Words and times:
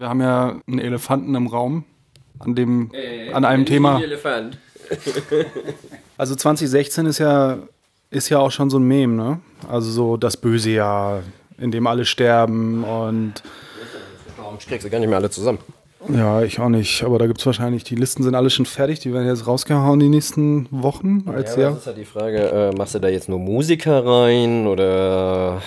Wir 0.00 0.08
haben 0.08 0.22
ja 0.22 0.58
einen 0.66 0.78
Elefanten 0.78 1.34
im 1.34 1.46
Raum, 1.46 1.84
an 2.38 2.54
dem, 2.54 2.90
Äh, 2.94 3.34
an 3.34 3.44
einem 3.44 3.66
Thema. 3.66 4.00
Elefant. 4.00 4.56
Also 6.16 6.34
2016 6.34 7.04
ist 7.06 7.18
ja, 7.18 7.58
ist 8.10 8.28
ja 8.30 8.38
auch 8.38 8.50
schon 8.50 8.68
so 8.70 8.78
ein 8.78 8.82
Meme, 8.82 9.14
ne? 9.14 9.40
Also 9.68 9.90
so 9.90 10.16
das 10.18 10.36
böse 10.38 10.70
Jahr, 10.70 11.22
in 11.58 11.70
dem 11.70 11.86
alle 11.86 12.04
sterben 12.06 12.82
und 12.84 13.42
Warum 14.36 14.58
kriegst 14.58 14.86
du 14.86 14.90
gar 14.90 14.98
nicht 15.00 15.08
mehr 15.08 15.16
alle 15.18 15.30
zusammen? 15.30 15.58
Ja, 16.08 16.42
ich 16.42 16.58
auch 16.58 16.68
nicht. 16.68 17.02
Aber 17.02 17.18
da 17.18 17.26
gibt 17.26 17.40
es 17.40 17.46
wahrscheinlich, 17.46 17.84
die 17.84 17.94
Listen 17.94 18.22
sind 18.22 18.34
alle 18.34 18.50
schon 18.50 18.66
fertig, 18.66 19.00
die 19.00 19.12
werden 19.12 19.26
jetzt 19.28 19.46
rausgehauen 19.46 20.00
die 20.00 20.08
nächsten 20.08 20.66
Wochen 20.70 21.24
als 21.26 21.56
Ja, 21.56 21.62
Jahr. 21.62 21.70
das 21.72 21.80
ist 21.80 21.86
ja 21.86 21.92
die 21.92 22.04
Frage, 22.04 22.38
äh, 22.38 22.76
machst 22.76 22.94
du 22.94 22.98
da 23.00 23.08
jetzt 23.08 23.28
nur 23.28 23.38
Musiker 23.38 24.04
rein 24.04 24.66
oder 24.66 25.62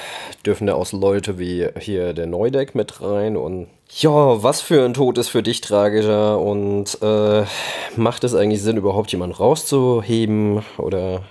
dürfen 0.46 0.68
da 0.68 0.74
auch 0.76 0.92
Leute 0.92 1.40
wie 1.40 1.68
hier 1.80 2.14
der 2.14 2.28
Neudeck 2.28 2.76
mit 2.76 3.02
rein 3.02 3.38
und 3.38 3.68
ja, 3.96 4.42
was 4.44 4.62
für 4.62 4.84
ein 4.84 4.94
Tod 4.96 5.18
ist 5.20 5.30
für 5.30 5.44
dich 5.44 5.62
tragischer 5.62 6.40
und 6.40 6.98
äh, 7.02 7.44
macht 7.96 8.24
es 8.24 8.34
eigentlich 8.34 8.62
Sinn, 8.62 8.78
überhaupt 8.78 9.12
jemanden 9.12 9.36
rauszuheben 9.36 10.64
oder 10.78 11.22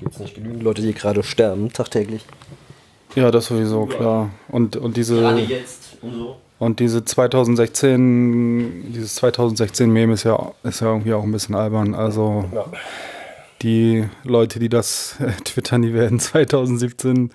gibt 0.00 0.12
es 0.14 0.18
nicht 0.20 0.34
genügend 0.34 0.62
Leute, 0.64 0.82
die 0.82 0.92
gerade 0.94 1.22
sterben 1.22 1.72
tagtäglich? 1.72 2.22
Ja, 3.14 3.30
das 3.30 3.46
sowieso, 3.46 3.86
klar. 3.86 4.30
Und, 4.48 4.76
und 4.76 4.96
diese. 4.96 5.20
jetzt 5.48 5.98
und 6.02 6.12
so. 6.14 6.36
Und 6.62 6.78
diese 6.78 7.04
2016, 7.04 8.92
dieses 8.92 9.20
2016-Meme 9.20 10.12
ist 10.12 10.22
ja, 10.22 10.52
ist 10.62 10.80
ja 10.80 10.92
irgendwie 10.92 11.12
auch 11.12 11.24
ein 11.24 11.32
bisschen 11.32 11.56
albern. 11.56 11.92
Also 11.92 12.44
Ja. 12.54 12.66
die 13.62 14.04
Leute, 14.22 14.60
die 14.60 14.68
das 14.68 15.16
äh, 15.18 15.32
twittern, 15.44 15.82
die 15.82 15.92
werden 15.92 16.20
2017 16.20 17.30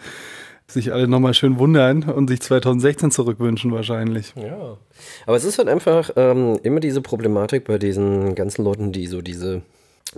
sich 0.70 0.94
alle 0.94 1.10
nochmal 1.10 1.34
schön 1.34 1.60
wundern 1.60 2.04
und 2.04 2.30
sich 2.30 2.40
2016 2.40 3.12
zurückwünschen 3.12 3.74
wahrscheinlich. 3.74 4.34
Ja. 4.38 4.78
Aber 5.26 5.36
es 5.36 5.44
ist 5.44 5.58
halt 5.58 5.68
einfach 5.68 6.10
ähm, 6.16 6.58
immer 6.64 6.80
diese 6.80 7.02
Problematik 7.02 7.66
bei 7.66 7.78
diesen 7.78 8.34
ganzen 8.34 8.64
Leuten, 8.64 8.94
die 8.94 9.08
so 9.08 9.22
diese 9.22 9.62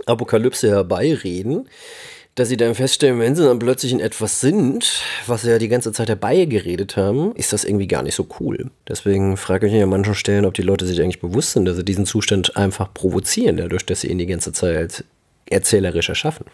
Apokalypse 0.06 0.68
herbeireden, 0.68 1.68
dass 2.40 2.48
sie 2.48 2.56
dann 2.56 2.74
feststellen, 2.74 3.20
wenn 3.20 3.36
sie 3.36 3.44
dann 3.44 3.58
plötzlich 3.58 3.92
in 3.92 4.00
etwas 4.00 4.40
sind, 4.40 5.02
was 5.26 5.42
sie 5.42 5.50
ja 5.50 5.58
die 5.58 5.68
ganze 5.68 5.92
Zeit 5.92 6.08
herbeigeredet 6.08 6.96
haben, 6.96 7.34
ist 7.36 7.52
das 7.52 7.64
irgendwie 7.64 7.86
gar 7.86 8.02
nicht 8.02 8.14
so 8.14 8.26
cool. 8.40 8.70
Deswegen 8.88 9.36
frage 9.36 9.66
ich 9.66 9.74
mich 9.74 9.82
an 9.82 9.90
manchen 9.90 10.14
Stellen, 10.14 10.46
ob 10.46 10.54
die 10.54 10.62
Leute 10.62 10.86
sich 10.86 11.02
eigentlich 11.02 11.20
bewusst 11.20 11.52
sind, 11.52 11.66
dass 11.66 11.76
sie 11.76 11.84
diesen 11.84 12.06
Zustand 12.06 12.56
einfach 12.56 12.94
provozieren, 12.94 13.58
dadurch, 13.58 13.84
dass 13.84 14.00
sie 14.00 14.08
ihn 14.08 14.16
die 14.16 14.26
ganze 14.26 14.54
Zeit 14.54 15.04
erzählerisch 15.50 16.08
erschaffen. 16.08 16.46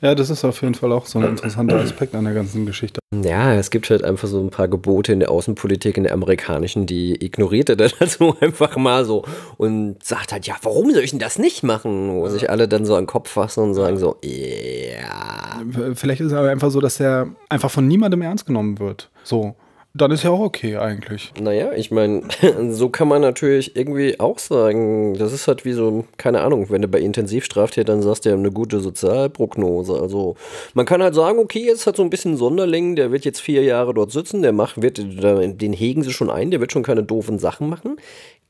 Ja, 0.00 0.14
das 0.14 0.30
ist 0.30 0.44
auf 0.44 0.62
jeden 0.62 0.74
Fall 0.74 0.90
auch 0.92 1.06
so 1.06 1.18
ein 1.18 1.26
interessanter 1.26 1.76
Aspekt 1.76 2.14
an 2.14 2.24
der 2.24 2.34
ganzen 2.34 2.66
Geschichte. 2.66 3.00
Ja, 3.22 3.54
es 3.54 3.70
gibt 3.70 3.90
halt 3.90 4.02
einfach 4.02 4.26
so 4.26 4.40
ein 4.40 4.50
paar 4.50 4.68
Gebote 4.68 5.12
in 5.12 5.20
der 5.20 5.30
Außenpolitik, 5.30 5.96
in 5.96 6.04
der 6.04 6.14
amerikanischen, 6.14 6.86
die 6.86 7.24
ignoriert 7.24 7.68
er 7.68 7.76
dann 7.76 7.90
also 8.00 8.36
einfach 8.40 8.76
mal 8.76 9.04
so 9.04 9.24
und 9.58 10.02
sagt 10.02 10.32
halt, 10.32 10.46
ja, 10.46 10.56
warum 10.62 10.92
soll 10.92 11.02
ich 11.02 11.10
denn 11.10 11.20
das 11.20 11.38
nicht 11.38 11.62
machen? 11.62 12.14
Wo 12.14 12.28
sich 12.28 12.50
alle 12.50 12.66
dann 12.66 12.86
so 12.86 12.94
an 12.94 13.02
den 13.02 13.06
Kopf 13.06 13.30
fassen 13.30 13.62
und 13.62 13.74
sagen 13.74 13.98
so, 13.98 14.16
ja. 14.22 15.62
Vielleicht 15.94 16.20
ist 16.20 16.28
es 16.28 16.32
aber 16.32 16.50
einfach 16.50 16.70
so, 16.70 16.80
dass 16.80 16.98
er 16.98 17.28
einfach 17.48 17.70
von 17.70 17.86
niemandem 17.86 18.22
ernst 18.22 18.46
genommen 18.46 18.78
wird. 18.78 19.10
So. 19.22 19.54
Dann 19.96 20.10
ist 20.10 20.24
ja 20.24 20.30
auch 20.30 20.40
okay 20.40 20.76
eigentlich. 20.76 21.32
Naja, 21.40 21.72
ich 21.72 21.92
meine, 21.92 22.22
so 22.70 22.88
kann 22.88 23.06
man 23.06 23.22
natürlich 23.22 23.76
irgendwie 23.76 24.18
auch 24.18 24.40
sagen, 24.40 25.14
das 25.14 25.32
ist 25.32 25.46
halt 25.46 25.64
wie 25.64 25.72
so, 25.72 26.04
keine 26.16 26.40
Ahnung, 26.40 26.68
wenn 26.70 26.82
du 26.82 26.88
bei 26.88 26.98
Intensivstraftätern 26.98 28.02
sagst, 28.02 28.24
die 28.24 28.30
haben 28.30 28.40
eine 28.40 28.50
gute 28.50 28.80
Sozialprognose. 28.80 29.94
Also 29.94 30.34
man 30.74 30.84
kann 30.84 31.00
halt 31.00 31.14
sagen, 31.14 31.38
okay, 31.38 31.64
jetzt 31.64 31.86
hat 31.86 31.96
so 31.96 32.02
ein 32.02 32.10
bisschen 32.10 32.36
Sonderling, 32.36 32.96
der 32.96 33.12
wird 33.12 33.24
jetzt 33.24 33.40
vier 33.40 33.62
Jahre 33.62 33.94
dort 33.94 34.10
sitzen, 34.10 34.42
der 34.42 34.52
macht, 34.52 34.82
wird, 34.82 34.98
den 34.98 35.72
hegen 35.72 36.02
sie 36.02 36.12
schon 36.12 36.28
ein, 36.28 36.50
der 36.50 36.58
wird 36.58 36.72
schon 36.72 36.82
keine 36.82 37.04
doofen 37.04 37.38
Sachen 37.38 37.68
machen. 37.68 37.96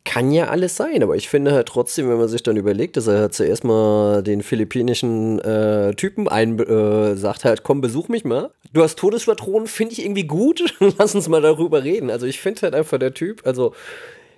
Kann 0.07 0.33
ja 0.33 0.49
alles 0.49 0.77
sein, 0.77 1.03
aber 1.03 1.17
ich 1.17 1.31
finde 1.31 1.53
halt 1.53 1.67
trotzdem, 1.69 2.11
wenn 2.11 2.19
man 2.19 2.29
sich 2.29 2.43
dann 2.43 2.59
überlegt, 2.59 2.99
dass 2.99 3.07
er 3.07 3.21
halt 3.21 3.35
zuerst 3.35 3.65
mal 3.65 4.23
den 4.23 4.43
philippinischen 4.43 5.39
äh, 5.41 5.95
Typen 5.95 6.29
ein, 6.29 6.59
äh, 6.59 7.17
sagt 7.17 7.45
halt, 7.45 7.63
komm, 7.63 7.81
besuch 7.81 8.09
mich 8.09 8.23
mal. 8.25 8.51
Du 8.75 8.83
hast 8.83 8.99
Todespatronen, 8.99 9.67
finde 9.67 9.95
ich 9.95 10.05
irgendwie 10.05 10.27
gut. 10.27 10.75
Lass 10.99 11.15
uns 11.15 11.29
mal 11.29 11.41
darüber 11.41 11.85
reden. 11.85 12.11
Also 12.11 12.27
ich 12.27 12.39
finde 12.39 12.61
halt 12.63 12.75
einfach 12.75 12.99
der 12.99 13.15
Typ, 13.15 13.47
also 13.47 13.73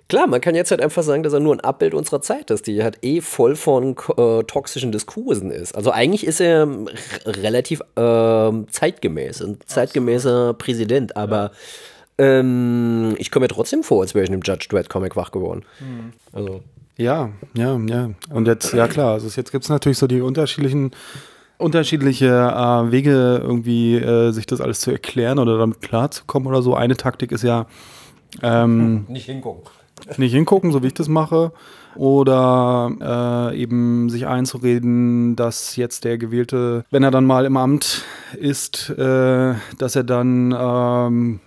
klar, 0.07 0.25
man 0.25 0.39
kann 0.39 0.55
jetzt 0.55 0.71
halt 0.71 0.81
einfach 0.81 1.03
sagen, 1.03 1.21
dass 1.23 1.33
er 1.33 1.41
nur 1.41 1.53
ein 1.53 1.59
Abbild 1.59 1.93
unserer 1.93 2.21
Zeit 2.21 2.49
ist, 2.49 2.65
die 2.67 2.81
halt 2.81 2.99
eh 3.01 3.19
voll 3.19 3.57
von 3.57 3.97
äh, 4.17 4.43
toxischen 4.43 4.93
Diskursen 4.93 5.51
ist. 5.51 5.75
Also 5.75 5.91
eigentlich 5.91 6.25
ist 6.25 6.39
er 6.39 6.61
r- 6.61 6.85
relativ 7.25 7.81
ähm, 7.97 8.67
zeitgemäß, 8.71 9.41
ein 9.41 9.57
zeitgemäßer 9.65 10.53
Präsident, 10.53 11.17
aber 11.17 11.51
ähm, 12.17 13.15
ich 13.17 13.31
komme 13.31 13.43
mir 13.43 13.49
trotzdem 13.49 13.83
vor, 13.83 14.01
als 14.01 14.15
wäre 14.15 14.23
ich 14.23 14.29
in 14.29 14.35
einem 14.35 14.43
Judge 14.43 14.67
Dredd 14.69 14.89
Comic 14.89 15.15
wach 15.15 15.31
geworden. 15.31 15.63
Also 16.33 16.61
Ja, 16.97 17.29
ja, 17.53 17.77
ja. 17.77 18.09
Und 18.29 18.47
jetzt, 18.47 18.73
ja 18.73 18.87
klar, 18.87 19.13
also 19.13 19.27
jetzt 19.27 19.51
gibt 19.51 19.63
es 19.63 19.69
natürlich 19.69 19.97
so 19.99 20.07
die 20.07 20.21
unterschiedlichen, 20.21 20.91
unterschiedliche 21.57 22.27
äh, 22.27 22.91
Wege, 22.91 23.39
irgendwie 23.43 23.95
äh, 23.97 24.31
sich 24.31 24.45
das 24.47 24.61
alles 24.61 24.79
zu 24.79 24.91
erklären 24.91 25.37
oder 25.39 25.57
damit 25.57 25.81
klarzukommen 25.81 26.47
oder 26.47 26.61
so. 26.61 26.75
Eine 26.75 26.97
Taktik 26.97 27.31
ist 27.31 27.43
ja 27.43 27.67
ähm, 28.41 29.05
nicht 29.09 29.25
hingucken. 29.25 29.69
nicht 30.17 30.33
hingucken, 30.33 30.71
so 30.71 30.81
wie 30.83 30.87
ich 30.87 30.93
das 30.95 31.07
mache. 31.07 31.51
Oder 31.95 33.51
äh, 33.53 33.59
eben 33.59 34.09
sich 34.09 34.27
einzureden, 34.27 35.35
dass 35.35 35.75
jetzt 35.77 36.03
der 36.03 36.19
Gewählte, 36.19 36.85
wenn 36.91 37.01
er 37.01 37.09
dann 37.09 37.25
mal 37.25 37.45
im 37.45 37.57
Amt 37.57 38.03
ist, 38.39 38.91
äh, 38.91 39.55
dass 39.79 39.95
er 39.95 40.03
dann 40.03 40.55
ähm, 40.55 41.39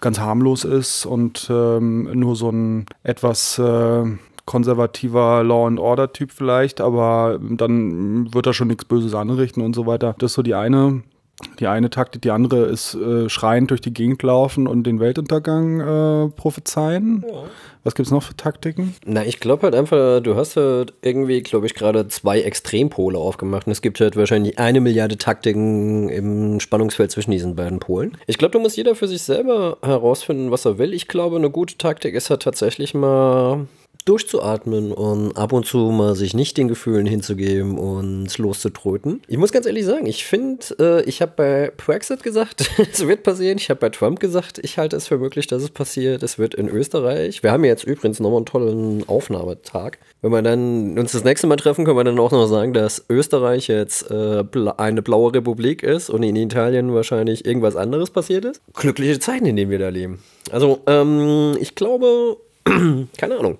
ganz 0.00 0.18
harmlos 0.20 0.64
ist 0.64 1.06
und 1.06 1.48
ähm, 1.50 2.10
nur 2.18 2.36
so 2.36 2.50
ein 2.50 2.86
etwas 3.02 3.58
äh, 3.58 4.04
konservativer 4.46 5.44
Law 5.44 5.66
and 5.66 5.78
Order 5.78 6.12
Typ 6.12 6.32
vielleicht, 6.32 6.80
aber 6.80 7.38
dann 7.40 8.32
wird 8.32 8.46
er 8.46 8.54
schon 8.54 8.68
nichts 8.68 8.86
Böses 8.86 9.14
anrichten 9.14 9.62
und 9.62 9.74
so 9.74 9.86
weiter. 9.86 10.14
Das 10.18 10.30
ist 10.32 10.34
so 10.36 10.42
die 10.42 10.54
eine, 10.54 11.02
die 11.58 11.66
eine 11.66 11.90
Taktik. 11.90 12.22
Die 12.22 12.30
andere 12.30 12.66
ist 12.66 12.94
äh, 12.94 13.28
schreiend 13.28 13.70
durch 13.70 13.80
die 13.80 13.92
Gegend 13.92 14.22
laufen 14.22 14.66
und 14.66 14.84
den 14.84 15.00
Weltuntergang 15.00 15.80
äh, 15.80 16.28
prophezeien. 16.30 17.24
Was 17.84 17.94
gibt 17.94 18.06
es 18.06 18.12
noch 18.12 18.22
für 18.22 18.36
Taktiken? 18.36 18.94
Na, 19.06 19.24
ich 19.24 19.40
glaube 19.40 19.62
halt 19.62 19.74
einfach, 19.74 20.20
du 20.20 20.36
hast 20.36 20.56
halt 20.56 20.94
irgendwie, 21.02 21.42
glaube 21.42 21.66
ich, 21.66 21.74
gerade 21.74 22.08
zwei 22.08 22.40
Extrempole 22.40 23.18
aufgemacht. 23.18 23.66
Und 23.66 23.72
es 23.72 23.82
gibt 23.82 24.00
halt 24.00 24.16
wahrscheinlich 24.16 24.58
eine 24.58 24.80
Milliarde 24.80 25.16
Taktiken 25.16 26.08
im 26.08 26.60
Spannungsfeld 26.60 27.10
zwischen 27.10 27.30
diesen 27.30 27.56
beiden 27.56 27.78
Polen. 27.78 28.16
Ich 28.26 28.38
glaube, 28.38 28.52
da 28.52 28.58
muss 28.58 28.76
jeder 28.76 28.94
für 28.94 29.08
sich 29.08 29.22
selber 29.22 29.78
herausfinden, 29.82 30.50
was 30.50 30.64
er 30.64 30.78
will. 30.78 30.92
Ich 30.92 31.08
glaube, 31.08 31.36
eine 31.36 31.50
gute 31.50 31.78
Taktik 31.78 32.14
ist 32.14 32.30
halt 32.30 32.42
tatsächlich 32.42 32.94
mal 32.94 33.66
durchzuatmen 34.08 34.92
und 34.92 35.36
ab 35.36 35.52
und 35.52 35.66
zu 35.66 35.78
mal 35.90 36.14
sich 36.14 36.34
nicht 36.34 36.56
den 36.56 36.68
Gefühlen 36.68 37.06
hinzugeben 37.06 37.78
und 37.78 38.36
loszutröten. 38.38 39.22
Ich 39.28 39.36
muss 39.36 39.52
ganz 39.52 39.66
ehrlich 39.66 39.84
sagen, 39.84 40.06
ich 40.06 40.24
finde, 40.24 40.64
äh, 40.80 41.02
ich 41.04 41.20
habe 41.20 41.32
bei 41.36 41.72
Brexit 41.76 42.22
gesagt, 42.22 42.70
es 42.92 43.06
wird 43.06 43.22
passieren. 43.22 43.58
Ich 43.58 43.68
habe 43.68 43.80
bei 43.80 43.90
Trump 43.90 44.18
gesagt, 44.20 44.58
ich 44.62 44.78
halte 44.78 44.96
es 44.96 45.08
für 45.08 45.18
möglich, 45.18 45.46
dass 45.46 45.62
es 45.62 45.70
passiert. 45.70 46.22
Es 46.22 46.38
wird 46.38 46.54
in 46.54 46.68
Österreich. 46.68 47.42
Wir 47.42 47.52
haben 47.52 47.64
jetzt 47.64 47.84
übrigens 47.84 48.18
nochmal 48.20 48.38
einen 48.38 48.46
tollen 48.46 49.08
Aufnahmetag. 49.08 49.98
Wenn 50.22 50.32
wir 50.32 50.42
dann 50.42 50.98
uns 50.98 51.12
das 51.12 51.24
nächste 51.24 51.46
Mal 51.46 51.56
treffen, 51.56 51.84
können 51.84 51.98
wir 51.98 52.04
dann 52.04 52.18
auch 52.18 52.32
noch 52.32 52.46
sagen, 52.46 52.72
dass 52.72 53.04
Österreich 53.10 53.68
jetzt 53.68 54.10
äh, 54.10 54.42
eine 54.78 55.02
blaue 55.02 55.34
Republik 55.34 55.82
ist 55.82 56.08
und 56.08 56.22
in 56.22 56.34
Italien 56.36 56.94
wahrscheinlich 56.94 57.44
irgendwas 57.44 57.76
anderes 57.76 58.10
passiert 58.10 58.46
ist. 58.46 58.62
Glückliche 58.72 59.18
Zeiten, 59.18 59.46
in 59.46 59.56
denen 59.56 59.70
wir 59.70 59.78
da 59.78 59.90
leben. 59.90 60.22
Also, 60.50 60.80
ähm, 60.86 61.56
ich 61.60 61.74
glaube, 61.74 62.38
keine 63.18 63.38
Ahnung. 63.38 63.58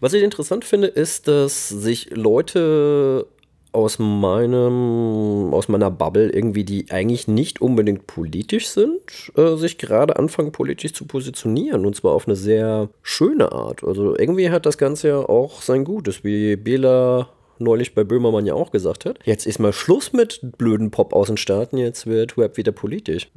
Was 0.00 0.12
ich 0.12 0.22
interessant 0.22 0.64
finde, 0.64 0.88
ist, 0.88 1.28
dass 1.28 1.68
sich 1.68 2.10
Leute 2.10 3.26
aus 3.72 3.98
meinem, 3.98 5.52
aus 5.52 5.68
meiner 5.68 5.90
Bubble 5.90 6.30
irgendwie, 6.30 6.64
die 6.64 6.90
eigentlich 6.90 7.28
nicht 7.28 7.60
unbedingt 7.60 8.06
politisch 8.06 8.68
sind, 8.68 9.00
äh, 9.36 9.56
sich 9.56 9.78
gerade 9.78 10.16
anfangen 10.16 10.52
politisch 10.52 10.94
zu 10.94 11.04
positionieren 11.04 11.84
und 11.84 11.94
zwar 11.94 12.12
auf 12.12 12.26
eine 12.26 12.36
sehr 12.36 12.88
schöne 13.02 13.52
Art. 13.52 13.84
Also 13.84 14.16
irgendwie 14.16 14.50
hat 14.50 14.66
das 14.66 14.78
Ganze 14.78 15.08
ja 15.08 15.18
auch 15.18 15.60
sein 15.62 15.84
Gutes, 15.84 16.24
wie 16.24 16.56
Bela 16.56 17.28
neulich 17.60 17.94
bei 17.94 18.04
Böhmermann 18.04 18.46
ja 18.46 18.54
auch 18.54 18.70
gesagt 18.70 19.04
hat. 19.04 19.18
Jetzt 19.24 19.46
ist 19.46 19.58
mal 19.58 19.72
Schluss 19.72 20.12
mit 20.12 20.40
blöden 20.58 20.90
Pop 20.90 21.12
aus 21.12 21.28
den 21.28 21.36
Staaten, 21.36 21.78
jetzt 21.78 22.06
wird 22.06 22.36
Web 22.36 22.56
wieder 22.56 22.72
politisch. 22.72 23.28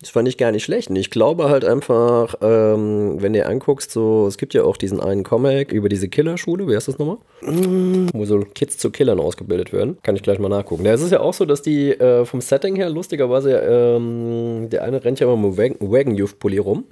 Das 0.00 0.10
fand 0.10 0.28
ich 0.28 0.38
gar 0.38 0.50
nicht 0.50 0.64
schlecht. 0.64 0.90
Und 0.90 0.96
ich 0.96 1.10
glaube 1.10 1.50
halt 1.50 1.64
einfach, 1.64 2.34
ähm, 2.40 3.16
wenn 3.20 3.32
du 3.32 3.40
dir 3.40 3.48
anguckst, 3.48 3.90
so, 3.90 4.26
es 4.26 4.38
gibt 4.38 4.54
ja 4.54 4.64
auch 4.64 4.76
diesen 4.76 5.00
einen 5.00 5.24
Comic 5.24 5.72
über 5.72 5.88
diese 5.88 6.08
Killerschule, 6.08 6.66
wie 6.66 6.74
heißt 6.74 6.88
das 6.88 6.98
nochmal? 6.98 7.18
Wo 8.12 8.24
so 8.24 8.40
Kids 8.54 8.78
zu 8.78 8.90
Killern 8.90 9.20
ausgebildet 9.20 9.72
werden. 9.72 9.98
Kann 10.02 10.16
ich 10.16 10.22
gleich 10.22 10.38
mal 10.38 10.48
nachgucken. 10.48 10.84
Ja, 10.84 10.92
es 10.92 11.02
ist 11.02 11.12
ja 11.12 11.20
auch 11.20 11.34
so, 11.34 11.44
dass 11.44 11.62
die 11.62 11.90
äh, 11.90 12.24
vom 12.24 12.40
Setting 12.40 12.76
her, 12.76 12.90
lustigerweise, 12.90 13.52
ähm, 13.58 14.68
der 14.70 14.84
eine 14.84 15.04
rennt 15.04 15.20
ja 15.20 15.26
immer 15.26 15.48
mit 15.48 15.58
Wagon, 15.58 15.92
Wagon 15.92 16.14
Youth 16.14 16.38
Pulli 16.38 16.58
rum. 16.58 16.84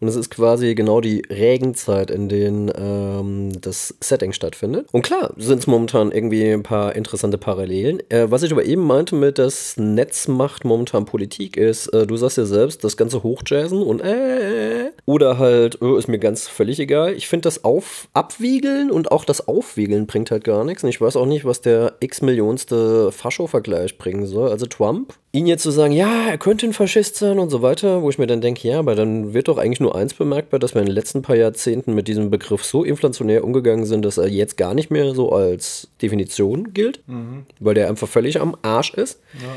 Und 0.00 0.08
es 0.08 0.16
ist 0.16 0.30
quasi 0.30 0.74
genau 0.74 1.00
die 1.00 1.22
Regenzeit, 1.30 2.10
in 2.10 2.28
denen 2.28 2.70
ähm, 2.76 3.60
das 3.60 3.94
Setting 4.00 4.32
stattfindet. 4.32 4.88
Und 4.92 5.02
klar, 5.02 5.32
sind 5.36 5.58
es 5.58 5.66
momentan 5.66 6.12
irgendwie 6.12 6.23
irgendwie 6.24 6.52
ein 6.52 6.62
paar 6.62 6.96
interessante 6.96 7.38
Parallelen. 7.38 8.00
Äh, 8.10 8.30
was 8.30 8.42
ich 8.42 8.52
aber 8.52 8.64
eben 8.64 8.82
meinte 8.82 9.14
mit, 9.14 9.38
das 9.38 9.76
Netz 9.76 10.28
macht 10.28 10.64
momentan 10.64 11.04
Politik, 11.04 11.56
ist, 11.56 11.88
äh, 11.88 12.06
du 12.06 12.16
sagst 12.16 12.38
ja 12.38 12.46
selbst, 12.46 12.82
das 12.82 12.96
ganze 12.96 13.22
Hochjazzen 13.22 13.82
und 13.82 14.00
äh, 14.00 14.90
oder 15.04 15.38
halt, 15.38 15.82
oh, 15.82 15.96
ist 15.96 16.08
mir 16.08 16.18
ganz 16.18 16.48
völlig 16.48 16.80
egal. 16.80 17.12
Ich 17.14 17.28
finde 17.28 17.42
das 17.42 17.64
Auf 17.64 18.08
Abwiegeln 18.14 18.90
und 18.90 19.12
auch 19.12 19.24
das 19.24 19.46
Aufwiegeln 19.48 20.06
bringt 20.06 20.30
halt 20.30 20.44
gar 20.44 20.64
nichts. 20.64 20.82
Und 20.82 20.88
ich 20.88 21.00
weiß 21.00 21.16
auch 21.16 21.26
nicht, 21.26 21.44
was 21.44 21.60
der 21.60 21.94
x-millionste 22.00 23.12
Fascho-Vergleich 23.12 23.98
bringen 23.98 24.26
soll. 24.26 24.50
Also 24.50 24.66
Trump, 24.66 25.14
ihn 25.34 25.46
jetzt 25.46 25.64
zu 25.64 25.72
sagen, 25.72 25.92
ja, 25.92 26.28
er 26.28 26.38
könnte 26.38 26.64
ein 26.64 26.72
Faschist 26.72 27.16
sein 27.16 27.40
und 27.40 27.50
so 27.50 27.60
weiter, 27.60 28.02
wo 28.02 28.08
ich 28.08 28.18
mir 28.18 28.28
dann 28.28 28.40
denke, 28.40 28.68
ja, 28.68 28.78
aber 28.78 28.94
dann 28.94 29.34
wird 29.34 29.48
doch 29.48 29.58
eigentlich 29.58 29.80
nur 29.80 29.96
eins 29.96 30.14
bemerkbar, 30.14 30.60
dass 30.60 30.74
wir 30.74 30.80
in 30.80 30.86
den 30.86 30.94
letzten 30.94 31.22
paar 31.22 31.34
Jahrzehnten 31.34 31.92
mit 31.92 32.06
diesem 32.06 32.30
Begriff 32.30 32.64
so 32.64 32.84
inflationär 32.84 33.42
umgegangen 33.42 33.84
sind, 33.84 34.04
dass 34.04 34.16
er 34.16 34.28
jetzt 34.28 34.56
gar 34.56 34.74
nicht 34.74 34.92
mehr 34.92 35.12
so 35.12 35.32
als 35.32 35.88
Definition 36.00 36.72
gilt, 36.72 37.00
mhm. 37.08 37.46
weil 37.58 37.74
der 37.74 37.88
einfach 37.88 38.06
völlig 38.06 38.40
am 38.40 38.56
Arsch 38.62 38.94
ist. 38.94 39.20
Ja. 39.34 39.48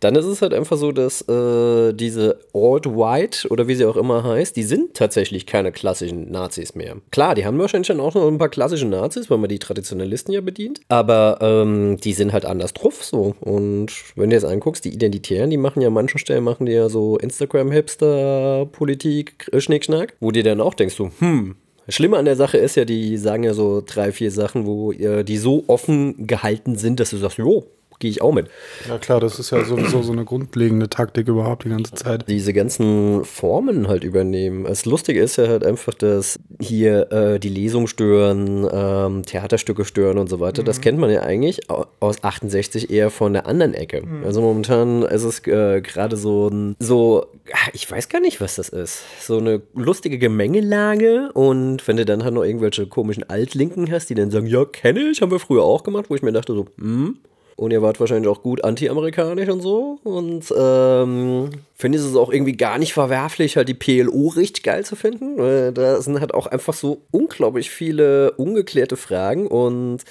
Dann 0.00 0.14
ist 0.14 0.26
es 0.26 0.42
halt 0.42 0.52
einfach 0.52 0.76
so, 0.76 0.92
dass 0.92 1.22
äh, 1.28 1.92
diese 1.92 2.38
Alt-White 2.52 3.48
oder 3.48 3.68
wie 3.68 3.74
sie 3.74 3.86
auch 3.86 3.96
immer 3.96 4.24
heißt, 4.24 4.56
die 4.56 4.62
sind 4.62 4.94
tatsächlich 4.94 5.46
keine 5.46 5.72
klassischen 5.72 6.30
Nazis 6.30 6.74
mehr. 6.74 6.96
Klar, 7.10 7.34
die 7.34 7.46
haben 7.46 7.58
wahrscheinlich 7.58 7.88
dann 7.88 8.00
auch 8.00 8.14
noch 8.14 8.28
ein 8.28 8.38
paar 8.38 8.48
klassische 8.48 8.86
Nazis, 8.86 9.30
weil 9.30 9.38
man 9.38 9.48
die 9.48 9.58
Traditionalisten 9.58 10.34
ja 10.34 10.40
bedient, 10.40 10.80
aber 10.88 11.38
ähm, 11.40 11.96
die 11.98 12.12
sind 12.12 12.32
halt 12.32 12.44
anders 12.44 12.74
drauf 12.74 13.04
so. 13.04 13.34
Und 13.40 13.92
wenn 14.16 14.30
du 14.30 14.36
jetzt 14.36 14.44
anguckst, 14.44 14.84
die 14.84 14.92
Identitären, 14.92 15.50
die 15.50 15.56
machen 15.56 15.80
ja 15.80 15.88
an 15.88 15.94
manchen 15.94 16.18
Stellen 16.18 16.44
machen 16.44 16.66
die 16.66 16.72
ja 16.72 16.88
so 16.88 17.16
Instagram-Hipster-Politik, 17.18 19.50
äh, 19.52 19.60
Schnickschnack, 19.60 20.14
wo 20.20 20.30
dir 20.30 20.42
dann 20.42 20.60
auch 20.60 20.74
denkst 20.74 20.96
du, 20.96 21.10
hm, 21.18 21.56
Schlimme 21.88 22.16
an 22.16 22.24
der 22.24 22.36
Sache 22.36 22.58
ist 22.58 22.76
ja, 22.76 22.84
die 22.84 23.16
sagen 23.16 23.44
ja 23.44 23.54
so 23.54 23.82
drei, 23.84 24.12
vier 24.12 24.30
Sachen, 24.30 24.66
wo 24.66 24.92
äh, 24.92 25.24
die 25.24 25.38
so 25.38 25.64
offen 25.68 26.26
gehalten 26.26 26.76
sind, 26.76 26.98
dass 26.98 27.10
du 27.10 27.16
sagst, 27.16 27.38
jo, 27.38 27.66
gehe 27.98 28.10
ich 28.10 28.22
auch 28.22 28.32
mit. 28.32 28.48
Ja 28.88 28.98
klar, 28.98 29.20
das 29.20 29.38
ist 29.38 29.50
ja 29.50 29.64
sowieso 29.64 30.02
so 30.02 30.12
eine 30.12 30.24
grundlegende 30.24 30.88
Taktik 30.88 31.28
überhaupt 31.28 31.64
die 31.64 31.70
ganze 31.70 31.94
Zeit. 31.94 32.28
Diese 32.28 32.52
ganzen 32.52 33.24
Formen 33.24 33.88
halt 33.88 34.04
übernehmen. 34.04 34.64
Das 34.64 34.84
Lustige 34.84 35.20
ist 35.20 35.36
ja 35.36 35.48
halt 35.48 35.64
einfach, 35.64 35.94
dass 35.94 36.38
hier 36.60 37.10
äh, 37.12 37.38
die 37.38 37.48
Lesung 37.48 37.86
stören, 37.86 38.68
ähm, 38.70 39.22
Theaterstücke 39.24 39.84
stören 39.84 40.18
und 40.18 40.28
so 40.28 40.40
weiter. 40.40 40.62
Mhm. 40.62 40.66
Das 40.66 40.80
kennt 40.80 40.98
man 40.98 41.10
ja 41.10 41.22
eigentlich 41.22 41.70
aus 42.00 42.22
68 42.22 42.90
eher 42.90 43.10
von 43.10 43.32
der 43.32 43.46
anderen 43.46 43.74
Ecke. 43.74 44.02
Mhm. 44.04 44.24
Also 44.24 44.40
momentan 44.40 45.02
ist 45.02 45.24
es 45.24 45.46
äh, 45.46 45.80
gerade 45.80 46.16
so 46.16 46.48
ein, 46.48 46.76
so, 46.78 47.26
ich 47.72 47.90
weiß 47.90 48.08
gar 48.08 48.20
nicht, 48.20 48.40
was 48.40 48.56
das 48.56 48.68
ist. 48.68 49.02
So 49.20 49.38
eine 49.38 49.62
lustige 49.74 50.18
Gemengelage 50.18 51.30
und 51.32 51.86
wenn 51.88 51.96
du 51.96 52.04
dann 52.04 52.24
halt 52.24 52.34
noch 52.34 52.44
irgendwelche 52.44 52.86
komischen 52.86 53.28
Altlinken 53.28 53.90
hast, 53.90 54.10
die 54.10 54.14
dann 54.14 54.30
sagen, 54.30 54.46
ja, 54.46 54.64
kenne 54.64 55.10
ich, 55.10 55.22
haben 55.22 55.30
wir 55.30 55.38
früher 55.38 55.62
auch 55.62 55.82
gemacht, 55.82 56.06
wo 56.08 56.14
ich 56.14 56.22
mir 56.22 56.32
dachte 56.32 56.54
so, 56.54 56.66
hm, 56.78 57.18
und 57.56 57.70
ihr 57.70 57.80
wart 57.80 57.98
wahrscheinlich 58.00 58.28
auch 58.28 58.42
gut 58.42 58.62
anti-amerikanisch 58.64 59.48
und 59.48 59.62
so. 59.62 59.98
Und 60.04 60.52
ähm, 60.56 61.50
finde 61.74 61.98
ich 61.98 62.04
es 62.04 62.14
auch 62.14 62.30
irgendwie 62.30 62.56
gar 62.56 62.78
nicht 62.78 62.92
verwerflich, 62.92 63.56
halt 63.56 63.68
die 63.68 63.74
PLO 63.74 64.28
richtig 64.28 64.62
geil 64.62 64.84
zu 64.84 64.94
finden. 64.94 65.38
Da 65.74 66.00
sind 66.02 66.20
halt 66.20 66.34
auch 66.34 66.46
einfach 66.46 66.74
so 66.74 67.02
unglaublich 67.10 67.70
viele 67.70 68.32
ungeklärte 68.32 68.96
Fragen. 68.96 69.46
Und 69.46 70.02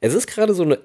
es 0.00 0.14
ist 0.14 0.28
gerade 0.28 0.54
so 0.54 0.62
eine 0.62 0.78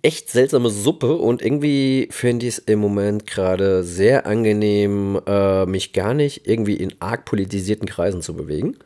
echt 0.00 0.30
seltsame 0.30 0.70
Suppe 0.70 1.16
und 1.16 1.42
irgendwie 1.42 2.08
finde 2.10 2.46
ich 2.46 2.54
es 2.54 2.58
im 2.58 2.80
Moment 2.80 3.26
gerade 3.26 3.84
sehr 3.84 4.26
angenehm, 4.26 5.20
äh, 5.26 5.64
mich 5.66 5.92
gar 5.92 6.12
nicht 6.12 6.48
irgendwie 6.48 6.74
in 6.74 6.94
arg 6.98 7.24
politisierten 7.24 7.86
Kreisen 7.86 8.20
zu 8.20 8.34
bewegen. 8.34 8.78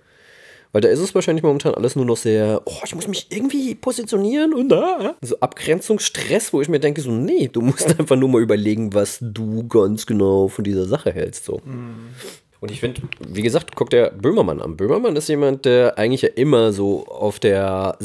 Weil 0.76 0.82
da 0.82 0.90
ist 0.90 1.00
es 1.00 1.14
wahrscheinlich 1.14 1.42
momentan 1.42 1.72
alles 1.72 1.96
nur 1.96 2.04
noch 2.04 2.18
sehr, 2.18 2.60
oh, 2.66 2.80
ich 2.84 2.94
muss 2.94 3.08
mich 3.08 3.28
irgendwie 3.30 3.74
positionieren 3.74 4.52
und 4.52 4.68
da. 4.68 5.14
So 5.22 5.40
Abgrenzungsstress, 5.40 6.52
wo 6.52 6.60
ich 6.60 6.68
mir 6.68 6.80
denke, 6.80 7.00
so, 7.00 7.10
nee, 7.10 7.48
du 7.50 7.62
musst 7.62 7.86
einfach 7.98 8.14
nur 8.14 8.28
mal 8.28 8.42
überlegen, 8.42 8.92
was 8.92 9.16
du 9.22 9.66
ganz 9.68 10.04
genau 10.04 10.48
von 10.48 10.64
dieser 10.64 10.84
Sache 10.84 11.14
hältst. 11.14 11.46
So. 11.46 11.62
Mhm. 11.64 12.10
Und 12.60 12.70
ich 12.70 12.80
finde, 12.80 13.02
wie 13.26 13.42
gesagt, 13.42 13.76
guck 13.76 13.90
der 13.90 14.10
Böhmermann 14.10 14.60
an. 14.60 14.76
Böhmermann 14.76 15.16
ist 15.16 15.28
jemand, 15.28 15.64
der 15.64 15.98
eigentlich 15.98 16.22
ja 16.22 16.30
immer 16.34 16.72
so 16.72 17.06
auf 17.06 17.38
der 17.38 17.98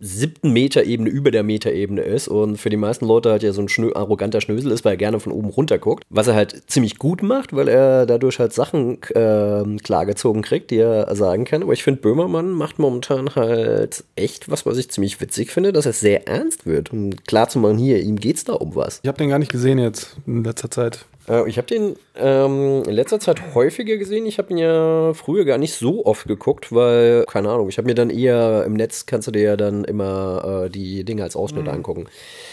siebten 0.00 0.52
Meterebene 0.52 1.10
über 1.10 1.30
der 1.30 1.42
Meterebene 1.42 2.02
ist 2.02 2.28
und 2.28 2.56
für 2.56 2.70
die 2.70 2.76
meisten 2.76 3.06
Leute 3.06 3.30
halt 3.30 3.42
ja 3.42 3.52
so 3.52 3.60
ein 3.60 3.68
schnö 3.68 3.92
arroganter 3.94 4.40
Schnösel 4.40 4.70
ist, 4.70 4.84
weil 4.84 4.94
er 4.94 4.96
gerne 4.96 5.20
von 5.20 5.32
oben 5.32 5.48
runter 5.48 5.78
guckt. 5.78 6.04
Was 6.08 6.28
er 6.28 6.34
halt 6.34 6.70
ziemlich 6.70 6.98
gut 6.98 7.22
macht, 7.22 7.54
weil 7.54 7.68
er 7.68 8.06
dadurch 8.06 8.38
halt 8.38 8.52
Sachen 8.52 9.02
äh, 9.14 9.76
klargezogen 9.82 10.42
kriegt, 10.42 10.70
die 10.70 10.78
er 10.78 11.14
sagen 11.16 11.44
kann. 11.44 11.62
Aber 11.62 11.72
ich 11.72 11.82
finde, 11.82 12.00
Böhmermann 12.00 12.50
macht 12.50 12.78
momentan 12.78 13.34
halt 13.34 14.04
echt 14.14 14.50
was, 14.50 14.66
was 14.66 14.78
ich 14.78 14.90
ziemlich 14.90 15.20
witzig 15.20 15.50
finde, 15.50 15.72
dass 15.72 15.86
er 15.86 15.92
sehr 15.92 16.28
ernst 16.28 16.66
wird. 16.66 16.92
Um 16.92 17.10
klar 17.26 17.48
zu 17.48 17.58
machen, 17.58 17.78
hier, 17.78 18.00
ihm 18.00 18.16
geht's 18.16 18.44
da 18.44 18.54
um 18.54 18.76
was. 18.76 19.00
Ich 19.02 19.08
habe 19.08 19.18
den 19.18 19.30
gar 19.30 19.38
nicht 19.38 19.52
gesehen 19.52 19.78
jetzt 19.78 20.16
in 20.26 20.44
letzter 20.44 20.70
Zeit. 20.70 21.06
Äh, 21.28 21.48
ich 21.48 21.56
habe 21.58 21.66
den 21.66 21.96
ähm, 22.16 22.82
in 22.86 22.92
letzter 22.92 23.20
Zeit 23.20 23.54
häufiger 23.54 23.96
gesehen. 23.96 24.26
Ich 24.26 24.38
habe 24.38 24.50
ihn 24.50 24.58
ja 24.58 25.12
früher 25.14 25.44
gar 25.44 25.58
nicht 25.58 25.74
so 25.74 26.04
oft 26.06 26.26
geguckt, 26.26 26.72
weil, 26.72 27.24
keine 27.26 27.50
Ahnung, 27.50 27.68
ich 27.68 27.78
habe 27.78 27.86
mir 27.86 27.94
dann 27.94 28.10
eher 28.10 28.64
im 28.64 28.74
Netz, 28.74 29.06
kannst 29.06 29.28
du 29.28 29.32
dir 29.32 29.42
ja 29.42 29.56
dann 29.56 29.84
immer 29.84 30.64
äh, 30.66 30.70
die 30.70 31.04
Dinge 31.04 31.22
als 31.22 31.36
Ausschnitt 31.36 31.64
mhm. 31.64 31.70
angucken. 31.70 32.06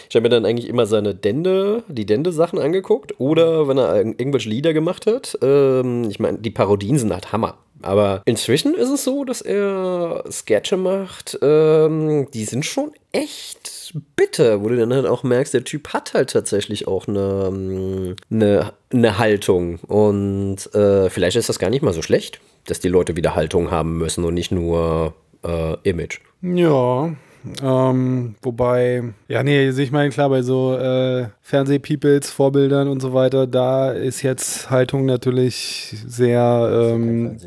Ich 0.09 0.15
habe 0.15 0.23
mir 0.23 0.29
dann 0.29 0.45
eigentlich 0.45 0.69
immer 0.69 0.85
seine 0.85 1.15
Dende, 1.15 1.83
die 1.87 2.05
Dende-Sachen 2.05 2.59
angeguckt 2.59 3.19
oder 3.19 3.67
wenn 3.67 3.77
er 3.77 3.95
irgendwelche 3.97 4.49
Lieder 4.49 4.73
gemacht 4.73 5.07
hat. 5.07 5.37
Ähm, 5.41 6.09
ich 6.09 6.19
meine, 6.19 6.39
die 6.39 6.51
Parodien 6.51 6.97
sind 6.97 7.13
halt 7.13 7.31
Hammer. 7.31 7.57
Aber 7.81 8.21
inzwischen 8.25 8.73
ist 8.73 8.89
es 8.89 9.03
so, 9.03 9.25
dass 9.25 9.41
er 9.41 10.23
Sketche 10.31 10.77
macht, 10.77 11.37
ähm, 11.41 12.27
die 12.33 12.45
sind 12.45 12.65
schon 12.65 12.91
echt 13.11 13.93
bitter, 14.15 14.61
wo 14.61 14.69
du 14.69 14.77
dann 14.77 14.93
halt 14.93 15.05
auch 15.05 15.23
merkst, 15.23 15.53
der 15.53 15.63
Typ 15.63 15.89
hat 15.93 16.13
halt 16.13 16.31
tatsächlich 16.31 16.87
auch 16.87 17.07
eine, 17.07 17.45
ähm, 17.47 18.15
eine, 18.31 18.73
eine 18.91 19.17
Haltung. 19.17 19.79
Und 19.87 20.73
äh, 20.73 21.09
vielleicht 21.09 21.37
ist 21.37 21.49
das 21.49 21.59
gar 21.59 21.69
nicht 21.69 21.83
mal 21.83 21.93
so 21.93 22.01
schlecht, 22.01 22.39
dass 22.65 22.79
die 22.79 22.89
Leute 22.89 23.15
wieder 23.15 23.35
Haltung 23.35 23.71
haben 23.71 23.97
müssen 23.97 24.23
und 24.23 24.33
nicht 24.33 24.51
nur 24.51 25.13
äh, 25.43 25.75
Image. 25.83 26.19
Ja, 26.41 27.13
ähm, 27.61 28.35
wobei, 28.41 29.13
ja, 29.27 29.43
nee, 29.43 29.71
sehe 29.71 29.85
ich 29.85 29.91
mal 29.91 30.09
klar, 30.09 30.29
bei 30.29 30.41
so 30.41 30.77
äh, 30.77 31.27
Fernsehpeoples, 31.41 32.31
Vorbildern 32.31 32.87
und 32.87 33.01
so 33.01 33.13
weiter, 33.13 33.47
da 33.47 33.91
ist 33.91 34.21
jetzt 34.21 34.69
Haltung 34.69 35.05
natürlich 35.05 35.95
sehr 36.07 36.91
ähm, 36.93 37.37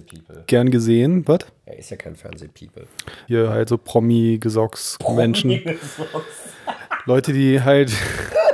gern 0.47 0.71
gesehen. 0.71 1.27
Was? 1.27 1.41
Er 1.65 1.79
ist 1.79 1.91
ja 1.91 1.97
kein 1.97 2.17
Fernsehpeople. 2.17 2.87
Hier 3.27 3.51
halt 3.51 3.69
so 3.69 3.77
Promi-Gesocks-Menschen. 3.77 5.61
Leute, 7.05 7.33
die 7.33 7.63
halt 7.63 7.91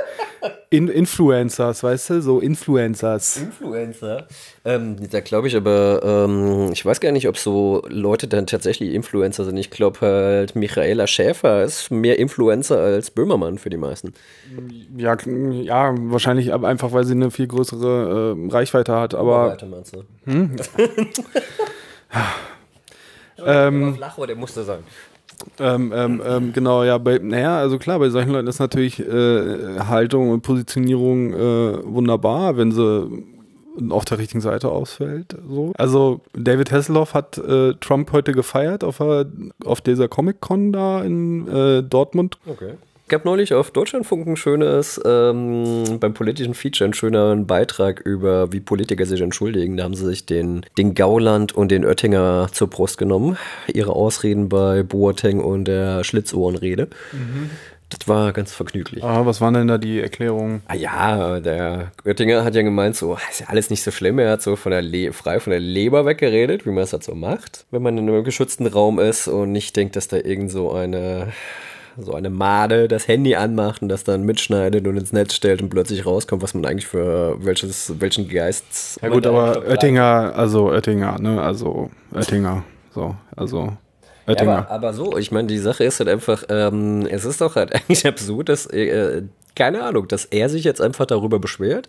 in 0.75 0.89
Influencers, 0.89 1.83
weißt 1.83 2.09
du, 2.09 2.21
so 2.21 2.39
Influencers. 2.39 3.37
Influencer? 3.37 4.27
Ähm, 4.65 4.97
da 5.09 5.21
glaube 5.21 5.47
ich 5.47 5.55
aber, 5.55 6.01
ähm, 6.03 6.71
ich 6.73 6.85
weiß 6.85 6.99
gar 6.99 7.11
nicht, 7.11 7.27
ob 7.27 7.37
so 7.37 7.83
Leute 7.87 8.27
dann 8.27 8.45
tatsächlich 8.45 8.93
Influencer 8.93 9.45
sind. 9.45 9.57
Ich 9.57 9.69
glaube 9.69 10.01
halt, 10.01 10.55
Michaela 10.55 11.07
Schäfer 11.07 11.63
ist 11.63 11.91
mehr 11.91 12.19
Influencer 12.19 12.79
als 12.79 13.11
Böhmermann 13.11 13.57
für 13.57 13.69
die 13.69 13.77
meisten. 13.77 14.13
Ja, 14.97 15.15
ja 15.25 15.93
wahrscheinlich 15.97 16.53
einfach, 16.53 16.91
weil 16.91 17.05
sie 17.05 17.13
eine 17.13 17.31
viel 17.31 17.47
größere 17.47 18.35
äh, 18.37 18.51
Reichweite 18.51 18.95
hat. 18.95 19.15
Aber. 19.15 19.51
Reichweite 19.51 19.65
meinst 19.67 19.95
du? 19.95 20.03
Hm? 20.25 20.55
ähm, 23.45 23.95
Flachrohr, 23.95 24.27
der 24.27 24.35
musste 24.35 24.63
sein. 24.63 24.79
Ähm, 25.59 25.93
ähm, 25.95 26.21
ähm, 26.25 26.53
genau, 26.53 26.83
ja, 26.83 26.97
bei, 26.97 27.19
naja, 27.19 27.57
also 27.57 27.77
klar, 27.77 27.99
bei 27.99 28.09
solchen 28.09 28.31
Leuten 28.31 28.47
ist 28.47 28.59
natürlich 28.59 28.99
äh, 28.99 29.79
Haltung 29.79 30.29
und 30.29 30.41
Positionierung 30.41 31.33
äh, 31.33 31.85
wunderbar, 31.85 32.57
wenn 32.57 32.71
sie 32.71 33.23
auf 33.89 34.05
der 34.05 34.17
richtigen 34.19 34.41
Seite 34.41 34.69
ausfällt. 34.69 35.35
So. 35.49 35.73
Also 35.77 36.21
David 36.33 36.71
Hasselhoff 36.71 37.13
hat 37.13 37.37
äh, 37.37 37.73
Trump 37.81 38.11
heute 38.13 38.31
gefeiert 38.31 38.83
auf, 38.83 39.01
auf 39.01 39.81
dieser 39.81 40.07
Comic-Con 40.07 40.71
da 40.71 41.03
in 41.03 41.47
äh, 41.47 41.83
Dortmund. 41.83 42.37
Okay 42.45 42.75
gab 43.07 43.25
neulich 43.25 43.53
auf 43.53 43.71
Deutschlandfunk 43.71 44.27
ein 44.27 44.35
schönes, 44.35 44.99
ähm, 45.05 45.99
beim 45.99 46.13
politischen 46.13 46.53
Feature, 46.53 46.85
einen 46.85 46.93
schönen 46.93 47.45
Beitrag 47.45 47.99
über, 47.99 48.51
wie 48.51 48.59
Politiker 48.59 49.05
sich 49.05 49.21
entschuldigen. 49.21 49.77
Da 49.77 49.83
haben 49.83 49.95
sie 49.95 50.05
sich 50.05 50.25
den, 50.25 50.65
den 50.77 50.95
Gauland 50.95 51.53
und 51.53 51.69
den 51.69 51.85
Oettinger 51.85 52.49
zur 52.51 52.69
Brust 52.69 52.97
genommen. 52.97 53.37
Ihre 53.71 53.93
Ausreden 53.93 54.49
bei 54.49 54.83
Boateng 54.83 55.39
und 55.39 55.65
der 55.65 56.03
Schlitzohrenrede. 56.03 56.87
Mhm. 57.11 57.49
Das 57.89 58.07
war 58.07 58.33
ganz 58.33 58.51
vergnüglich. 58.51 59.03
Ah, 59.03 59.27
was 59.27 59.41
waren 59.41 59.53
denn 59.53 59.67
da 59.67 59.77
die 59.77 60.01
Erklärungen? 60.01 60.63
Ah 60.67 60.73
ja, 60.73 61.39
der 61.39 61.91
Oettinger 62.03 62.43
hat 62.43 62.55
ja 62.55 62.63
gemeint, 62.63 62.95
so, 62.95 63.15
ist 63.29 63.41
ja 63.41 63.47
alles 63.47 63.69
nicht 63.69 63.83
so 63.83 63.91
schlimm. 63.91 64.17
Er 64.17 64.31
hat 64.31 64.41
so 64.41 64.55
von 64.55 64.71
der 64.71 64.81
Le 64.81 65.13
frei 65.13 65.39
von 65.39 65.51
der 65.51 65.59
Leber 65.59 66.05
weggeredet, 66.05 66.65
wie 66.65 66.71
man 66.71 66.83
es 66.83 66.93
halt 66.93 67.03
so 67.03 67.13
macht, 67.13 67.65
wenn 67.69 67.83
man 67.83 67.97
in 67.99 68.09
einem 68.09 68.23
geschützten 68.23 68.65
Raum 68.65 68.99
ist 68.99 69.27
und 69.27 69.51
nicht 69.51 69.75
denkt, 69.75 69.95
dass 69.95 70.07
da 70.07 70.17
irgend 70.17 70.51
so 70.51 70.71
eine 70.71 71.31
so 71.97 72.13
eine 72.13 72.29
Made 72.29 72.87
das 72.87 73.07
Handy 73.07 73.35
anmacht 73.35 73.81
und 73.81 73.89
das 73.89 74.03
dann 74.03 74.23
mitschneidet 74.23 74.87
und 74.87 74.97
ins 74.97 75.13
Netz 75.13 75.33
stellt 75.33 75.61
und 75.61 75.69
plötzlich 75.69 76.05
rauskommt, 76.05 76.43
was 76.43 76.53
man 76.53 76.65
eigentlich 76.65 76.87
für 76.87 77.37
welches, 77.43 77.99
welchen 77.99 78.27
Geist. 78.27 78.99
Ja 79.01 79.09
gut, 79.09 79.25
aber 79.25 79.63
Oettinger, 79.67 80.33
also 80.35 80.69
Oettinger, 80.71 81.19
ne, 81.19 81.41
also 81.41 81.89
Oettinger, 82.13 82.63
so, 82.93 83.15
also. 83.35 83.73
Ja, 84.27 84.35
aber, 84.41 84.71
aber, 84.71 84.93
so, 84.93 85.17
ich 85.17 85.31
meine, 85.31 85.47
die 85.47 85.59
Sache 85.59 85.83
ist 85.83 85.99
halt 85.99 86.09
einfach, 86.09 86.43
ähm, 86.49 87.05
es 87.09 87.25
ist 87.25 87.41
doch 87.41 87.55
halt 87.55 87.73
eigentlich 87.75 88.07
absurd, 88.07 88.49
dass, 88.49 88.65
äh, 88.67 89.21
keine 89.55 89.83
Ahnung, 89.83 90.07
dass 90.07 90.25
er 90.25 90.49
sich 90.49 90.63
jetzt 90.63 90.81
einfach 90.81 91.05
darüber 91.05 91.39
beschwert, 91.39 91.87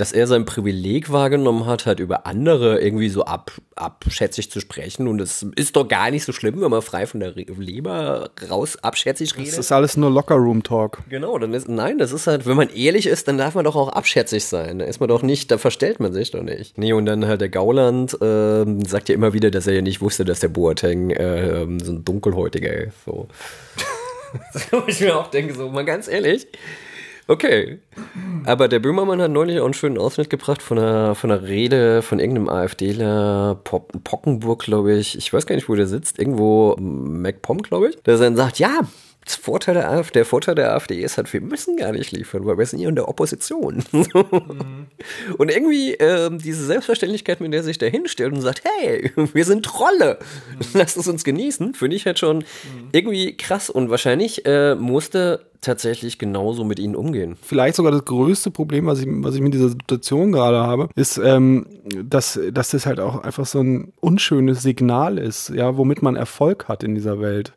dass 0.00 0.12
er 0.12 0.26
sein 0.26 0.46
Privileg 0.46 1.12
wahrgenommen 1.12 1.66
hat, 1.66 1.84
halt 1.84 2.00
über 2.00 2.26
andere 2.26 2.80
irgendwie 2.80 3.10
so 3.10 3.24
ab, 3.24 3.52
abschätzig 3.76 4.50
zu 4.50 4.58
sprechen. 4.58 5.06
Und 5.06 5.20
es 5.20 5.44
ist 5.56 5.76
doch 5.76 5.86
gar 5.86 6.10
nicht 6.10 6.24
so 6.24 6.32
schlimm, 6.32 6.62
wenn 6.62 6.70
man 6.70 6.80
frei 6.80 7.06
von 7.06 7.20
der 7.20 7.32
Leber 7.32 8.30
raus 8.48 8.78
abschätzig 8.80 9.36
redet. 9.36 9.52
Das 9.52 9.58
ist 9.58 9.72
alles 9.72 9.98
nur 9.98 10.10
Locker-Room-Talk. 10.10 11.02
Genau, 11.10 11.38
dann 11.38 11.52
ist, 11.52 11.68
nein, 11.68 11.98
das 11.98 12.12
ist 12.12 12.26
halt, 12.26 12.46
wenn 12.46 12.56
man 12.56 12.70
ehrlich 12.70 13.06
ist, 13.06 13.28
dann 13.28 13.36
darf 13.36 13.54
man 13.54 13.64
doch 13.64 13.76
auch 13.76 13.90
abschätzig 13.90 14.46
sein. 14.46 14.78
Da 14.78 14.86
ist 14.86 15.00
man 15.00 15.08
doch 15.10 15.22
nicht, 15.22 15.50
da 15.50 15.58
verstellt 15.58 16.00
man 16.00 16.14
sich 16.14 16.30
doch 16.30 16.42
nicht. 16.42 16.78
Nee, 16.78 16.94
und 16.94 17.04
dann 17.04 17.26
halt 17.26 17.42
der 17.42 17.50
Gauland 17.50 18.14
äh, 18.22 18.64
sagt 18.86 19.10
ja 19.10 19.14
immer 19.14 19.34
wieder, 19.34 19.50
dass 19.50 19.66
er 19.66 19.74
ja 19.74 19.82
nicht 19.82 20.00
wusste, 20.00 20.24
dass 20.24 20.40
der 20.40 20.48
Boateng 20.48 21.10
äh, 21.10 21.66
so 21.82 21.92
ein 21.92 22.04
dunkelhäutiger 22.06 22.72
ist. 22.72 23.04
So. 23.04 23.28
Wo 24.70 24.82
ich 24.86 25.00
mir 25.02 25.18
auch 25.18 25.28
denke, 25.28 25.54
so 25.54 25.68
mal 25.68 25.84
ganz 25.84 26.08
ehrlich, 26.08 26.46
Okay. 27.26 27.78
Aber 28.44 28.68
der 28.68 28.80
Böhmermann 28.80 29.20
hat 29.20 29.30
neulich 29.30 29.60
auch 29.60 29.64
einen 29.64 29.74
schönen 29.74 29.98
Ausschnitt 29.98 30.30
gebracht 30.30 30.62
von 30.62 30.78
einer, 30.78 31.14
von 31.14 31.30
einer 31.30 31.42
Rede 31.42 32.02
von 32.02 32.18
irgendeinem 32.18 32.48
AfDler, 32.48 33.60
Pockenburg, 33.64 34.62
glaube 34.62 34.94
ich. 34.94 35.16
Ich 35.16 35.32
weiß 35.32 35.46
gar 35.46 35.54
nicht, 35.54 35.68
wo 35.68 35.74
der 35.74 35.86
sitzt. 35.86 36.18
Irgendwo 36.18 36.76
MacPom, 36.78 37.62
glaube 37.62 37.90
ich. 37.90 38.02
Der 38.02 38.16
dann 38.18 38.36
sagt, 38.36 38.58
ja, 38.58 38.80
das 39.24 39.34
Vorteil 39.36 39.74
der, 39.74 39.90
AfD, 39.90 40.14
der 40.14 40.24
Vorteil 40.24 40.54
der 40.54 40.74
AfD 40.74 41.02
ist 41.02 41.16
halt, 41.16 41.32
wir 41.32 41.40
müssen 41.40 41.76
gar 41.76 41.92
nicht 41.92 42.10
liefern, 42.10 42.46
weil 42.46 42.56
wir 42.56 42.66
sind 42.66 42.78
hier 42.78 42.88
in 42.88 42.96
der 42.96 43.08
Opposition. 43.08 43.84
Mhm. 43.92 44.86
Und 45.38 45.50
irgendwie 45.50 45.92
ähm, 45.94 46.38
diese 46.38 46.64
Selbstverständlichkeit, 46.64 47.40
mit 47.40 47.52
der 47.52 47.62
sich 47.62 47.78
der 47.78 47.90
hinstellt 47.90 48.32
und 48.32 48.40
sagt, 48.40 48.62
hey, 48.64 49.12
wir 49.32 49.44
sind 49.44 49.64
Trolle, 49.64 50.18
mhm. 50.58 50.64
lasst 50.74 50.96
es 50.96 51.06
uns 51.06 51.24
genießen, 51.24 51.74
finde 51.74 51.96
ich 51.96 52.06
halt 52.06 52.18
schon 52.18 52.38
mhm. 52.38 52.88
irgendwie 52.92 53.36
krass. 53.36 53.70
Und 53.70 53.90
wahrscheinlich 53.90 54.46
äh, 54.46 54.74
musste 54.74 55.46
tatsächlich 55.60 56.18
genauso 56.18 56.64
mit 56.64 56.78
ihnen 56.78 56.96
umgehen. 56.96 57.36
Vielleicht 57.42 57.76
sogar 57.76 57.92
das 57.92 58.04
größte 58.04 58.50
Problem, 58.50 58.86
was 58.86 59.00
ich, 59.00 59.06
was 59.08 59.34
ich 59.34 59.42
mit 59.42 59.52
dieser 59.52 59.68
Situation 59.68 60.32
gerade 60.32 60.58
habe, 60.58 60.88
ist, 60.94 61.18
ähm, 61.18 61.66
dass, 62.02 62.40
dass 62.52 62.70
das 62.70 62.86
halt 62.86 63.00
auch 63.00 63.22
einfach 63.22 63.46
so 63.46 63.60
ein 63.60 63.92
unschönes 64.00 64.62
Signal 64.62 65.18
ist, 65.18 65.50
ja, 65.50 65.76
womit 65.76 66.02
man 66.02 66.16
Erfolg 66.16 66.68
hat 66.68 66.82
in 66.82 66.94
dieser 66.94 67.20
Welt. 67.20 67.52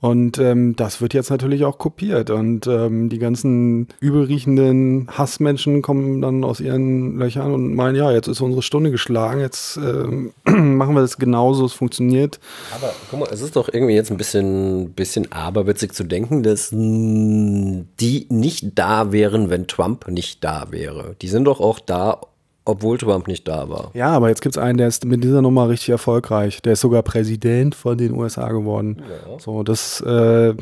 Und 0.00 0.38
ähm, 0.38 0.76
das 0.76 1.00
wird 1.00 1.12
jetzt 1.12 1.30
natürlich 1.30 1.64
auch 1.64 1.78
kopiert. 1.78 2.30
Und 2.30 2.68
ähm, 2.68 3.08
die 3.08 3.18
ganzen 3.18 3.88
übelriechenden 3.98 5.08
Hassmenschen 5.10 5.82
kommen 5.82 6.20
dann 6.20 6.44
aus 6.44 6.60
ihren 6.60 7.18
Löchern 7.18 7.52
und 7.52 7.74
meinen, 7.74 7.96
ja, 7.96 8.12
jetzt 8.12 8.28
ist 8.28 8.40
unsere 8.40 8.62
Stunde 8.62 8.92
geschlagen, 8.92 9.40
jetzt 9.40 9.76
ähm, 9.76 10.32
machen 10.44 10.94
wir 10.94 11.00
das 11.00 11.18
genauso, 11.18 11.66
es 11.66 11.72
funktioniert. 11.72 12.38
Aber 12.76 12.92
guck 13.10 13.20
mal, 13.20 13.28
es 13.32 13.42
ist 13.42 13.56
doch 13.56 13.68
irgendwie 13.72 13.94
jetzt 13.94 14.12
ein 14.12 14.16
bisschen, 14.16 14.92
bisschen 14.92 15.32
aberwitzig 15.32 15.92
zu 15.94 16.04
denken, 16.04 16.44
dass 16.44 16.70
mh, 16.70 17.86
die 17.98 18.26
nicht 18.30 18.78
da 18.78 19.10
wären, 19.10 19.50
wenn 19.50 19.66
Trump 19.66 20.06
nicht 20.06 20.44
da 20.44 20.68
wäre. 20.70 21.16
Die 21.22 21.28
sind 21.28 21.44
doch 21.44 21.58
auch 21.58 21.80
da, 21.80 22.20
obwohl 22.68 22.98
Trump 22.98 23.26
nicht 23.28 23.48
da 23.48 23.70
war. 23.70 23.90
Ja, 23.94 24.10
aber 24.10 24.28
jetzt 24.28 24.42
gibt 24.42 24.54
es 24.56 24.62
einen, 24.62 24.76
der 24.76 24.88
ist 24.88 25.06
mit 25.06 25.24
dieser 25.24 25.40
Nummer 25.40 25.70
richtig 25.70 25.88
erfolgreich. 25.88 26.60
Der 26.60 26.74
ist 26.74 26.80
sogar 26.80 27.02
Präsident 27.02 27.74
von 27.74 27.96
den 27.96 28.12
USA 28.12 28.50
geworden. 28.50 29.02
Ja. 29.08 29.38
So, 29.38 29.62
das 29.62 30.02
äh, 30.02 30.54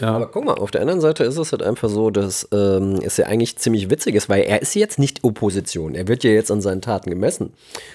ja. 0.00 0.14
Aber 0.14 0.26
guck 0.26 0.44
mal, 0.44 0.54
auf 0.54 0.70
der 0.70 0.80
anderen 0.80 1.00
Seite 1.00 1.24
ist 1.24 1.38
es 1.38 1.52
halt 1.52 1.62
einfach 1.62 1.88
so, 1.88 2.10
dass 2.10 2.48
ähm, 2.52 3.00
es 3.02 3.16
ja 3.16 3.26
eigentlich 3.26 3.56
ziemlich 3.56 3.90
witzig 3.90 4.14
ist, 4.14 4.28
weil 4.28 4.42
er 4.42 4.62
ist 4.62 4.74
jetzt 4.74 4.98
nicht 4.98 5.24
Opposition. 5.24 5.94
Er 5.94 6.08
wird 6.08 6.24
ja 6.24 6.30
jetzt 6.30 6.50
an 6.50 6.60
seinen 6.60 6.80
Taten 6.80 7.10
gemessen. 7.10 7.52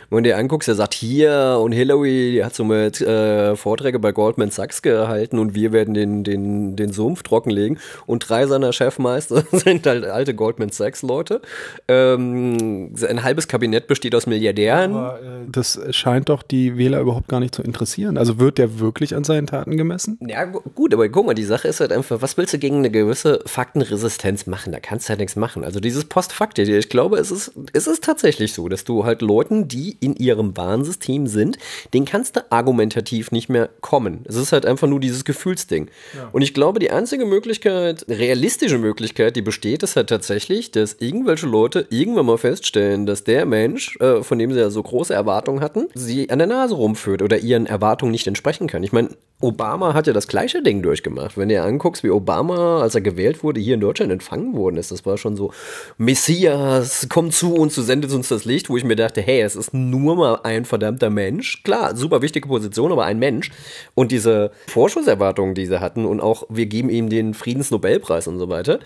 wenn 0.09 0.23
du 0.23 0.29
dir 0.29 0.37
anguckst, 0.37 0.67
er 0.69 0.75
sagt 0.75 0.93
hier 0.93 1.59
und 1.61 1.71
Hillary, 1.71 2.31
die 2.33 2.43
hat 2.43 2.55
so 2.55 2.63
mit 2.63 3.01
äh, 3.01 3.55
Vorträge 3.55 3.99
bei 3.99 4.11
Goldman 4.11 4.51
Sachs 4.51 4.81
gehalten 4.81 5.39
und 5.39 5.55
wir 5.55 5.71
werden 5.71 5.93
den, 5.93 6.23
den, 6.23 6.75
den 6.75 6.91
Sumpf 6.91 7.23
trockenlegen. 7.23 7.79
Und 8.05 8.29
drei 8.29 8.47
seiner 8.47 8.73
Chefmeister 8.73 9.43
sind 9.51 9.85
halt 9.85 10.05
alte 10.05 10.33
Goldman 10.33 10.69
Sachs-Leute. 10.69 11.41
Ähm, 11.87 12.93
ein 13.07 13.23
halbes 13.23 13.47
Kabinett 13.47 13.87
besteht 13.87 14.15
aus 14.15 14.27
Milliardären. 14.27 14.95
Aber, 14.95 15.19
äh, 15.21 15.47
das 15.51 15.79
scheint 15.91 16.29
doch 16.29 16.43
die 16.43 16.77
Wähler 16.77 16.99
überhaupt 17.01 17.27
gar 17.27 17.39
nicht 17.39 17.55
zu 17.55 17.61
interessieren. 17.61 18.17
Also 18.17 18.39
wird 18.39 18.57
der 18.57 18.79
wirklich 18.79 19.15
an 19.15 19.23
seinen 19.23 19.47
Taten 19.47 19.77
gemessen? 19.77 20.17
Ja, 20.25 20.45
gut, 20.45 20.93
aber 20.93 21.09
guck 21.09 21.25
mal, 21.25 21.33
die 21.33 21.43
Sache 21.43 21.67
ist 21.67 21.79
halt 21.79 21.88
halt 21.89 21.97
einfach, 21.97 22.21
was 22.21 22.37
willst 22.37 22.53
du 22.53 22.59
gegen 22.59 22.77
eine 22.77 22.91
gewisse 22.91 23.41
Faktenresistenz 23.45 24.45
machen? 24.45 24.71
Da 24.71 24.79
kannst 24.79 25.07
du 25.07 25.09
halt 25.09 25.19
nichts 25.19 25.35
machen. 25.35 25.63
Also 25.63 25.79
dieses 25.79 26.05
Postfakt, 26.05 26.57
ich 26.59 26.89
glaube, 26.89 27.17
es 27.17 27.31
ist, 27.31 27.51
es 27.73 27.87
ist 27.87 28.03
tatsächlich 28.03 28.53
so, 28.53 28.69
dass 28.69 28.83
du 28.83 29.05
halt 29.05 29.21
Leuten, 29.21 29.67
die 29.67 29.97
in 29.99 30.15
ihrem 30.15 30.55
Warnsystem 30.55 31.27
sind, 31.27 31.57
den 31.93 32.05
kannst 32.05 32.35
du 32.35 32.51
argumentativ 32.51 33.31
nicht 33.31 33.49
mehr 33.49 33.69
kommen. 33.81 34.25
Es 34.25 34.35
ist 34.35 34.51
halt 34.51 34.65
einfach 34.65 34.87
nur 34.87 34.99
dieses 34.99 35.25
Gefühlsding. 35.25 35.89
Ja. 36.15 36.29
Und 36.31 36.41
ich 36.41 36.53
glaube, 36.53 36.79
die 36.79 36.91
einzige 36.91 37.25
Möglichkeit, 37.25 38.05
realistische 38.07 38.77
Möglichkeit, 38.77 39.35
die 39.35 39.41
besteht, 39.41 39.83
ist 39.83 39.95
halt 39.95 40.09
tatsächlich, 40.09 40.71
dass 40.71 40.97
irgendwelche 40.99 41.47
Leute 41.47 41.87
irgendwann 41.89 42.25
mal 42.25 42.37
feststellen, 42.37 43.05
dass 43.05 43.23
der 43.23 43.45
Mensch, 43.45 43.97
äh, 43.99 44.23
von 44.23 44.39
dem 44.39 44.53
sie 44.53 44.59
ja 44.59 44.69
so 44.69 44.83
große 44.83 45.13
Erwartungen 45.13 45.61
hatten, 45.61 45.87
sie 45.93 46.29
an 46.29 46.39
der 46.39 46.47
Nase 46.47 46.75
rumführt 46.75 47.21
oder 47.21 47.39
ihren 47.39 47.65
Erwartungen 47.65 48.11
nicht 48.11 48.27
entsprechen 48.27 48.67
kann. 48.67 48.83
Ich 48.83 48.91
meine, 48.91 49.09
Obama 49.41 49.93
hat 49.93 50.05
ja 50.05 50.11
das 50.11 50.27
gleiche 50.27 50.61
Ding 50.61 50.81
durchgemacht. 50.81 51.37
Wenn 51.37 51.49
ihr 51.49 51.63
anguckst, 51.79 52.03
wie 52.03 52.09
Obama, 52.09 52.81
als 52.81 52.95
er 52.95 53.01
gewählt 53.01 53.43
wurde, 53.43 53.61
hier 53.61 53.75
in 53.75 53.79
Deutschland 53.79 54.11
empfangen 54.11 54.53
worden 54.55 54.77
ist, 54.77 54.91
das 54.91 55.05
war 55.05 55.17
schon 55.17 55.37
so, 55.37 55.51
Messias, 55.97 57.07
komm 57.09 57.31
zu 57.31 57.55
uns, 57.55 57.75
du 57.75 57.81
sendest 57.81 58.13
uns 58.13 58.27
das 58.27 58.43
Licht, 58.43 58.69
wo 58.69 58.75
ich 58.75 58.83
mir 58.83 58.97
dachte, 58.97 59.21
hey, 59.21 59.41
es 59.41 59.55
ist 59.55 59.73
nur 59.73 60.15
mal 60.15 60.41
ein 60.43 60.65
verdammter 60.65 61.09
Mensch. 61.09 61.63
Klar, 61.63 61.95
super 61.95 62.21
wichtige 62.21 62.47
Position, 62.47 62.91
aber 62.91 63.05
ein 63.05 63.17
Mensch. 63.17 63.51
Und 63.95 64.11
diese 64.11 64.51
Vorschusserwartungen, 64.67 65.55
die 65.55 65.65
sie 65.65 65.79
hatten 65.79 66.05
und 66.05 66.19
auch, 66.19 66.43
wir 66.49 66.65
geben 66.65 66.89
ihm 66.89 67.09
den 67.09 67.33
Friedensnobelpreis 67.33 68.27
und 68.27 68.39
so 68.39 68.49
weiter, 68.49 68.79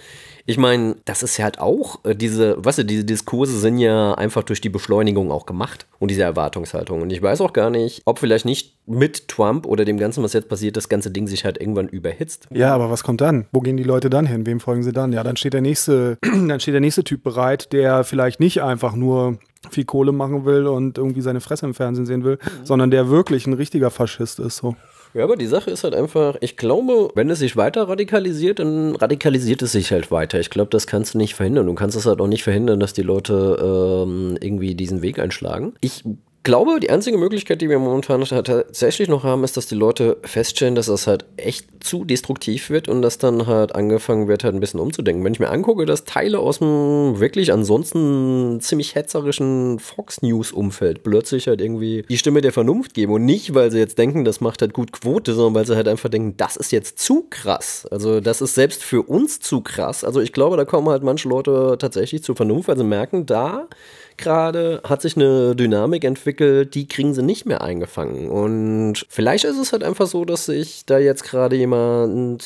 ich 0.46 0.58
meine, 0.58 0.98
das 1.06 1.24
ist 1.24 1.38
ja 1.38 1.46
halt 1.46 1.60
auch, 1.60 2.04
äh, 2.04 2.16
diese, 2.16 2.64
weißt 2.64 2.80
du, 2.80 2.86
diese 2.86 3.06
Diskurse 3.06 3.58
sind 3.58 3.78
ja 3.78 4.14
einfach 4.16 4.44
durch 4.44 4.60
die 4.60 4.70
Beschleunigung 4.70 5.32
auch 5.32 5.46
gemacht 5.46 5.86
und 6.00 6.12
diese 6.12 6.24
Erwartungshaltung. 6.24 7.02
Und 7.02 7.12
ich 7.12 7.22
weiß 7.22 7.40
auch 7.42 7.54
gar 7.54 7.70
nicht, 7.70 8.02
ob 8.06 8.20
vielleicht 8.20 8.46
nicht 8.46 8.76
mit 8.86 9.30
Trump 9.30 9.66
oder 9.66 9.86
dem 9.86 9.98
Ganzen, 9.98 10.24
was 10.24 10.34
jetzt 10.34 10.50
passiert, 10.50 10.76
das 10.76 10.90
ganze 10.90 11.12
Ding 11.12 11.28
sich 11.28 11.46
halt 11.46 11.60
irgendwann 11.62 11.88
überhitzt. 11.88 12.48
Ja, 12.52 12.74
aber 12.74 12.90
was 12.90 13.04
kommt 13.04 13.22
dann? 13.22 13.46
Wo 13.54 13.62
gehen 13.62 13.78
die 13.78 13.84
Leute 13.84 14.10
dann 14.10 14.26
hin? 14.26 14.46
Wem 14.46 14.60
folgen 14.60 14.84
sie 14.84 14.92
dann? 14.92 15.14
Ja, 15.14 15.24
dann 15.24 15.38
steht 15.38 15.54
der 15.54 15.62
nächste, 15.62 16.18
dann 16.22 16.60
steht 16.60 16.74
der 16.74 16.82
nächste 16.82 17.06
Typ 17.06 17.24
bereit, 17.24 17.72
der 17.72 18.04
vielleicht 18.04 18.42
nicht 18.42 18.62
einfach 18.62 18.96
nur 18.96 19.38
viel 19.70 19.86
Kohle 19.86 20.12
machen 20.12 20.44
will 20.44 20.68
und 20.68 20.98
irgendwie 20.98 21.22
seine 21.22 21.40
Fresse 21.40 21.66
im 21.66 21.74
Fernsehen 21.74 22.06
sehen 22.06 22.26
will, 22.26 22.38
mhm. 22.42 22.66
sondern 22.66 22.92
der 22.92 23.10
wirklich 23.10 23.48
ein 23.48 23.54
richtiger 23.54 23.92
Faschist 23.92 24.40
ist. 24.40 24.58
So. 24.58 24.76
Ja, 25.14 25.24
aber 25.24 25.36
die 25.36 25.46
Sache 25.46 25.70
ist 25.70 25.84
halt 25.84 25.94
einfach, 25.94 26.38
ich 26.42 26.58
glaube, 26.58 27.10
wenn 27.14 27.30
es 27.30 27.40
sich 27.40 27.56
weiter 27.56 27.88
radikalisiert, 27.88 28.60
dann 28.60 28.96
radikalisiert 28.96 29.62
es 29.62 29.74
sich 29.74 29.92
halt 29.92 30.10
weiter. 30.10 30.40
Ich 30.40 30.50
glaube, 30.50 30.72
das 30.72 30.88
kannst 30.88 31.14
du 31.14 31.20
nicht 31.20 31.36
verhindern. 31.36 31.68
Du 31.68 31.76
kannst 31.76 31.96
es 31.96 32.08
halt 32.08 32.20
auch 32.20 32.28
nicht 32.28 32.44
verhindern, 32.44 32.80
dass 32.80 32.94
die 32.94 33.04
Leute 33.04 34.06
ähm, 34.08 34.38
irgendwie 34.42 34.74
diesen 34.74 35.04
Weg 35.04 35.20
einschlagen. 35.20 35.74
Ich 35.82 36.04
glaube, 36.44 36.80
die 36.80 36.90
einzige 36.90 37.18
Möglichkeit, 37.18 37.62
die 37.62 37.70
wir 37.70 37.80
momentan 37.80 38.22
tatsächlich 38.22 39.08
noch 39.08 39.24
haben, 39.24 39.44
ist, 39.44 39.56
dass 39.56 39.68
die 39.68 39.76
Leute 39.76 40.18
feststellen, 40.24 40.76
dass 40.76 40.88
das 40.88 41.08
halt 41.08 41.26
echt 41.38 41.66
zu 41.80 42.04
destruktiv 42.04 42.70
wird 42.70 42.90
und 42.90 43.02
dass 43.02 43.18
dann 43.18 43.48
halt 43.48 43.76
angefangen 43.76 44.28
wird, 44.28 44.44
halt 44.44 44.54
ein 44.54 44.60
bisschen 44.60 44.80
umzudenken. 44.80 45.24
Wenn 45.24 45.34
ich 45.34 45.40
mir 45.40 45.50
angucke, 45.50 45.86
dass 45.86 46.04
Teile 46.04 46.40
aus 46.40 46.60
dem 46.60 47.20
wirklich 47.20 47.54
ansonsten 47.54 48.60
ziemlich 48.62 48.96
hetzerischen 48.96 49.80
Fox 49.80 50.22
News-Umfeld 50.22 51.04
plötzlich 51.04 51.48
halt 51.48 51.62
irgendwie 51.62 52.04
die 52.10 52.18
Stimme 52.18 52.42
der 52.42 52.52
Vernunft 52.52 52.94
geben 52.94 53.14
und 53.14 53.26
nicht, 53.26 53.54
weil 53.54 53.72
sie 53.72 53.80
jetzt 53.80 53.98
denken, 53.98 54.26
das 54.26 54.42
macht 54.42 54.62
halt 54.62 54.74
gut 54.74 54.92
Quote, 54.92 55.34
sondern 55.34 55.56
weil 55.56 55.66
sie 55.66 55.76
halt 55.76 55.88
einfach 55.88 56.10
denken, 56.10 56.36
das 56.38 56.58
ist 56.58 56.72
jetzt 56.72 57.00
zu 57.00 57.26
krass. 57.30 57.88
Also, 57.90 58.20
das 58.20 58.42
ist 58.42 58.56
selbst 58.56 58.84
für 58.84 59.04
uns 59.04 59.40
zu 59.40 59.62
krass. 59.62 60.04
Also, 60.04 60.20
ich 60.20 60.34
glaube, 60.34 60.58
da 60.58 60.66
kommen 60.66 60.90
halt 60.90 61.04
manche 61.04 61.30
Leute 61.30 61.78
tatsächlich 61.80 62.24
zur 62.24 62.36
Vernunft, 62.36 62.68
weil 62.68 62.78
sie 62.78 62.84
merken, 62.84 63.26
da 63.26 63.68
gerade 64.18 64.82
hat 64.84 65.02
sich 65.02 65.16
eine 65.16 65.56
Dynamik 65.56 66.04
entwickelt, 66.04 66.76
die 66.76 66.88
kriegen 66.88 67.14
sie 67.14 67.24
nicht 67.24 67.46
mehr 67.46 67.62
eingefangen. 67.62 68.30
Und 68.30 69.06
vielleicht 69.10 69.46
ist 69.46 69.58
es 69.58 69.72
halt 69.72 69.84
einfach 69.84 70.08
so, 70.08 70.26
dass 70.26 70.46
sich 70.46 70.86
da 70.86 70.98
jetzt 70.98 71.24
gerade 71.24 71.56
jemand 71.56 72.46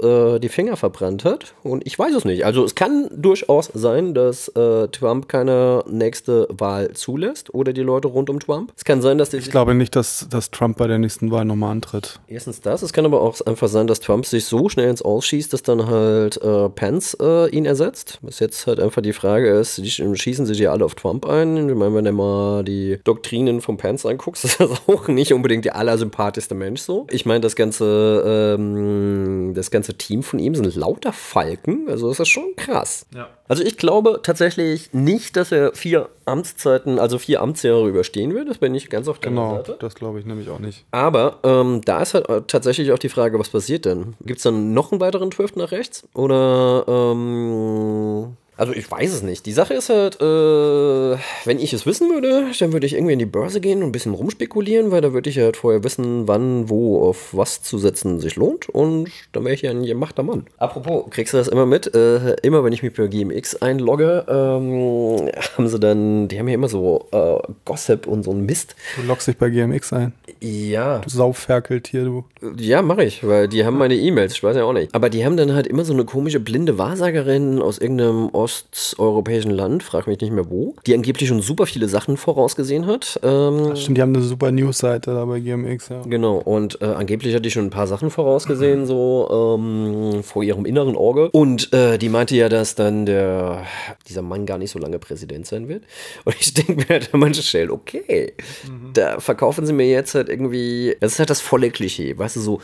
äh, 0.00 0.38
die 0.38 0.48
Finger 0.48 0.76
verbrannt 0.76 1.24
hat. 1.24 1.54
Und 1.62 1.86
ich 1.86 1.98
weiß 1.98 2.14
es 2.14 2.24
nicht. 2.24 2.44
Also 2.44 2.64
es 2.64 2.74
kann 2.74 3.08
durchaus 3.14 3.70
sein, 3.74 4.14
dass 4.14 4.48
äh, 4.48 4.88
Trump 4.88 5.28
keine 5.28 5.84
nächste 5.88 6.48
Wahl 6.50 6.92
zulässt 6.92 7.52
oder 7.54 7.72
die 7.72 7.82
Leute 7.82 8.08
rund 8.08 8.30
um 8.30 8.40
Trump. 8.40 8.72
Es 8.76 8.84
kann 8.84 9.02
sein, 9.02 9.18
dass 9.18 9.32
Ich 9.32 9.50
glaube 9.50 9.74
nicht, 9.74 9.96
dass, 9.96 10.26
dass 10.30 10.50
Trump 10.50 10.78
bei 10.78 10.86
der 10.86 10.98
nächsten 10.98 11.30
Wahl 11.30 11.44
nochmal 11.44 11.72
antritt. 11.72 12.20
Erstens 12.28 12.60
das. 12.60 12.82
Es 12.82 12.92
kann 12.92 13.04
aber 13.04 13.20
auch 13.20 13.40
einfach 13.42 13.68
sein, 13.68 13.86
dass 13.86 14.00
Trump 14.00 14.26
sich 14.26 14.44
so 14.44 14.68
schnell 14.68 14.88
ins 14.88 15.02
Ausschießt, 15.02 15.52
dass 15.52 15.62
dann 15.62 15.86
halt 15.86 16.40
äh, 16.42 16.68
Pence 16.68 17.16
äh, 17.20 17.48
ihn 17.50 17.66
ersetzt. 17.66 18.18
Was 18.22 18.38
jetzt 18.40 18.66
halt 18.66 18.80
einfach 18.80 19.02
die 19.02 19.12
Frage 19.12 19.48
ist, 19.48 19.78
die 19.78 19.90
schießen 19.90 20.46
sich 20.46 20.58
ja 20.58 20.72
alle 20.72 20.84
auf 20.84 20.94
Trump 20.94 21.07
Trump 21.08 21.26
ein. 21.26 21.68
Ich 21.68 21.74
meine, 21.74 21.94
wenn 21.94 22.04
du 22.04 22.12
mal 22.12 22.64
die 22.64 22.98
Doktrinen 23.02 23.60
von 23.60 23.76
Pence 23.78 24.04
anguckst, 24.04 24.44
ist 24.44 24.60
das 24.60 24.70
auch 24.86 25.08
nicht 25.08 25.32
unbedingt 25.32 25.64
der 25.64 25.76
allersympathischste 25.76 26.54
Mensch 26.54 26.82
so. 26.82 27.06
Ich 27.10 27.24
meine, 27.24 27.40
das 27.40 27.56
ganze, 27.56 28.56
ähm, 28.58 29.52
das 29.54 29.70
ganze 29.70 29.94
Team 29.94 30.22
von 30.22 30.38
ihm 30.38 30.54
sind 30.54 30.74
lauter 30.76 31.12
Falken. 31.12 31.86
Also 31.88 32.08
das 32.08 32.20
ist 32.20 32.28
schon 32.28 32.54
krass. 32.56 33.06
Ja. 33.14 33.28
Also 33.48 33.62
ich 33.62 33.78
glaube 33.78 34.20
tatsächlich 34.22 34.92
nicht, 34.92 35.36
dass 35.36 35.52
er 35.52 35.72
vier 35.74 36.10
Amtszeiten, 36.26 36.98
also 36.98 37.18
vier 37.18 37.40
Amtsjahre 37.40 37.88
überstehen 37.88 38.34
wird. 38.34 38.50
Das 38.50 38.58
bin 38.58 38.74
ich 38.74 38.90
ganz 38.90 39.08
auf 39.08 39.18
der 39.18 39.30
genau, 39.30 39.56
Seite. 39.56 39.72
Genau, 39.72 39.78
das 39.78 39.94
glaube 39.94 40.20
ich 40.20 40.26
nämlich 40.26 40.50
auch 40.50 40.58
nicht. 40.58 40.84
Aber 40.90 41.38
ähm, 41.42 41.80
da 41.84 42.02
ist 42.02 42.12
halt 42.12 42.26
tatsächlich 42.48 42.92
auch 42.92 42.98
die 42.98 43.08
Frage, 43.08 43.38
was 43.38 43.48
passiert 43.48 43.86
denn? 43.86 44.14
Gibt 44.20 44.38
es 44.38 44.42
dann 44.42 44.74
noch 44.74 44.92
einen 44.92 45.00
weiteren 45.00 45.30
Twift 45.30 45.56
nach 45.56 45.72
rechts? 45.72 46.06
Oder 46.12 46.84
ähm, 46.86 48.36
also 48.58 48.72
ich 48.72 48.90
weiß 48.90 49.12
es 49.12 49.22
nicht. 49.22 49.46
Die 49.46 49.52
Sache 49.52 49.74
ist 49.74 49.88
halt, 49.88 50.20
äh, 50.20 51.16
wenn 51.44 51.60
ich 51.60 51.72
es 51.72 51.86
wissen 51.86 52.10
würde, 52.10 52.46
dann 52.58 52.72
würde 52.72 52.86
ich 52.86 52.94
irgendwie 52.94 53.12
in 53.12 53.20
die 53.20 53.24
Börse 53.24 53.60
gehen 53.60 53.78
und 53.78 53.90
ein 53.90 53.92
bisschen 53.92 54.14
rumspekulieren, 54.14 54.90
weil 54.90 55.00
da 55.00 55.12
würde 55.12 55.30
ich 55.30 55.38
halt 55.38 55.56
vorher 55.56 55.84
wissen, 55.84 56.26
wann, 56.26 56.68
wo, 56.68 57.08
auf 57.08 57.28
was 57.32 57.62
zu 57.62 57.78
setzen 57.78 58.18
sich 58.18 58.34
lohnt 58.34 58.68
und 58.68 59.10
dann 59.32 59.44
wäre 59.44 59.54
ich 59.54 59.62
ja 59.62 59.70
ein 59.70 59.84
gemachter 59.84 60.24
Mann. 60.24 60.46
Apropos, 60.56 61.04
kriegst 61.10 61.34
du 61.34 61.38
das 61.38 61.46
immer 61.46 61.66
mit? 61.66 61.94
Äh, 61.94 62.34
immer 62.42 62.64
wenn 62.64 62.72
ich 62.72 62.82
mich 62.82 62.94
bei 62.94 63.06
GMX 63.06 63.62
einlogge, 63.62 64.24
ähm, 64.28 65.30
haben 65.56 65.68
sie 65.68 65.78
dann, 65.78 66.26
die 66.26 66.38
haben 66.40 66.48
ja 66.48 66.54
immer 66.54 66.68
so 66.68 67.06
äh, 67.12 67.38
Gossip 67.64 68.08
und 68.08 68.24
so 68.24 68.32
ein 68.32 68.44
Mist. 68.44 68.74
Du 68.96 69.06
loggst 69.06 69.28
dich 69.28 69.36
bei 69.36 69.50
GMX 69.50 69.92
ein? 69.92 70.12
Ja. 70.40 70.98
Du 70.98 71.10
Saufferkeltier, 71.10 72.04
du. 72.04 72.24
Ja, 72.58 72.82
mache 72.82 73.04
ich, 73.04 73.24
weil 73.24 73.46
die 73.46 73.64
haben 73.64 73.78
meine 73.78 73.94
E-Mails, 73.94 74.32
ich 74.32 74.42
weiß 74.42 74.56
ja 74.56 74.64
auch 74.64 74.72
nicht. 74.72 74.92
Aber 74.96 75.10
die 75.10 75.24
haben 75.24 75.36
dann 75.36 75.54
halt 75.54 75.68
immer 75.68 75.84
so 75.84 75.92
eine 75.92 76.04
komische 76.04 76.40
blinde 76.40 76.76
Wahrsagerin 76.76 77.62
aus 77.62 77.78
irgendeinem 77.78 78.30
Ost 78.30 78.47
osteuropäischen 78.48 79.50
Land, 79.50 79.82
frag 79.82 80.06
mich 80.06 80.20
nicht 80.20 80.32
mehr 80.32 80.48
wo, 80.48 80.74
die 80.86 80.94
angeblich 80.94 81.28
schon 81.28 81.42
super 81.42 81.66
viele 81.66 81.88
Sachen 81.88 82.16
vorausgesehen 82.16 82.86
hat. 82.86 83.20
Ähm, 83.22 83.76
stimmt, 83.76 83.98
die 83.98 84.02
haben 84.02 84.14
eine 84.14 84.24
super 84.24 84.50
News-Seite 84.50 85.12
da 85.12 85.24
bei 85.24 85.40
GMX, 85.40 85.88
ja. 85.90 86.02
Genau, 86.02 86.38
und 86.38 86.80
äh, 86.80 86.86
angeblich 86.86 87.34
hat 87.34 87.44
die 87.44 87.50
schon 87.50 87.66
ein 87.66 87.70
paar 87.70 87.86
Sachen 87.86 88.10
vorausgesehen, 88.10 88.86
so 88.86 89.56
ähm, 89.58 90.22
vor 90.22 90.42
ihrem 90.42 90.64
inneren 90.64 90.96
Auge. 90.96 91.30
Und 91.30 91.72
äh, 91.72 91.98
die 91.98 92.08
meinte 92.08 92.34
ja, 92.36 92.48
dass 92.48 92.74
dann 92.74 93.06
der, 93.06 93.64
dieser 94.08 94.22
Mann 94.22 94.46
gar 94.46 94.58
nicht 94.58 94.70
so 94.70 94.78
lange 94.78 94.98
Präsident 94.98 95.46
sein 95.46 95.68
wird. 95.68 95.84
Und 96.24 96.36
ich 96.40 96.54
denke 96.54 96.76
mir 96.76 96.88
halt 96.88 97.12
an 97.12 97.20
manchen 97.20 97.42
Stellen, 97.42 97.70
okay, 97.70 98.32
mhm. 98.64 98.92
da 98.94 99.20
verkaufen 99.20 99.66
sie 99.66 99.72
mir 99.72 99.88
jetzt 99.88 100.14
halt 100.14 100.28
irgendwie, 100.28 100.96
das 101.00 101.12
ist 101.12 101.18
halt 101.18 101.30
das 101.30 101.40
volle 101.40 101.70
Klischee, 101.70 102.16
weißt 102.16 102.36
du, 102.36 102.40
so 102.40 102.60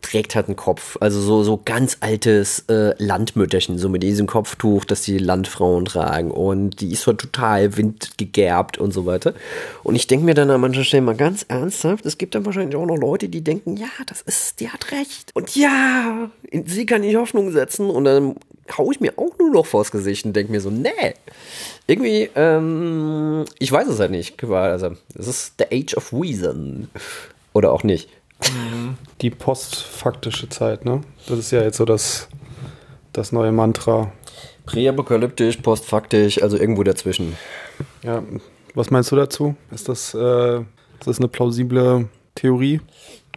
trägt 0.00 0.34
halt 0.34 0.46
einen 0.46 0.56
Kopf. 0.56 0.96
Also 1.00 1.20
so, 1.20 1.42
so 1.42 1.60
ganz 1.62 1.98
altes 2.00 2.64
äh, 2.68 2.94
Landmütterchen, 3.02 3.78
so 3.78 3.88
mit 3.88 4.02
diesem 4.02 4.26
Kopftuch, 4.26 4.84
das 4.84 5.02
die 5.02 5.18
Landfrauen 5.18 5.84
tragen. 5.84 6.30
Und 6.30 6.80
die 6.80 6.92
ist 6.92 7.06
halt 7.06 7.18
total 7.18 7.76
windgegerbt 7.76 8.78
und 8.78 8.92
so 8.92 9.06
weiter. 9.06 9.34
Und 9.82 9.96
ich 9.96 10.06
denke 10.06 10.24
mir 10.24 10.34
dann 10.34 10.50
an 10.50 10.60
manchen 10.60 10.84
Stellen 10.84 11.04
mal 11.04 11.16
ganz 11.16 11.44
ernsthaft, 11.48 12.06
es 12.06 12.16
gibt 12.16 12.34
dann 12.34 12.46
wahrscheinlich 12.46 12.76
auch 12.76 12.86
noch 12.86 12.96
Leute, 12.96 13.28
die 13.28 13.42
denken, 13.42 13.76
ja, 13.76 13.88
das 14.06 14.22
ist, 14.22 14.60
die 14.60 14.68
hat 14.68 14.92
recht. 14.92 15.30
Und 15.34 15.56
ja, 15.56 16.30
in 16.50 16.66
sie 16.66 16.86
kann 16.86 17.02
ich 17.02 17.16
Hoffnung 17.16 17.50
setzen. 17.50 17.90
Und 17.90 18.04
dann 18.04 18.36
haue 18.76 18.92
ich 18.92 19.00
mir 19.00 19.12
auch 19.16 19.36
nur 19.38 19.50
noch 19.50 19.66
vors 19.66 19.90
Gesicht 19.90 20.24
und 20.26 20.34
denke 20.34 20.52
mir 20.52 20.60
so, 20.60 20.70
nee. 20.70 21.14
Irgendwie, 21.86 22.30
ähm, 22.34 23.44
ich 23.58 23.72
weiß 23.72 23.88
es 23.88 23.98
halt 23.98 24.10
nicht. 24.10 24.42
Also, 24.44 24.92
es 25.18 25.26
ist 25.26 25.54
the 25.58 25.64
age 25.72 25.96
of 25.96 26.12
reason. 26.12 26.88
Oder 27.52 27.72
auch 27.72 27.82
nicht. 27.82 28.08
Die 29.20 29.30
postfaktische 29.30 30.48
Zeit, 30.48 30.84
ne? 30.84 31.02
Das 31.26 31.38
ist 31.38 31.50
ja 31.50 31.62
jetzt 31.62 31.76
so 31.76 31.84
das, 31.84 32.28
das 33.12 33.32
neue 33.32 33.52
Mantra. 33.52 34.12
Präapokalyptisch, 34.66 35.56
postfaktisch, 35.58 36.42
also 36.42 36.56
irgendwo 36.56 36.82
dazwischen. 36.82 37.36
Ja, 38.02 38.22
was 38.74 38.90
meinst 38.90 39.10
du 39.10 39.16
dazu? 39.16 39.56
Ist 39.70 39.88
das, 39.88 40.14
äh, 40.14 40.58
ist 40.58 41.06
das 41.06 41.18
eine 41.18 41.28
plausible 41.28 42.08
Theorie? 42.34 42.80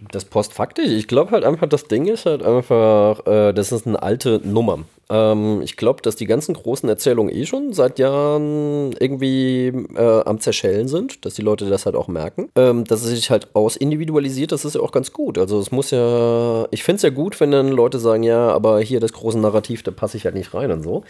Das 0.10 0.25
postfaktisch? 0.25 0.89
Ich 0.89 1.08
glaube 1.08 1.31
halt 1.31 1.43
einfach, 1.43 1.67
das 1.67 1.86
Ding 1.86 2.08
ist 2.08 2.25
halt 2.25 2.43
einfach, 2.43 3.25
äh, 3.27 3.53
das 3.53 3.72
ist 3.72 3.86
eine 3.86 4.01
alte 4.01 4.41
Nummer. 4.43 4.79
Ähm, 5.10 5.62
ich 5.62 5.77
glaube, 5.77 6.01
dass 6.01 6.15
die 6.15 6.25
ganzen 6.25 6.55
großen 6.55 6.89
Erzählungen 6.89 7.34
eh 7.36 7.46
schon 7.46 7.74
seit 7.74 8.00
Jahren 8.00 8.93
irgendwie 9.00 9.67
äh, 9.96 10.24
am 10.25 10.39
Zerschellen 10.39 10.88
sind, 10.88 11.25
dass 11.25 11.36
die 11.36 11.41
Leute 11.41 11.70
das 11.70 11.86
halt 11.86 11.96
auch 11.96 12.08
merken. 12.08 12.50
Ähm, 12.55 12.86
dass 12.86 13.03
es 13.03 13.10
sich 13.10 13.29
halt 13.29 13.53
ausindividualisiert, 13.53 14.51
das 14.51 14.65
ist 14.65 14.75
ja 14.75 14.81
auch 14.81 14.91
ganz 14.91 15.12
gut. 15.12 15.38
Also 15.38 15.60
es 15.60 15.72
muss 15.72 15.91
ja, 15.91 16.67
ich 16.72 16.84
finde 16.84 16.96
es 16.96 17.01
ja 17.03 17.10
gut, 17.10 17.39
wenn 17.39 17.51
dann 17.51 17.70
Leute 17.70 18.00
sagen, 18.00 18.24
ja, 18.24 18.50
aber 18.50 18.79
hier 18.79 19.00
das 19.00 19.13
große 19.13 19.39
Narrativ, 19.39 19.84
da 19.84 19.91
passe 19.91 20.17
ich 20.17 20.25
halt 20.25 20.36
nicht 20.36 20.53
rein 20.53 20.72
und 20.72 20.84
so. 20.84 21.03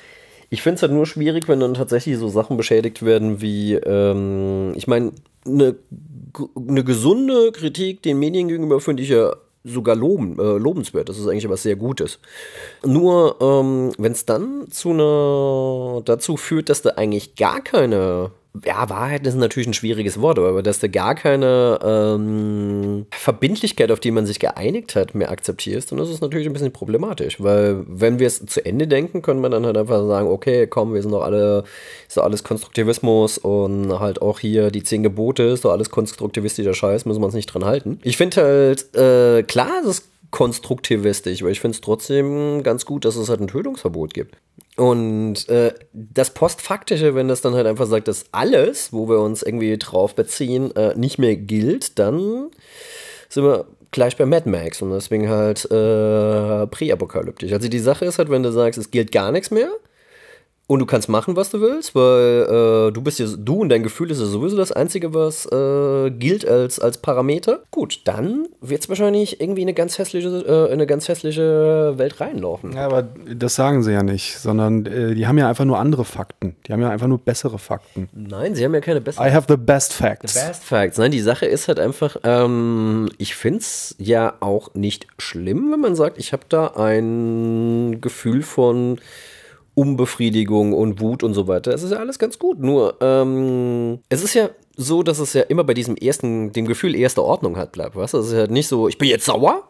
Ich 0.49 0.61
finde 0.63 0.75
es 0.75 0.81
halt 0.81 0.91
nur 0.91 1.05
schwierig, 1.05 1.47
wenn 1.47 1.61
dann 1.61 1.75
tatsächlich 1.75 2.17
so 2.17 2.27
Sachen 2.27 2.57
beschädigt 2.57 3.05
werden 3.05 3.39
wie, 3.39 3.75
ähm, 3.75 4.73
ich 4.75 4.85
meine, 4.85 5.13
eine 5.45 5.75
ne 6.55 6.83
gesunde 6.83 7.51
Kritik 7.51 8.01
den 8.03 8.19
Medien 8.19 8.47
gegenüber 8.47 8.79
finde 8.79 9.03
ich 9.03 9.09
ja 9.09 9.33
sogar 9.63 9.95
loben, 9.95 10.39
äh, 10.39 10.57
lobenswert. 10.57 11.09
Das 11.09 11.17
ist 11.17 11.27
eigentlich 11.27 11.49
was 11.49 11.63
sehr 11.63 11.75
Gutes. 11.75 12.19
Nur 12.83 13.37
ähm, 13.41 13.91
wenn 13.97 14.11
es 14.11 14.25
dann 14.25 14.69
zu 14.71 14.89
einer 14.89 16.01
dazu 16.03 16.37
führt, 16.37 16.69
dass 16.69 16.81
du 16.81 16.97
eigentlich 16.97 17.35
gar 17.35 17.61
keine 17.61 18.31
ja, 18.65 18.89
Wahrheit 18.89 19.25
ist 19.25 19.35
natürlich 19.35 19.67
ein 19.67 19.73
schwieriges 19.73 20.19
Wort, 20.19 20.37
aber 20.37 20.61
dass 20.61 20.79
du 20.79 20.89
gar 20.89 21.15
keine 21.15 21.79
ähm, 21.83 23.05
Verbindlichkeit, 23.11 23.91
auf 23.91 24.01
die 24.01 24.11
man 24.11 24.25
sich 24.25 24.39
geeinigt 24.39 24.95
hat, 24.95 25.15
mehr 25.15 25.31
akzeptierst, 25.31 25.91
dann 25.91 25.99
ist 25.99 26.09
es 26.09 26.19
natürlich 26.19 26.47
ein 26.47 26.53
bisschen 26.53 26.73
problematisch, 26.73 27.41
weil 27.41 27.83
wenn 27.87 28.19
wir 28.19 28.27
es 28.27 28.45
zu 28.45 28.65
Ende 28.65 28.87
denken, 28.87 29.21
können 29.21 29.41
wir 29.41 29.49
dann 29.49 29.65
halt 29.65 29.77
einfach 29.77 30.05
sagen, 30.05 30.27
okay, 30.27 30.67
komm, 30.67 30.93
wir 30.93 31.01
sind 31.01 31.11
doch 31.11 31.23
alle, 31.23 31.63
ist 32.07 32.17
doch 32.17 32.23
alles 32.23 32.43
Konstruktivismus 32.43 33.37
und 33.37 33.99
halt 33.99 34.21
auch 34.21 34.39
hier 34.39 34.69
die 34.69 34.83
zehn 34.83 35.01
Gebote, 35.01 35.43
ist 35.43 35.63
doch 35.63 35.71
alles 35.71 35.89
konstruktivistischer 35.89 36.73
Scheiß, 36.73 37.05
müssen 37.05 37.21
wir 37.21 37.25
uns 37.25 37.35
nicht 37.35 37.47
dran 37.47 37.63
halten. 37.63 37.99
Ich 38.03 38.17
finde 38.17 38.41
halt, 38.41 38.95
äh, 38.95 39.43
klar, 39.43 39.71
es 39.83 39.99
ist 39.99 40.10
konstruktivistisch, 40.31 41.41
aber 41.41 41.51
ich 41.51 41.59
finde 41.59 41.75
es 41.75 41.81
trotzdem 41.81 42.63
ganz 42.63 42.85
gut, 42.85 43.05
dass 43.05 43.15
es 43.15 43.29
halt 43.29 43.41
ein 43.41 43.47
Tötungsverbot 43.47 44.13
gibt. 44.13 44.37
Und 44.77 45.47
äh, 45.49 45.73
das 45.93 46.33
Postfaktische, 46.33 47.13
wenn 47.13 47.27
das 47.27 47.41
dann 47.41 47.53
halt 47.53 47.67
einfach 47.67 47.85
sagt, 47.85 48.07
dass 48.07 48.25
alles, 48.31 48.93
wo 48.93 49.09
wir 49.09 49.19
uns 49.19 49.43
irgendwie 49.43 49.77
drauf 49.77 50.15
beziehen, 50.15 50.75
äh, 50.75 50.95
nicht 50.95 51.19
mehr 51.19 51.35
gilt, 51.35 51.99
dann 51.99 52.49
sind 53.29 53.43
wir 53.43 53.67
gleich 53.91 54.15
bei 54.15 54.25
Mad 54.25 54.49
Max 54.49 54.81
und 54.81 54.91
deswegen 54.91 55.29
halt 55.29 55.65
äh, 55.65 56.67
präapokalyptisch. 56.67 57.51
Also 57.51 57.67
die 57.67 57.79
Sache 57.79 58.05
ist 58.05 58.17
halt, 58.17 58.29
wenn 58.29 58.43
du 58.43 58.51
sagst, 58.51 58.79
es 58.79 58.91
gilt 58.91 59.11
gar 59.11 59.31
nichts 59.31 59.51
mehr, 59.51 59.69
und 60.67 60.79
du 60.79 60.85
kannst 60.85 61.09
machen, 61.09 61.35
was 61.35 61.49
du 61.49 61.59
willst, 61.59 61.95
weil 61.95 62.87
äh, 62.87 62.91
du 62.93 63.01
bist 63.01 63.19
ja, 63.19 63.25
du 63.37 63.55
und 63.55 63.69
dein 63.69 63.83
Gefühl 63.83 64.09
ist 64.09 64.21
ja 64.21 64.25
sowieso 64.25 64.55
das 64.55 64.71
Einzige, 64.71 65.13
was 65.13 65.45
äh, 65.51 66.09
gilt 66.11 66.47
als, 66.47 66.79
als 66.79 66.97
Parameter. 66.97 67.63
Gut, 67.71 67.99
dann 68.05 68.47
wird 68.61 68.81
es 68.81 68.87
wahrscheinlich 68.87 69.41
irgendwie 69.41 69.63
eine 69.63 69.73
ganz 69.73 69.97
hässliche, 69.97 70.29
äh, 70.29 70.71
eine 70.71 70.87
ganz 70.87 71.09
hässliche 71.09 71.97
Welt 71.97 72.21
reinlaufen. 72.21 72.71
Ja, 72.73 72.85
aber 72.85 73.03
das 73.03 73.55
sagen 73.55 73.83
sie 73.83 73.91
ja 73.91 74.01
nicht, 74.01 74.39
sondern 74.39 74.85
äh, 74.85 75.13
die 75.13 75.27
haben 75.27 75.37
ja 75.37 75.49
einfach 75.49 75.65
nur 75.65 75.77
andere 75.77 76.05
Fakten. 76.05 76.55
Die 76.65 76.71
haben 76.71 76.81
ja 76.81 76.89
einfach 76.89 77.07
nur 77.07 77.19
bessere 77.19 77.59
Fakten. 77.59 78.07
Nein, 78.13 78.55
sie 78.55 78.63
haben 78.63 78.73
ja 78.73 78.79
keine 78.79 79.01
besseren. 79.01 79.27
I 79.27 79.33
have 79.33 79.47
the 79.49 79.57
best 79.57 79.91
facts. 79.91 80.33
The 80.33 80.39
best 80.39 80.63
facts. 80.63 80.97
Nein, 80.97 81.11
die 81.11 81.19
Sache 81.19 81.47
ist 81.47 81.67
halt 81.67 81.81
einfach, 81.81 82.15
ähm, 82.23 83.09
ich 83.17 83.35
finde 83.35 83.59
es 83.59 83.95
ja 83.97 84.35
auch 84.39 84.73
nicht 84.73 85.07
schlimm, 85.17 85.69
wenn 85.73 85.81
man 85.81 85.95
sagt, 85.95 86.17
ich 86.17 86.31
habe 86.31 86.43
da 86.47 86.67
ein 86.77 87.99
Gefühl 87.99 88.41
von 88.41 88.99
Unbefriedigung 89.73 90.73
und 90.73 90.99
Wut 90.99 91.23
und 91.23 91.33
so 91.33 91.47
weiter. 91.47 91.73
Es 91.73 91.83
ist 91.83 91.91
ja 91.91 91.97
alles 91.97 92.19
ganz 92.19 92.39
gut. 92.39 92.59
Nur, 92.59 92.97
ähm, 93.01 93.99
es 94.09 94.23
ist 94.23 94.33
ja 94.33 94.49
so, 94.75 95.03
dass 95.03 95.19
es 95.19 95.33
ja 95.33 95.41
immer 95.43 95.63
bei 95.63 95.73
diesem 95.73 95.95
ersten, 95.95 96.51
dem 96.51 96.65
Gefühl 96.65 96.95
erster 96.95 97.23
Ordnung 97.23 97.57
halt 97.57 97.71
bleibt. 97.71 97.95
Weißt 97.95 98.13
du? 98.13 98.17
Es 98.17 98.27
ist 98.27 98.35
halt 98.35 98.51
nicht 98.51 98.67
so, 98.67 98.87
ich 98.87 98.97
bin 98.97 99.07
jetzt 99.07 99.25
sauer. 99.25 99.69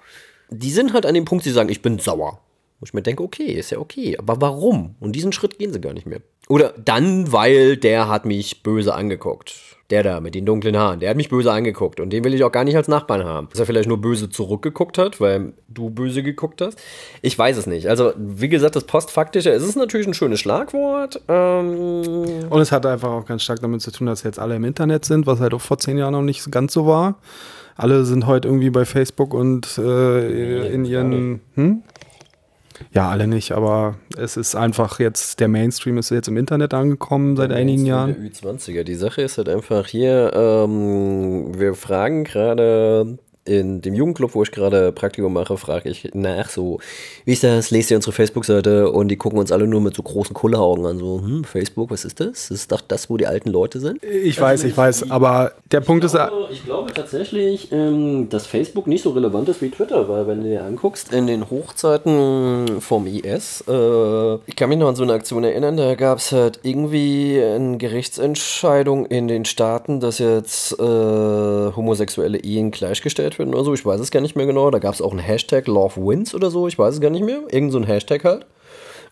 Die 0.49 0.71
sind 0.71 0.93
halt 0.93 1.05
an 1.05 1.13
dem 1.13 1.25
Punkt, 1.25 1.43
sie 1.43 1.51
sagen, 1.51 1.69
ich 1.69 1.81
bin 1.81 1.99
sauer. 1.99 2.39
Wo 2.79 2.85
ich 2.85 2.93
mir 2.93 3.03
denke, 3.03 3.23
okay, 3.23 3.45
ist 3.45 3.69
ja 3.69 3.77
okay. 3.77 4.17
Aber 4.17 4.41
warum? 4.41 4.95
Und 4.99 5.11
diesen 5.13 5.31
Schritt 5.31 5.59
gehen 5.59 5.71
sie 5.71 5.79
gar 5.79 5.93
nicht 5.93 6.07
mehr. 6.07 6.21
Oder 6.49 6.73
dann, 6.83 7.31
weil 7.31 7.77
der 7.77 8.09
hat 8.09 8.25
mich 8.25 8.63
böse 8.63 8.95
angeguckt. 8.95 9.70
Der 9.91 10.04
da 10.04 10.21
mit 10.21 10.36
den 10.36 10.45
dunklen 10.45 10.77
Haaren, 10.77 11.01
der 11.01 11.10
hat 11.10 11.17
mich 11.17 11.30
böse 11.30 11.51
angeguckt 11.51 11.99
und 11.99 12.12
den 12.12 12.23
will 12.23 12.34
ich 12.34 12.43
auch 12.43 12.51
gar 12.51 12.63
nicht 12.63 12.77
als 12.77 12.88
Nachbarn 12.88 13.25
haben. 13.25 13.49
Dass 13.51 13.60
er 13.60 13.65
vielleicht 13.65 13.89
nur 13.89 13.99
böse 13.99 14.30
zurückgeguckt 14.30 14.97
hat, 14.97 15.19
weil 15.19 15.51
du 15.67 15.89
böse 15.89 16.23
geguckt 16.23 16.62
hast. 16.62 16.80
Ich 17.21 17.38
weiß 17.38 17.58
es 17.58 17.67
nicht. 17.67 17.88
Also, 17.88 18.13
wie 18.17 18.47
gesagt, 18.47 18.75
das 18.77 18.86
Postfaktische, 18.86 19.51
es 19.51 19.63
ist 19.63 19.75
natürlich 19.75 20.08
ein 20.08 20.13
schönes 20.13 20.39
Schlagwort. 20.39 21.21
Ähm 21.27 22.47
und 22.49 22.62
es 22.62 22.71
hat 22.71 22.86
einfach 22.86 23.12
auch 23.12 23.25
ganz 23.25 23.43
stark 23.43 23.60
damit 23.60 23.82
zu 23.82 23.91
tun, 23.91 24.08
dass 24.08 24.23
jetzt 24.23 24.39
alle 24.39 24.56
im 24.56 24.63
Internet 24.63 25.04
sind, 25.06 25.27
was 25.27 25.39
halt 25.41 25.54
auch 25.54 25.62
vor 25.62 25.77
zehn 25.77 25.97
Jahren 25.97 26.13
noch 26.13 26.21
nicht 26.21 26.49
ganz 26.51 26.73
so 26.73 26.88
war. 26.88 27.19
Alle 27.75 28.06
sind 28.06 28.27
heute 28.27 28.47
irgendwie 28.47 28.69
bei 28.69 28.86
Facebook 28.86 29.34
und 29.34 29.77
äh, 29.77 30.67
in 30.73 30.86
ihren. 30.86 31.41
Hm? 31.56 31.84
Ja, 32.93 33.09
alle 33.09 33.27
nicht, 33.27 33.51
aber 33.51 33.95
es 34.17 34.37
ist 34.37 34.55
einfach 34.55 34.99
jetzt, 34.99 35.39
der 35.39 35.47
Mainstream 35.47 35.97
ist 35.97 36.09
jetzt 36.09 36.27
im 36.27 36.37
Internet 36.37 36.73
angekommen 36.73 37.35
seit 37.35 37.51
einigen 37.51 37.85
Jahren. 37.85 38.15
Der 38.15 38.31
Ü20er. 38.31 38.83
Die 38.83 38.95
Sache 38.95 39.21
ist 39.21 39.37
halt 39.37 39.49
einfach 39.49 39.87
hier, 39.87 40.31
ähm, 40.33 41.57
wir 41.57 41.75
fragen 41.75 42.23
gerade 42.23 43.17
in 43.43 43.82
dem 43.82 43.93
Jugendclub, 43.95 44.36
wo 44.36 44.43
ich 44.43 44.51
gerade 44.51 44.91
Praktikum 44.91 45.34
mache, 45.34 45.58
frage 45.58 45.89
ich 45.89 46.10
nach 46.13 46.49
so, 46.49 46.80
wie 47.25 47.34
ist 47.34 47.43
das? 47.43 47.71
Lest 47.71 47.89
ihr 47.89 47.97
unsere 47.97 48.12
Facebook-Seite 48.12 48.91
und 48.91 49.08
die 49.08 49.15
gucken 49.15 49.39
uns 49.39 49.51
alle 49.51 49.67
nur 49.67 49.82
mit 49.82 49.95
so 49.95 50.04
großen 50.04 50.34
Kulleraugen 50.34 50.86
an. 50.86 50.99
So, 50.99 51.21
hm, 51.21 51.43
Facebook, 51.43 51.89
was 51.89 52.06
ist 52.06 52.19
das? 52.19 52.51
Ist 52.51 52.71
doch 52.71 52.82
das, 52.82 53.10
wo 53.10 53.17
die 53.17 53.25
alten 53.25 53.49
Leute 53.49 53.80
sind. 53.80 54.04
Ich 54.04 54.39
weiß, 54.39 54.63
ich 54.63 54.77
weiß, 54.77 55.10
aber 55.10 55.54
der 55.71 55.82
Punkt 55.82 56.04
ich 56.04 56.13
ist. 56.13 56.17
glaube, 56.17 56.47
ich 56.51 56.65
glaube 56.65 56.93
tatsächlich, 56.93 57.71
ähm, 57.71 58.30
dass 58.30 58.45
Facebook 58.45 58.86
nicht 58.86 59.04
so 59.04 59.12
relevant 59.12 59.49
ist 59.49 59.62
wie 59.62 59.69
Twitter, 59.69 60.08
weil 60.08 60.27
wenn 60.27 60.43
du 60.43 60.49
dir 60.49 60.63
anguckst, 60.63 61.12
in 61.12 61.25
den 61.25 61.49
Hochzeiten 61.49 62.80
vom 62.80 63.08
IS, 63.08 63.63
äh, 63.67 64.36
ich 64.45 64.56
kann 64.56 64.69
mich 64.69 64.77
noch 64.77 64.89
an 64.89 64.95
so 64.95 65.04
eine 65.04 65.13
Aktion 65.13 65.43
erinnern, 65.43 65.77
da 65.77 65.95
gab 65.95 66.19
es 66.19 66.32
halt 66.32 66.60
irgendwie 66.62 67.41
eine 67.41 67.77
Gerichtsentscheidung 67.77 69.08
in 69.08 69.27
den 69.27 69.45
Staaten, 69.45 69.99
dass 69.99 70.19
jetzt 70.19 70.73
äh, 70.73 70.84
homosexuelle 70.84 72.38
Ehen 72.38 72.69
gleichgestellt 72.69 73.30
werden 73.39 73.53
oder 73.53 73.63
so. 73.63 73.73
Ich 73.73 73.85
weiß 73.85 73.99
es 73.99 74.11
gar 74.11 74.21
nicht 74.21 74.35
mehr 74.35 74.45
genau. 74.45 74.71
Da 74.71 74.79
gab 74.79 74.93
es 74.93 75.01
auch 75.01 75.11
einen 75.11 75.19
Hashtag 75.19 75.67
Love 75.67 76.05
Wins 76.05 76.33
oder 76.33 76.51
so. 76.51 76.67
Ich 76.67 76.77
weiß 76.77 76.95
es 76.95 77.01
gar 77.01 77.09
nicht 77.09 77.25
mehr. 77.25 77.41
Irgend 77.49 77.71
so 77.71 77.77
ein 77.77 77.83
Hashtag 77.83 78.23
halt. 78.23 78.45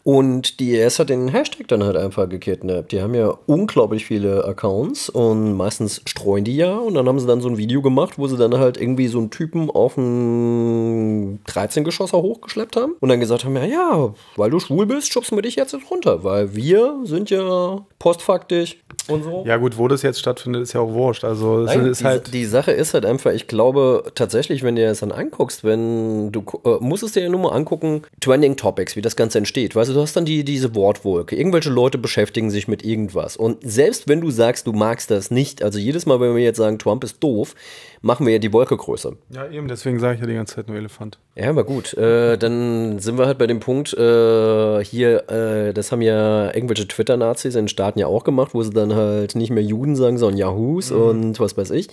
Und 0.03 0.59
die 0.61 0.75
IS 0.75 0.97
hat 0.97 1.09
den 1.09 1.27
Hashtag 1.27 1.67
dann 1.67 1.83
halt 1.83 1.97
einfach 1.97 2.29
gekidnappt. 2.29 2.91
Die 2.93 3.01
haben 3.01 3.13
ja 3.13 3.37
unglaublich 3.47 4.05
viele 4.05 4.45
Accounts 4.45 5.09
und 5.09 5.57
meistens 5.57 6.01
streuen 6.05 6.45
die 6.45 6.55
ja. 6.55 6.77
Und 6.77 6.93
dann 6.93 7.07
haben 7.07 7.19
sie 7.19 7.27
dann 7.27 7.41
so 7.41 7.49
ein 7.49 7.57
Video 7.57 7.81
gemacht, 7.81 8.17
wo 8.17 8.27
sie 8.27 8.37
dann 8.37 8.57
halt 8.57 8.79
irgendwie 8.79 9.07
so 9.07 9.19
einen 9.19 9.29
Typen 9.29 9.69
auf 9.69 9.97
einen 9.97 11.43
13-Geschosser 11.45 12.21
hochgeschleppt 12.21 12.77
haben. 12.77 12.93
Und 13.01 13.09
dann 13.09 13.19
gesagt 13.19 13.43
haben, 13.43 13.55
ja, 13.57 13.65
ja, 13.65 14.13
weil 14.37 14.49
du 14.49 14.59
schwul 14.59 14.85
bist, 14.85 15.11
schubsen 15.11 15.37
wir 15.37 15.41
dich 15.41 15.55
jetzt 15.55 15.75
runter. 15.91 16.23
Weil 16.23 16.55
wir 16.55 17.01
sind 17.03 17.29
ja 17.29 17.85
postfaktisch 17.99 18.77
und 19.09 19.23
so. 19.23 19.43
Ja, 19.45 19.57
gut, 19.57 19.77
wo 19.77 19.87
das 19.87 20.01
jetzt 20.01 20.19
stattfindet, 20.19 20.63
ist 20.63 20.73
ja 20.73 20.81
auch 20.81 20.93
wurscht. 20.93 21.23
Also, 21.23 21.61
es 21.63 21.75
Nein, 21.75 21.85
ist 21.85 22.01
die, 22.01 22.05
halt. 22.05 22.33
die 22.33 22.45
Sache 22.45 22.71
ist 22.71 22.93
halt 22.93 23.05
einfach, 23.05 23.31
ich 23.31 23.47
glaube 23.47 24.03
tatsächlich, 24.15 24.63
wenn 24.63 24.75
du 24.75 24.81
dir 24.81 24.89
das 24.89 24.99
dann 24.99 25.11
anguckst, 25.11 25.63
wenn 25.63 26.31
du 26.31 26.43
äh, 26.65 26.77
musst 26.79 27.03
es 27.03 27.13
dir 27.13 27.23
ja 27.23 27.29
nur 27.29 27.41
mal 27.41 27.51
angucken, 27.51 28.03
Trending 28.21 28.55
Topics, 28.55 28.95
wie 28.95 29.01
das 29.01 29.15
Ganze 29.15 29.37
entsteht. 29.37 29.75
Weißt 29.75 29.89
du, 29.89 29.93
du 29.93 30.01
hast 30.01 30.15
dann 30.15 30.25
die, 30.25 30.43
diese 30.43 30.75
Wortwolke. 30.75 31.35
Irgendwelche 31.35 31.69
Leute 31.69 31.97
beschäftigen 31.97 32.51
sich 32.51 32.67
mit 32.67 32.83
irgendwas. 32.83 33.37
Und 33.37 33.57
selbst 33.61 34.07
wenn 34.07 34.21
du 34.21 34.31
sagst, 34.31 34.67
du 34.67 34.73
magst 34.73 35.11
das 35.11 35.31
nicht, 35.31 35.63
also 35.63 35.79
jedes 35.79 36.05
Mal, 36.05 36.19
wenn 36.19 36.35
wir 36.35 36.43
jetzt 36.43 36.57
sagen, 36.57 36.79
Trump 36.79 37.03
ist 37.03 37.23
doof, 37.23 37.55
machen 38.01 38.25
wir 38.25 38.33
ja 38.33 38.39
die 38.39 38.53
Wolke 38.53 38.77
größer. 38.77 39.13
Ja, 39.29 39.47
eben, 39.49 39.67
deswegen 39.67 39.99
sage 39.99 40.15
ich 40.15 40.21
ja 40.21 40.27
die 40.27 40.33
ganze 40.33 40.55
Zeit 40.55 40.67
nur 40.67 40.77
Elefant. 40.77 41.19
Ja, 41.35 41.49
aber 41.49 41.63
gut. 41.63 41.93
Äh, 41.95 42.37
dann 42.37 42.99
sind 42.99 43.17
wir 43.17 43.25
halt 43.25 43.37
bei 43.37 43.47
dem 43.47 43.59
Punkt, 43.59 43.93
äh, 43.93 44.83
hier, 44.83 45.29
äh, 45.29 45.73
das 45.73 45.91
haben 45.91 46.01
ja 46.01 46.53
irgendwelche 46.53 46.87
Twitter-Nazis 46.87 47.55
in 47.55 47.63
den 47.63 47.67
Staaten 47.67 47.99
ja 47.99 48.07
auch 48.07 48.23
gemacht, 48.23 48.53
wo 48.53 48.63
sie 48.63 48.71
dann 48.71 48.95
halt 48.95 49.35
nicht 49.35 49.51
mehr 49.51 49.63
Juden 49.63 49.95
sagen, 49.95 50.17
sondern 50.17 50.37
Yahoos 50.37 50.91
und 50.91 51.39
was 51.39 51.57
weiß 51.57 51.71
ich. 51.71 51.87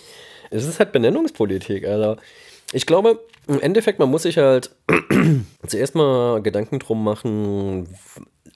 Es 0.50 0.66
ist 0.66 0.78
halt 0.78 0.92
Benennungspolitik, 0.92 1.86
also 1.86 2.16
ich 2.72 2.86
glaube, 2.86 3.20
im 3.46 3.60
Endeffekt, 3.60 3.98
man 3.98 4.10
muss 4.10 4.22
sich 4.22 4.38
halt 4.38 4.74
zuerst 5.66 5.94
mal 5.94 6.42
Gedanken 6.42 6.78
drum 6.78 7.04
machen, 7.04 7.88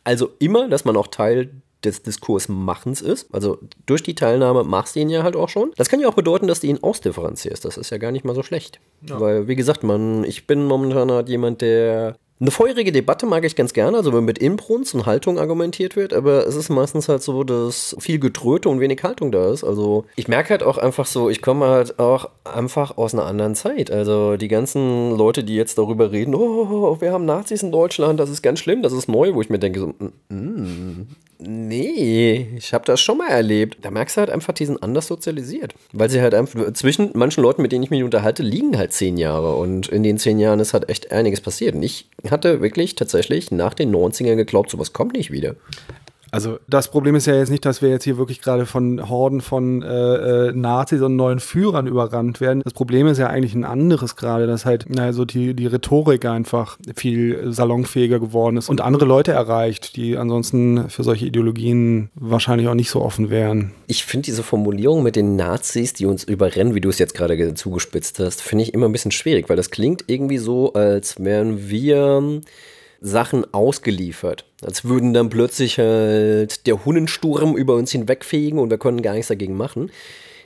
also 0.05 0.31
immer, 0.39 0.69
dass 0.69 0.85
man 0.85 0.97
auch 0.97 1.07
Teil 1.07 1.51
des 1.85 2.03
Diskursmachens 2.03 3.01
ist. 3.01 3.33
Also 3.35 3.59
durch 3.87 4.03
die 4.03 4.15
Teilnahme 4.15 4.65
machst 4.65 4.97
du 4.97 5.01
ihn 5.01 5.11
ja 5.11 5.23
halt 5.23 5.37
auch 5.37 5.49
schon. 5.49 5.73
Das 5.77 5.89
kann 5.89 6.01
ja 6.01 6.09
auch 6.09 6.15
bedeuten, 6.15 6.47
dass 6.47 6.61
du 6.61 6.67
ihn 6.67 6.83
ausdifferenzierst. 6.83 7.65
Das 7.65 7.77
ist 7.77 7.91
ja 7.91 7.99
gar 7.99 8.13
nicht 8.13 8.25
mal 8.25 8.35
so 8.35 8.43
schlecht. 8.43 8.81
Weil, 9.03 9.49
wie 9.49 9.57
gesagt, 9.57 9.83
man, 9.83 10.25
ich 10.25 10.47
bin 10.47 10.67
momentan 10.67 11.11
halt 11.11 11.29
jemand, 11.29 11.63
der 11.63 12.17
eine 12.41 12.51
feurige 12.51 12.91
Debatte 12.91 13.27
mag 13.27 13.45
ich 13.45 13.55
ganz 13.55 13.75
gerne, 13.75 13.99
also 13.99 14.15
wenn 14.15 14.25
mit 14.25 14.39
Inbrunst 14.39 14.95
und 14.95 15.05
Haltung 15.05 15.39
argumentiert 15.39 15.95
wird, 15.95 16.15
aber 16.15 16.47
es 16.47 16.57
ist 16.57 16.71
meistens 16.71 17.07
halt 17.07 17.23
so, 17.23 17.45
dass 17.45 17.95
viel 17.99 18.19
Getröte 18.19 18.71
und 18.71 18.81
wenig 18.81 19.03
Haltung 19.03 19.31
da 19.31 19.53
ist. 19.53 19.63
Also 19.63 20.07
ich 20.17 20.27
merke 20.27 20.49
halt 20.51 20.63
auch 20.63 20.79
einfach 20.79 21.05
so, 21.05 21.29
ich 21.29 21.43
komme 21.43 21.67
halt 21.67 21.99
auch 21.99 22.31
einfach 22.45 22.97
aus 22.97 23.13
einer 23.13 23.27
anderen 23.27 23.55
Zeit. 23.55 23.91
Also 23.91 24.39
die 24.39 24.49
ganzen 24.49 25.19
Leute, 25.19 25.45
die 25.45 25.55
jetzt 25.55 25.77
darüber 25.77 26.13
reden, 26.13 26.35
oh, 26.35 26.99
wir 27.01 27.13
haben 27.13 27.27
Nazis 27.27 27.63
in 27.63 27.73
Deutschland, 27.73 28.19
das 28.19 28.31
ist 28.31 28.41
ganz 28.41 28.59
schlimm, 28.59 28.83
das 28.83 28.95
ist 28.95 29.07
neu, 29.07 29.35
wo 29.35 29.43
ich 29.43 29.51
mir 29.51 29.59
denke, 29.59 29.81
so, 29.81 29.89
mm, 29.89 30.35
mm, 30.35 31.09
nee, 31.41 32.49
ich 32.57 32.73
habe 32.75 32.85
das 32.85 33.01
schon 33.01 33.19
mal 33.19 33.29
erlebt. 33.29 33.79
Da 33.83 33.91
merkst 33.91 34.17
du 34.17 34.21
halt 34.21 34.31
einfach, 34.31 34.53
die 34.53 34.67
sind 34.67 34.83
anders 34.83 35.07
sozialisiert. 35.07 35.75
Weil 35.93 36.11
sie 36.11 36.21
halt 36.21 36.35
einfach, 36.35 36.73
zwischen 36.73 37.11
manchen 37.15 37.43
Leuten, 37.43 37.63
mit 37.63 37.73
denen 37.73 37.85
ich 37.85 37.91
mich 37.91 38.03
unterhalte, 38.03 38.43
liegen 38.43 38.77
halt 38.77 38.93
zehn 38.93 39.17
Jahre 39.17 39.57
und 39.57 39.89
in 39.89 40.03
den 40.03 40.19
zehn 40.19 40.39
Jahren 40.39 40.61
ist 40.61 40.75
halt 40.75 40.89
echt 40.89 41.13
einiges 41.13 41.41
passiert. 41.41 41.75
Und 41.75 41.83
ich 41.83 42.09
hatte 42.31 42.61
wirklich 42.61 42.95
tatsächlich 42.95 43.51
nach 43.51 43.75
den 43.75 43.95
90ern 43.95 44.37
geglaubt, 44.37 44.71
sowas 44.71 44.93
kommt 44.93 45.15
nicht 45.15 45.31
wieder. 45.31 45.57
Also 46.33 46.59
das 46.69 46.91
Problem 46.91 47.15
ist 47.15 47.27
ja 47.27 47.35
jetzt 47.35 47.51
nicht, 47.51 47.65
dass 47.65 47.83
wir 47.83 47.89
jetzt 47.89 48.05
hier 48.05 48.17
wirklich 48.17 48.41
gerade 48.41 48.67
von 48.67 49.09
Horden 49.09 49.41
von 49.41 49.83
äh, 49.83 50.49
äh, 50.49 50.53
Nazis 50.53 51.03
und 51.03 51.17
neuen 51.17 51.41
Führern 51.41 51.87
überrannt 51.87 52.41
werden. 52.41 52.63
Das 52.65 52.73
Problem 52.73 53.07
ist 53.07 53.19
ja 53.19 53.27
eigentlich 53.27 53.55
ein 53.55 53.65
anderes 53.65 54.17
gerade, 54.17 54.47
dass 54.47 54.65
halt 54.65 54.89
naja, 54.89 55.13
so 55.13 55.25
die, 55.25 55.55
die 55.55 55.67
Rhetorik 55.67 56.25
einfach 56.25 56.79
viel 56.95 57.53
salonfähiger 57.53 58.21
geworden 58.21 58.57
ist 58.57 58.69
und 58.69 58.81
andere 58.81 59.05
Leute 59.05 59.33
erreicht, 59.33 59.97
die 59.97 60.17
ansonsten 60.17 60.89
für 60.89 61.03
solche 61.03 61.27
Ideologien 61.27 62.11
wahrscheinlich 62.15 62.69
auch 62.69 62.75
nicht 62.75 62.91
so 62.91 63.03
offen 63.03 63.31
wären. 63.31 63.73
Ich 63.87 64.05
finde 64.05 64.27
diese 64.27 64.43
Formulierung 64.43 65.03
mit 65.03 65.17
den 65.17 65.37
Nazis, 65.37 65.95
die 65.95 66.07
uns 66.07 66.25
überrennen, 66.25 66.75
wie 66.75 66.81
du 66.81 66.89
es 66.91 66.99
jetzt 66.99 67.15
gerade 67.15 67.37
ge- 67.37 67.55
zugespitzt 67.55 68.19
hast, 68.21 68.41
finde 68.41 68.63
ich 68.65 68.73
immer 68.75 68.87
ein 68.89 68.93
bisschen 68.93 69.11
schwierig, 69.11 69.49
weil 69.49 69.57
das 69.57 69.71
klingt 69.71 70.05
irgendwie 70.07 70.39
so, 70.39 70.73
als 70.75 71.17
wären 71.19 71.69
wir 71.69 72.41
Sachen 73.01 73.53
ausgeliefert. 73.53 74.45
Als 74.63 74.85
würden 74.85 75.15
dann 75.15 75.31
plötzlich 75.31 75.79
halt 75.79 76.67
der 76.67 76.85
Hunnensturm 76.85 77.57
über 77.57 77.75
uns 77.75 77.93
hinwegfegen 77.93 78.59
und 78.59 78.71
wir 78.71 78.79
können 78.79 79.03
gar 79.03 79.15
nichts 79.15 79.29
dagegen 79.29 79.57
machen. 79.57 79.91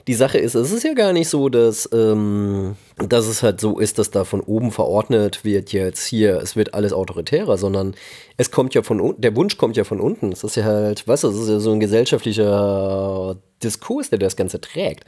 Die 0.07 0.13
Sache 0.13 0.37
ist, 0.37 0.53
es 0.53 0.71
ist 0.71 0.83
ja 0.83 0.93
gar 0.93 1.13
nicht 1.13 1.29
so, 1.29 1.49
dass, 1.49 1.89
ähm, 1.91 2.75
dass 2.97 3.25
es 3.25 3.41
halt 3.41 3.59
so 3.59 3.79
ist, 3.79 3.97
dass 3.97 4.11
da 4.11 4.23
von 4.23 4.39
oben 4.39 4.71
verordnet 4.71 5.43
wird 5.43 5.73
jetzt 5.73 6.05
hier, 6.05 6.37
es 6.37 6.55
wird 6.55 6.75
alles 6.75 6.93
autoritärer, 6.93 7.57
sondern 7.57 7.95
es 8.37 8.51
kommt 8.51 8.75
ja 8.75 8.83
von 8.83 9.01
unten, 9.01 9.21
der 9.21 9.35
Wunsch 9.35 9.57
kommt 9.57 9.77
ja 9.77 9.83
von 9.83 9.99
unten. 9.99 10.31
Es 10.31 10.43
ist 10.43 10.57
ja 10.57 10.63
halt, 10.63 11.07
du, 11.07 11.11
es 11.11 11.23
ist 11.23 11.49
ja 11.49 11.59
so 11.59 11.71
ein 11.71 11.79
gesellschaftlicher 11.79 13.35
Diskurs, 13.63 14.11
der 14.11 14.19
das 14.19 14.35
Ganze 14.35 14.61
trägt. 14.61 15.05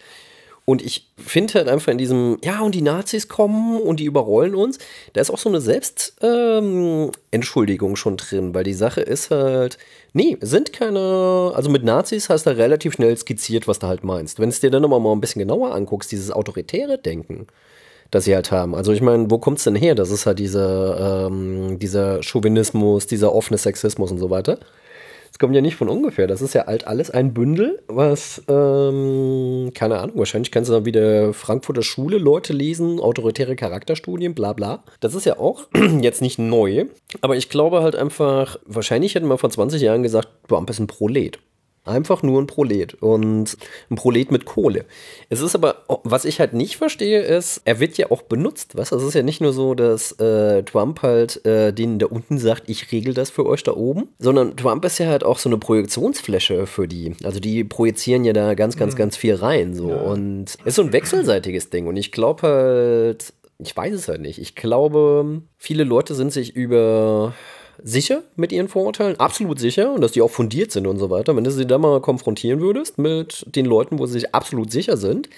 Und 0.70 0.82
ich 0.82 1.08
finde 1.16 1.54
halt 1.54 1.70
einfach 1.70 1.94
in 1.94 1.98
diesem, 1.98 2.40
ja, 2.44 2.60
und 2.60 2.76
die 2.76 2.82
Nazis 2.82 3.30
kommen 3.30 3.80
und 3.80 4.02
die 4.02 4.04
überrollen 4.04 4.54
uns, 4.54 4.80
da 5.14 5.22
ist 5.22 5.30
auch 5.30 5.38
so 5.38 5.48
eine 5.48 5.62
Selbstentschuldigung 5.62 7.92
ähm, 7.92 7.96
schon 7.96 8.18
drin, 8.18 8.54
weil 8.54 8.66
die 8.66 8.74
Sache 8.74 9.00
ist 9.00 9.32
halt, 9.32 9.78
nee, 10.12 10.38
sind 10.42 10.74
keine, 10.74 11.54
also 11.56 11.70
mit 11.70 11.86
Nazis 11.86 12.28
hast 12.28 12.48
du 12.48 12.58
relativ 12.58 12.96
schnell 12.96 13.16
skizziert, 13.16 13.66
was 13.70 13.80
du 13.80 13.88
halt 13.88 14.04
meinst. 14.04 14.42
Wenn 14.42 14.50
es 14.50 14.60
dir 14.60 14.70
dann 14.70 14.84
aber 14.84 15.00
mal 15.00 15.14
ein 15.14 15.22
bisschen 15.22 15.40
genauer 15.40 15.74
anguckst, 15.74 16.12
dieses 16.12 16.32
autoritäre 16.32 16.98
Denken, 16.98 17.48
das 18.12 18.26
sie 18.26 18.36
halt 18.36 18.52
haben. 18.52 18.76
Also 18.76 18.92
ich 18.92 19.02
meine, 19.02 19.32
wo 19.32 19.38
kommt 19.38 19.60
es 19.60 19.64
denn 19.64 19.76
her? 19.76 19.96
Das 19.96 20.12
ist 20.12 20.26
halt 20.26 20.40
dieser, 20.40 21.28
ähm, 21.28 21.80
dieser 21.80 22.22
Chauvinismus, 22.22 23.08
dieser 23.08 23.34
offene 23.34 23.58
Sexismus 23.58 24.12
und 24.12 24.18
so 24.18 24.30
weiter. 24.30 24.60
Das 25.38 25.42
kommt 25.42 25.54
ja 25.54 25.62
nicht 25.62 25.76
von 25.76 25.88
ungefähr. 25.88 26.26
Das 26.26 26.42
ist 26.42 26.56
ja 26.56 26.64
alt 26.64 26.88
alles 26.88 27.12
ein 27.12 27.32
Bündel, 27.32 27.80
was, 27.86 28.42
ähm, 28.48 29.70
keine 29.76 30.00
Ahnung, 30.00 30.18
wahrscheinlich 30.18 30.50
kannst 30.50 30.72
du 30.72 30.74
dann 30.74 30.86
wieder 30.86 31.32
Frankfurter 31.32 31.84
Schule 31.84 32.18
Leute 32.18 32.54
lesen, 32.54 33.00
autoritäre 33.00 33.56
Charakterstudien, 33.56 34.34
bla 34.34 34.54
bla. 34.54 34.84
Das 35.00 35.14
ist 35.14 35.28
ja 35.28 35.38
auch 35.38 35.68
jetzt 36.02 36.24
nicht 36.24 36.40
neu, 36.40 36.86
aber 37.22 37.38
ich 37.38 37.50
glaube 37.50 37.84
halt 37.84 37.96
einfach, 37.96 38.58
wahrscheinlich 38.66 39.14
hätten 39.14 39.28
wir 39.28 39.38
vor 39.38 39.52
20 39.52 39.80
Jahren 39.80 40.02
gesagt, 40.02 40.28
ist 40.70 40.80
ein 40.80 40.88
Prolet. 40.88 41.38
Einfach 41.88 42.24
nur 42.24 42.42
ein 42.42 42.48
Prolet 42.48 42.96
und 42.96 43.58
ein 43.90 43.96
Prolet 43.96 44.32
mit 44.32 44.46
Kohle. 44.46 44.86
Es 45.30 45.42
ist 45.42 45.56
aber, 45.56 45.84
was 46.04 46.26
ich 46.26 46.40
halt 46.40 46.54
nicht 46.54 46.78
verstehe, 46.78 47.22
ist, 47.22 47.62
er 47.66 47.80
wird 47.80 47.98
ja 47.98 48.12
auch 48.12 48.22
benutzt, 48.24 48.78
was? 48.78 48.92
Es 48.92 49.04
ist 49.04 49.14
ja 49.14 49.24
nicht 49.24 49.42
nur 49.42 49.54
so, 49.54 49.74
dass 49.74 50.14
äh, 50.20 50.64
Trump 50.64 51.02
halt 51.02 51.46
äh, 51.46 51.72
denen 51.72 52.00
da 52.00 52.08
unten 52.08 52.38
sagt, 52.38 52.70
ich 52.70 52.92
regel 52.92 53.14
das 53.14 53.30
für 53.30 53.46
euch 53.46 53.64
da 53.64 53.74
oben, 53.74 54.10
sondern 54.20 54.56
Trump 54.58 54.84
ist 54.86 54.98
ja 55.00 55.08
halt 55.08 55.24
auch 55.24 55.40
so 55.40 55.50
eine 55.50 55.58
Projektionsfläche 55.58 56.68
für 56.68 56.88
die. 56.88 57.16
Also 57.24 57.40
die 57.40 57.64
projizieren 57.64 58.24
ja 58.26 58.34
da 58.34 58.54
ganz, 58.54 58.78
ganz, 58.78 58.96
ganz 58.96 59.18
viel 59.18 59.36
rein 59.36 59.74
so 59.74 59.88
und 59.92 60.46
es 60.50 60.58
ist 60.66 60.76
so 60.76 60.84
ein 60.84 60.94
wechselseitiges 60.94 61.70
Ding 61.70 61.88
und 61.88 61.98
ich 61.98 62.12
glaube 62.12 62.48
halt, 62.48 63.34
ich 63.60 63.76
weiß 63.76 63.94
es 63.94 64.08
halt 64.08 64.22
nicht. 64.22 64.40
Ich 64.40 64.56
glaube, 64.56 65.42
viele 65.58 65.84
Leute 65.84 66.14
sind 66.16 66.32
sich 66.32 66.56
über 66.56 67.34
sicher 67.84 68.24
mit 68.36 68.52
ihren 68.52 68.68
Vorurteilen, 68.68 69.20
absolut 69.20 69.60
sicher 69.60 69.94
und 69.94 70.02
dass 70.02 70.12
die 70.12 70.22
auch 70.22 70.32
fundiert 70.32 70.72
sind 70.72 70.88
und 70.88 70.98
so 70.98 71.10
weiter. 71.10 71.36
Wenn 71.36 71.44
du 71.44 71.52
sie 71.52 71.66
da 71.66 71.78
mal 71.78 72.02
konfrontieren 72.02 72.62
würdest 72.62 72.98
mit 72.98 73.46
den 73.56 73.66
Leuten, 73.66 74.00
wo 74.00 74.06
sie 74.06 74.14
sich 74.14 74.36
absolut 74.36 74.72
sicher 74.72 74.98
sind, 74.98 75.30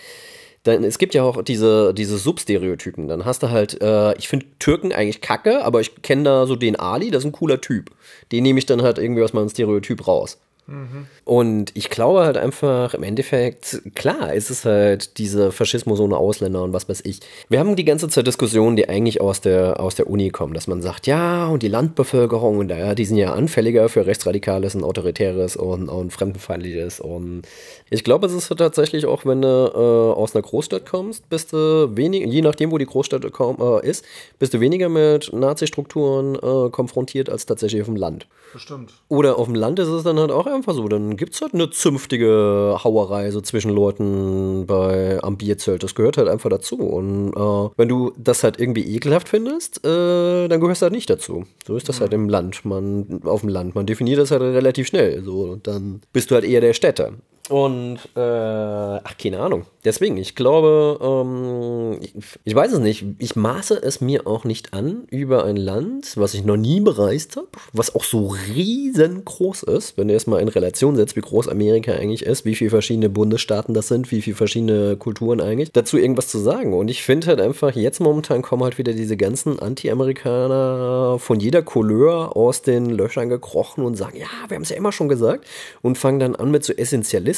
dann 0.64 0.84
es 0.84 0.98
gibt 0.98 1.14
ja 1.14 1.24
auch 1.24 1.42
diese, 1.42 1.94
diese 1.94 2.18
Substereotypen. 2.18 3.08
Dann 3.08 3.26
hast 3.26 3.44
du 3.44 3.50
halt, 3.50 3.82
äh, 3.82 4.18
ich 4.18 4.28
finde 4.28 4.46
Türken 4.60 4.92
eigentlich 4.92 5.22
kacke, 5.22 5.64
aber 5.64 5.82
ich 5.82 6.02
kenne 6.02 6.24
da 6.24 6.46
so 6.46 6.56
den 6.56 6.76
Ali, 6.76 7.12
das 7.12 7.24
ist 7.24 7.30
ein 7.30 7.32
cooler 7.32 7.62
Typ. 7.62 7.92
Den 8.32 8.44
nehme 8.44 8.60
ich 8.60 8.66
dann 8.66 8.82
halt 8.82 8.98
irgendwie 8.98 9.24
aus 9.24 9.34
meinem 9.34 9.50
Stereotyp 9.50 10.08
raus. 10.08 10.38
Mhm. 10.70 11.08
Und 11.26 11.72
ich 11.76 11.90
glaube 11.90 12.22
halt 12.22 12.38
einfach, 12.38 12.94
im 12.94 13.04
Endeffekt, 13.04 13.82
klar, 13.96 14.34
es 14.34 14.52
ist 14.52 14.66
halt 14.66 15.18
dieser 15.18 15.52
Faschismus 15.52 16.00
ohne 16.00 16.18
Ausländer 16.18 16.64
und 16.64 16.74
was 16.74 16.88
weiß 16.88 17.02
ich. 17.06 17.20
Wir 17.50 17.60
haben 17.60 17.76
die 17.76 17.86
ganze 17.86 18.08
Zeit 18.08 18.28
Diskussionen, 18.28 18.76
die 18.76 18.88
eigentlich 18.88 19.20
aus 19.20 19.42
der, 19.42 19.80
aus 19.80 19.96
der 19.96 20.10
Uni 20.10 20.30
kommen, 20.30 20.54
dass 20.54 20.68
man 20.68 20.82
sagt, 20.82 21.08
ja, 21.08 21.48
und 21.48 21.64
die 21.64 21.68
Landbevölkerung, 21.68 22.60
und 22.60 22.70
ja, 22.70 22.94
die 22.94 23.06
sind 23.06 23.18
ja 23.18 23.34
anfälliger 23.34 23.90
für 23.90 24.06
Rechtsradikales 24.06 24.76
und 24.76 24.84
Autoritäres 24.84 25.56
und, 25.56 25.90
und 25.90 26.14
Fremdenfeindliches. 26.14 27.00
Und 27.00 27.44
ich 27.90 28.04
glaube, 28.04 28.28
es 28.28 28.34
ist 28.34 28.56
tatsächlich 28.56 29.06
auch, 29.06 29.26
wenn 29.26 29.42
du 29.42 29.48
äh, 29.48 30.20
aus 30.20 30.36
einer 30.36 30.44
Großstadt 30.44 30.86
kommst, 30.86 31.30
bist 31.30 31.54
du 31.54 31.90
weniger, 31.96 32.28
je 32.28 32.42
nachdem, 32.42 32.72
wo 32.72 32.78
die 32.78 32.86
Großstadt 32.86 33.26
äh, 33.26 33.88
ist, 33.88 34.06
bist 34.38 34.54
du 34.54 34.60
weniger 34.60 34.90
mit 34.90 35.34
Nazi-Strukturen 35.34 36.36
äh, 36.36 36.70
konfrontiert 36.70 37.30
als 37.30 37.46
tatsächlich 37.46 37.82
auf 37.82 37.88
dem 37.88 37.96
Land. 37.96 38.28
Bestimmt. 38.54 38.94
Oder 39.08 39.38
auf 39.38 39.46
dem 39.46 39.56
Land 39.56 39.80
ist 39.80 39.88
es 39.88 40.04
dann 40.04 40.20
halt 40.20 40.32
auch 40.32 40.48
einfach 40.60 40.74
so. 40.74 40.88
Dann 40.88 41.18
gibt 41.18 41.34
es 41.34 41.42
halt 41.42 41.54
eine 41.54 41.70
zünftige 41.70 42.78
Hauerei 42.84 43.32
so 43.32 43.42
zwischen 43.42 43.72
Leuten 43.72 44.66
bei 44.66 45.22
am 45.24 45.38
Bierzelt. 45.38 45.84
Das 45.84 45.96
gehört 45.96 46.18
halt 46.18 46.28
einfach 46.28 46.50
dazu. 46.50 46.78
Und 46.78 47.34
äh, 47.36 47.70
wenn 47.78 47.90
du 47.90 48.14
das 48.18 48.44
halt 48.44 48.60
irgendwie 48.60 48.96
ekelhaft 48.96 49.30
findest, 49.30 49.86
äh, 49.86 50.48
dann 50.48 50.60
gehörst 50.60 50.82
du 50.82 50.86
halt 50.86 50.94
nicht 50.94 51.10
dazu. 51.10 51.46
So 51.66 51.76
ist 51.76 51.90
das 51.90 51.98
mhm. 51.98 52.02
halt 52.02 52.14
im 52.14 52.30
Land. 52.30 52.66
Man, 52.66 53.22
auf 53.24 53.42
dem 53.42 53.50
Land. 53.50 53.76
Man 53.76 53.86
definiert 53.86 54.20
das 54.20 54.32
halt 54.32 54.42
relativ 54.42 54.88
schnell. 54.88 55.24
So, 55.24 55.56
dann 55.56 56.02
bist 56.14 56.30
du 56.30 56.36
halt 56.36 56.46
eher 56.46 56.62
der 56.62 56.74
Städter. 56.74 57.14
Und, 57.50 57.98
äh, 58.16 58.20
ach, 58.20 59.18
keine 59.18 59.40
Ahnung. 59.40 59.66
Deswegen, 59.84 60.18
ich 60.18 60.36
glaube, 60.36 61.00
ähm, 61.02 61.98
ich, 62.02 62.14
ich, 62.44 62.54
weiß 62.54 62.74
es 62.74 62.80
nicht. 62.80 63.06
Ich 63.18 63.36
maße 63.36 63.82
es 63.82 64.02
mir 64.02 64.28
auch 64.28 64.44
nicht 64.44 64.74
an 64.74 65.06
über 65.10 65.46
ein 65.46 65.56
Land, 65.56 66.16
was 66.16 66.34
ich 66.34 66.44
noch 66.44 66.58
nie 66.58 66.80
bereist 66.82 67.38
habe, 67.38 67.48
was 67.74 67.96
auch 67.96 68.04
so 68.04 68.36
riesengroß 68.54 69.64
ist, 69.64 69.98
wenn 69.98 70.10
du 70.10 70.16
es 70.16 70.28
mal 70.28 70.42
in 70.42 70.50
Relation 70.50 70.96
setzt, 70.96 71.16
wie 71.16 71.22
groß 71.22 71.48
Amerika 71.48 71.94
eigentlich 71.94 72.24
ist, 72.24 72.46
wie 72.46 72.56
viele 72.56 72.70
verschiedene 72.70 73.10
Bundesstaaten 73.10 73.74
das 73.74 73.88
sind, 73.88 74.12
wie 74.12 74.22
viele 74.22 74.36
verschiedene 74.36 74.98
Kulturen 74.98 75.42
eigentlich, 75.42 75.72
dazu 75.72 75.98
irgendwas 75.98 76.28
zu 76.28 76.40
sagen. 76.40 76.74
Und 76.74 76.90
ich 76.90 77.02
finde 77.02 77.28
halt 77.28 77.42
einfach, 77.42 77.74
jetzt 77.74 78.00
momentan 78.00 78.42
kommen 78.42 78.64
halt 78.64 78.78
wieder 78.78 78.94
diese 78.94 79.18
ganzen 79.18 79.60
Anti-Amerikaner 79.60 81.18
von 81.20 81.40
jeder 81.40 81.64
Couleur 81.64 82.36
aus 82.36 82.62
den 82.62 82.90
Löchern 82.90 83.30
gekrochen 83.30 83.84
und 83.86 83.96
sagen, 83.96 84.18
ja, 84.18 84.28
wir 84.50 84.56
haben 84.56 84.64
es 84.64 84.70
ja 84.70 84.76
immer 84.76 84.92
schon 84.92 85.10
gesagt 85.10 85.46
und 85.82 85.98
fangen 85.98 86.20
dann 86.20 86.36
an 86.36 86.52
mit 86.52 86.64
so 86.64 86.74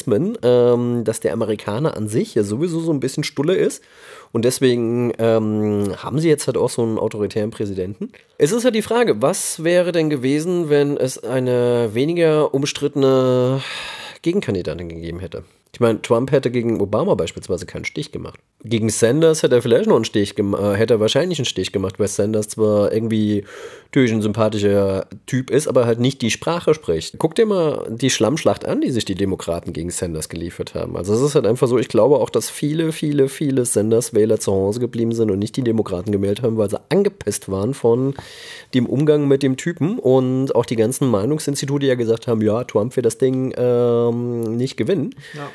Essentialismen, 0.02 0.38
ähm, 0.44 1.04
dass 1.04 1.20
der 1.20 1.34
Amerikaner 1.34 1.96
an 1.96 2.08
sich 2.08 2.36
ja 2.36 2.44
sowieso 2.44 2.80
so 2.80 2.92
ein 2.92 3.00
bisschen 3.00 3.24
stulle 3.24 3.56
ist. 3.56 3.84
Und 4.32 4.46
deswegen 4.46 5.14
ähm, 5.18 5.94
haben 5.98 6.20
sie 6.20 6.30
jetzt 6.30 6.48
halt 6.48 6.58
auch 6.58 6.70
so 6.70 6.84
einen 6.84 6.98
autoritären 6.98 7.52
Präsidenten. 7.52 8.12
Es 8.38 8.52
ist 8.52 8.64
halt 8.64 8.76
die 8.76 8.82
Frage, 8.82 9.22
was 9.22 9.64
wäre 9.64 9.92
denn 9.92 10.10
gewesen, 10.10 10.70
wenn 10.70 10.98
es 10.98 11.24
eine 11.24 11.94
weniger 11.94 12.54
umstrittene 12.54 13.62
Gegenkandidatin 14.22 14.90
gegeben 14.90 15.20
hätte? 15.20 15.44
Ich 15.74 15.80
meine, 15.80 16.02
Trump 16.02 16.32
hätte 16.32 16.52
gegen 16.52 16.82
Obama 16.82 17.16
beispielsweise 17.16 17.66
keinen 17.66 17.86
Stich 17.86 18.12
gemacht. 18.12 18.40
Gegen 18.64 18.90
Sanders 18.90 19.42
hätte 19.42 19.56
er 19.56 19.62
vielleicht 19.62 19.88
noch 19.88 19.96
einen 19.96 20.06
Stich 20.06 20.36
gemacht, 20.36 20.62
äh, 20.62 20.76
hätte 20.76 20.96
er 20.96 21.00
wahrscheinlich 21.00 21.40
einen 21.40 21.46
Stich 21.46 21.72
gemacht, 21.72 22.00
weil 22.00 22.08
Sanders 22.08 22.48
zwar 22.50 22.94
irgendwie 22.94 23.44
natürlich 23.86 24.12
ein 24.12 24.22
sympathischer 24.22 25.08
Typ 25.26 25.50
ist, 25.50 25.68
aber 25.68 25.86
halt 25.86 26.00
nicht 26.00 26.22
die 26.22 26.32
Sprache 26.32 26.74
spricht. 26.74 27.16
Guck 27.18 27.36
dir 27.36 27.46
mal 27.46 27.88
die 27.90 28.10
Schlammschlacht 28.10 28.66
an, 28.66 28.82
die 28.82 28.92
sich 28.92 29.04
die 29.04 29.16
Demokraten 29.16 29.74
gegen 29.74 29.90
Sanders 29.90 30.30
geliefert 30.30 30.76
haben. 30.76 30.96
Also 30.96 31.14
es 31.14 31.22
ist 31.22 31.36
halt 31.36 31.48
einfach 31.48 31.68
so, 31.68 31.78
ich 31.80 31.88
glaube 31.88 32.20
auch, 32.20 32.30
dass 32.30 32.50
viele, 32.50 32.92
viele, 32.92 33.28
viele 33.30 33.66
Sanders-Wähler 33.66 34.40
zu 34.40 34.52
Hause 34.52 34.80
geblieben 34.80 35.14
sind 35.14 35.32
und 35.32 35.40
nicht 35.40 35.58
die 35.58 35.64
Demokraten 35.64 36.12
gewählt 36.12 36.44
haben, 36.44 36.58
weil 36.58 36.70
sie 36.70 36.80
angepisst 36.90 37.50
waren 37.50 37.74
von 37.74 38.14
dem 38.74 38.86
Umgang 38.86 39.28
mit 39.28 39.44
dem 39.44 39.58
Typen 39.58 39.98
und 39.98 40.56
auch 40.56 40.66
die 40.66 40.76
ganzen 40.76 41.10
Meinungsinstitute 41.10 41.86
ja 41.88 41.96
gesagt 41.96 42.28
haben, 42.28 42.42
ja, 42.42 42.64
Trump 42.64 42.96
wird 42.96 43.06
das 43.06 43.18
Ding 43.18 43.54
ähm, 43.58 44.56
nicht 44.56 44.78
gewinnen. 44.78 45.16
Ja. 45.34 45.50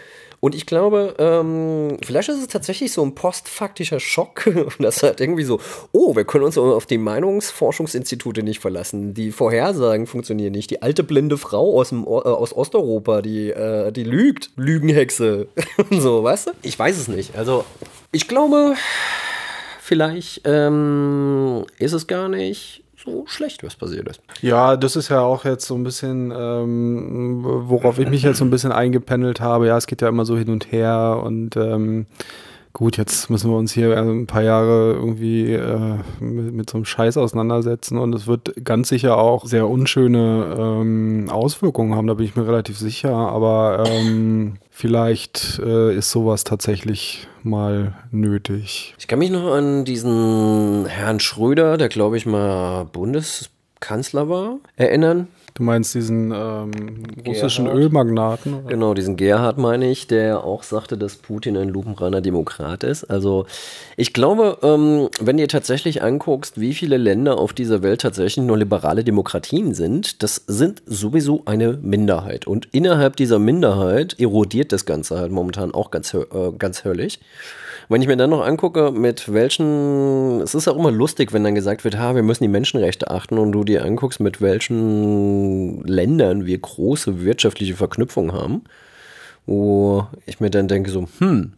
Und 0.47 0.55
ich 0.55 0.65
glaube, 0.65 1.17
ähm, 1.19 1.97
vielleicht 2.05 2.29
ist 2.29 2.39
es 2.39 2.47
tatsächlich 2.47 2.93
so 2.93 3.03
ein 3.03 3.17
postfaktischer 3.17 3.99
Schock, 3.99 4.49
dass 4.79 5.03
halt 5.03 5.21
irgendwie 5.21 5.43
so, 5.43 5.59
oh, 5.91 6.15
wir 6.15 6.25
können 6.25 6.45
uns 6.45 6.57
auf 6.57 6.87
die 6.87 6.99
Meinungsforschungsinstitute 6.99 8.45
nicht 8.45 8.61
verlassen. 8.61 9.13
Die 9.13 9.33
Vorhersagen 9.33 10.07
funktionieren 10.07 10.53
nicht. 10.53 10.71
Die 10.71 10.83
alte 10.83 11.03
blinde 11.03 11.37
Frau 11.37 11.77
aus, 11.77 11.89
dem, 11.89 12.05
äh, 12.05 12.07
aus 12.07 12.53
Osteuropa, 12.53 13.23
die, 13.23 13.51
äh, 13.51 13.91
die 13.91 14.05
lügt. 14.05 14.51
Lügenhexe. 14.55 15.49
so, 15.91 16.23
weißt 16.23 16.47
du? 16.47 16.51
Ich 16.63 16.79
weiß 16.79 16.97
es 16.97 17.09
nicht. 17.09 17.35
Also, 17.35 17.65
ich 18.13 18.29
glaube, 18.29 18.75
vielleicht 19.81 20.43
ähm, 20.45 21.65
ist 21.81 21.93
es 21.93 22.07
gar 22.07 22.29
nicht 22.29 22.85
so 23.07 23.25
schlecht, 23.27 23.63
was 23.63 23.77
passiert 23.77 24.09
ist. 24.09 24.21
Ja, 24.43 24.77
das 24.77 24.97
ist 24.97 25.09
ja 25.09 25.21
auch 25.21 25.45
jetzt 25.45 25.67
so 25.67 25.75
ein 25.75 25.85
bisschen, 25.85 26.33
ähm, 26.37 27.41
worauf 27.43 27.99
ich 27.99 28.09
mich 28.09 28.23
jetzt 28.23 28.39
so 28.39 28.45
ein 28.45 28.51
bisschen 28.51 28.73
eingependelt 28.73 29.41
habe. 29.41 29.69
Ja, 29.69 29.77
es 29.77 29.87
geht 29.87 30.03
ja 30.03 30.09
immer 30.09 30.27
so 30.27 30.37
hin 30.37 30.51
und 30.51 30.71
her 30.73 31.23
und 31.25 31.57
ähm, 31.57 32.07
gut, 32.77 32.99
jetzt 32.99 33.31
müssen 33.31 33.51
wir 33.51 33.57
uns 33.57 33.73
hier 33.73 33.97
ein 33.97 34.27
paar 34.27 34.43
Jahre 34.43 34.93
irgendwie 34.93 35.55
äh, 35.55 35.95
mit, 36.21 36.53
mit, 36.53 36.69
so 36.69 36.77
einem 36.77 36.85
Scheiß 36.85 37.17
auseinandersetzen 37.17 37.97
und 37.97 38.15
es 38.15 38.27
wird 38.27 38.53
ganz 38.63 38.91
sicher 38.91 39.17
auch 39.17 39.47
sehr 39.47 39.67
unschöne 39.67 40.55
ähm, 40.59 41.31
Auswirkungen 41.31 41.95
haben, 41.95 42.07
da 42.07 42.13
bin 42.13 42.27
ich 42.27 42.37
mir 42.37 42.47
relativ 42.47 42.77
sicher, 42.77 43.15
aber 43.15 43.85
ähm, 43.89 44.59
vielleicht 44.69 45.59
äh, 45.65 45.97
ist 45.97 46.11
sowas 46.11 46.45
tatsächlich 46.45 47.27
mal 47.43 47.95
nötig. 48.11 48.95
Ich 48.99 49.09
kann 49.09 49.21
mich 49.21 49.31
noch 49.31 49.55
an 49.55 49.87
diesen 49.87 50.85
Herrn 50.85 51.19
Schröder, 51.19 51.79
der 51.79 51.89
glaube 51.89 52.19
ich 52.19 52.27
mal 52.27 52.85
Bundeskanzler 53.77 54.29
war, 54.29 54.59
erinnern. 54.77 55.29
Du 55.55 55.63
meinst 55.63 55.95
diesen 55.95 56.33
ähm, 56.33 56.71
russischen 57.27 57.65
Gerhard. 57.65 57.81
Ölmagnaten? 57.81 58.55
Oder? 58.55 58.69
Genau, 58.69 58.93
diesen 58.93 59.17
Gerhard 59.17 59.57
meine 59.57 59.91
ich, 59.91 60.07
der 60.07 60.45
auch 60.45 60.63
sagte, 60.63 60.99
dass 60.99 61.17
Putin 61.17 61.57
ein 61.57 61.71
lupenreiner 61.71 62.21
Demokrat 62.21 62.85
ist. 62.85 63.05
Also 63.05 63.47
ich 63.97 64.13
glaube, 64.13 64.59
ähm, 64.63 65.09
wenn 65.19 65.39
ihr 65.39 65.49
tatsächlich 65.49 66.03
anguckst, 66.03 66.61
wie 66.61 66.75
viele 66.75 66.99
Länder 66.99 67.39
auf 67.39 67.55
dieser 67.55 67.83
Welt 67.83 68.03
tatsächlich 68.03 68.45
nur 68.45 68.59
liberale 68.59 69.03
Demokratien 69.03 69.73
sind, 69.73 70.23
das 70.23 70.43
sind 70.47 70.83
sowieso 70.85 71.43
eine 71.47 71.79
Minderheit. 71.81 72.47
Und 72.47 72.69
innerhalb 72.73 73.17
dieser 73.17 73.39
Minderheit 73.39 74.21
erodiert 74.21 74.73
das 74.73 74.85
Ganze 74.85 75.19
halt 75.19 75.33
momentan 75.33 75.73
auch 75.73 75.91
ganz, 75.91 76.13
äh, 76.13 76.27
ganz 76.59 76.85
höllisch. 76.85 77.19
Wenn 77.89 78.03
ich 78.03 78.09
mir 78.09 78.17
dann 78.17 78.31
noch 78.31 78.45
angucke, 78.45 78.91
mit 78.91 79.33
welchen, 79.33 80.41
es 80.41 80.55
ist 80.55 80.67
auch 80.67 80.77
immer 80.77 80.91
lustig, 80.91 81.33
wenn 81.33 81.45
dann 81.45 81.55
gesagt 81.55 81.85
wird, 81.85 81.99
ha, 81.99 82.17
wir 82.17 82.25
müssen 82.25 82.43
die 82.43 82.49
Menschenrechte 82.49 83.11
achten 83.11 83.39
und 83.39 83.53
du 83.53 83.63
dir 83.63 83.85
anguckst, 83.85 84.19
mit 84.19 84.41
welchen 84.41 85.83
Ländern 85.85 86.47
wir 86.47 86.59
große 86.59 87.25
wirtschaftliche 87.25 87.77
Verknüpfungen 87.77 88.33
haben, 88.33 88.65
wo 89.47 90.07
ich 90.27 90.41
mir 90.41 90.51
dann 90.51 90.67
denke 90.67 90.91
so, 90.91 91.07
hm, 91.19 91.53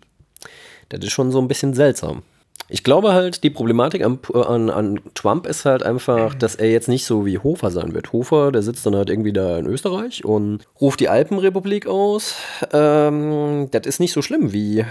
das 0.90 1.00
ist 1.00 1.12
schon 1.12 1.30
so 1.30 1.40
ein 1.40 1.48
bisschen 1.48 1.72
seltsam. 1.72 2.22
Ich 2.70 2.84
glaube 2.84 3.14
halt, 3.14 3.44
die 3.44 3.50
Problematik 3.50 4.04
an, 4.04 4.18
an, 4.34 4.68
an, 4.68 5.00
Trump 5.14 5.46
ist 5.46 5.64
halt 5.64 5.82
einfach, 5.82 6.34
dass 6.34 6.54
er 6.54 6.70
jetzt 6.70 6.88
nicht 6.88 7.06
so 7.06 7.24
wie 7.24 7.38
Hofer 7.38 7.70
sein 7.70 7.94
wird. 7.94 8.12
Hofer, 8.12 8.52
der 8.52 8.60
sitzt 8.60 8.84
dann 8.84 8.94
halt 8.94 9.08
irgendwie 9.08 9.32
da 9.32 9.56
in 9.56 9.64
Österreich 9.66 10.22
und 10.22 10.66
ruft 10.78 11.00
die 11.00 11.08
Alpenrepublik 11.08 11.86
aus. 11.86 12.34
Ähm, 12.74 13.68
das 13.70 13.86
ist 13.86 14.00
nicht 14.00 14.12
so 14.12 14.20
schlimm 14.20 14.52
wie 14.52 14.84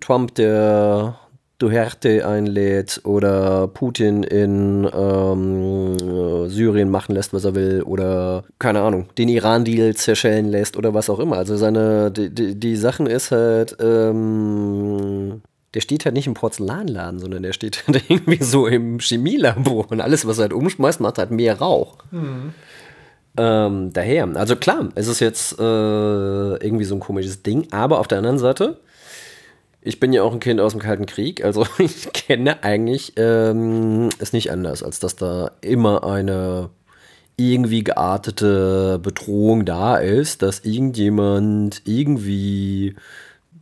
Trump, 0.00 0.34
der 0.34 1.18
Duterte 1.58 2.26
einlädt 2.26 3.00
oder 3.04 3.66
Putin 3.66 4.22
in 4.22 4.88
ähm, 4.94 6.48
Syrien 6.48 6.88
machen 6.88 7.14
lässt, 7.16 7.32
was 7.32 7.44
er 7.44 7.56
will 7.56 7.82
oder 7.82 8.44
keine 8.60 8.80
Ahnung, 8.82 9.08
den 9.18 9.28
Iran-Deal 9.28 9.94
zerschellen 9.96 10.46
lässt 10.46 10.76
oder 10.76 10.94
was 10.94 11.10
auch 11.10 11.18
immer. 11.18 11.36
Also 11.36 11.56
seine, 11.56 12.12
die, 12.12 12.30
die, 12.30 12.54
die 12.54 12.76
Sachen 12.76 13.08
ist 13.08 13.32
halt, 13.32 13.76
ähm, 13.80 15.42
der 15.74 15.80
steht 15.80 16.04
halt 16.04 16.14
nicht 16.14 16.28
im 16.28 16.34
Porzellanladen, 16.34 17.18
sondern 17.18 17.42
der 17.42 17.52
steht 17.52 17.84
halt 17.88 18.04
irgendwie 18.08 18.42
so 18.42 18.68
im 18.68 19.00
Chemielabor 19.00 19.90
und 19.90 20.00
alles, 20.00 20.26
was 20.28 20.38
er 20.38 20.42
halt 20.42 20.52
umschmeißt, 20.52 21.00
macht 21.00 21.18
halt 21.18 21.32
mehr 21.32 21.58
Rauch. 21.58 21.96
Mhm. 22.12 22.54
Ähm, 23.36 23.92
daher, 23.92 24.28
also 24.34 24.54
klar, 24.54 24.88
es 24.94 25.08
ist 25.08 25.20
jetzt 25.20 25.58
äh, 25.58 25.62
irgendwie 25.62 26.84
so 26.84 26.94
ein 26.94 27.00
komisches 27.00 27.42
Ding, 27.42 27.66
aber 27.72 27.98
auf 27.98 28.08
der 28.08 28.18
anderen 28.18 28.38
Seite, 28.38 28.78
ich 29.80 30.00
bin 30.00 30.12
ja 30.12 30.22
auch 30.22 30.32
ein 30.32 30.40
Kind 30.40 30.60
aus 30.60 30.72
dem 30.72 30.80
Kalten 30.80 31.06
Krieg, 31.06 31.44
also 31.44 31.66
ich 31.78 32.12
kenne 32.12 32.62
eigentlich 32.62 33.14
ähm, 33.16 34.08
es 34.18 34.32
nicht 34.32 34.50
anders, 34.50 34.82
als 34.82 34.98
dass 35.00 35.16
da 35.16 35.52
immer 35.60 36.04
eine 36.04 36.70
irgendwie 37.36 37.84
geartete 37.84 38.98
Bedrohung 39.00 39.64
da 39.64 39.96
ist, 39.96 40.42
dass 40.42 40.64
irgendjemand 40.64 41.82
irgendwie 41.84 42.96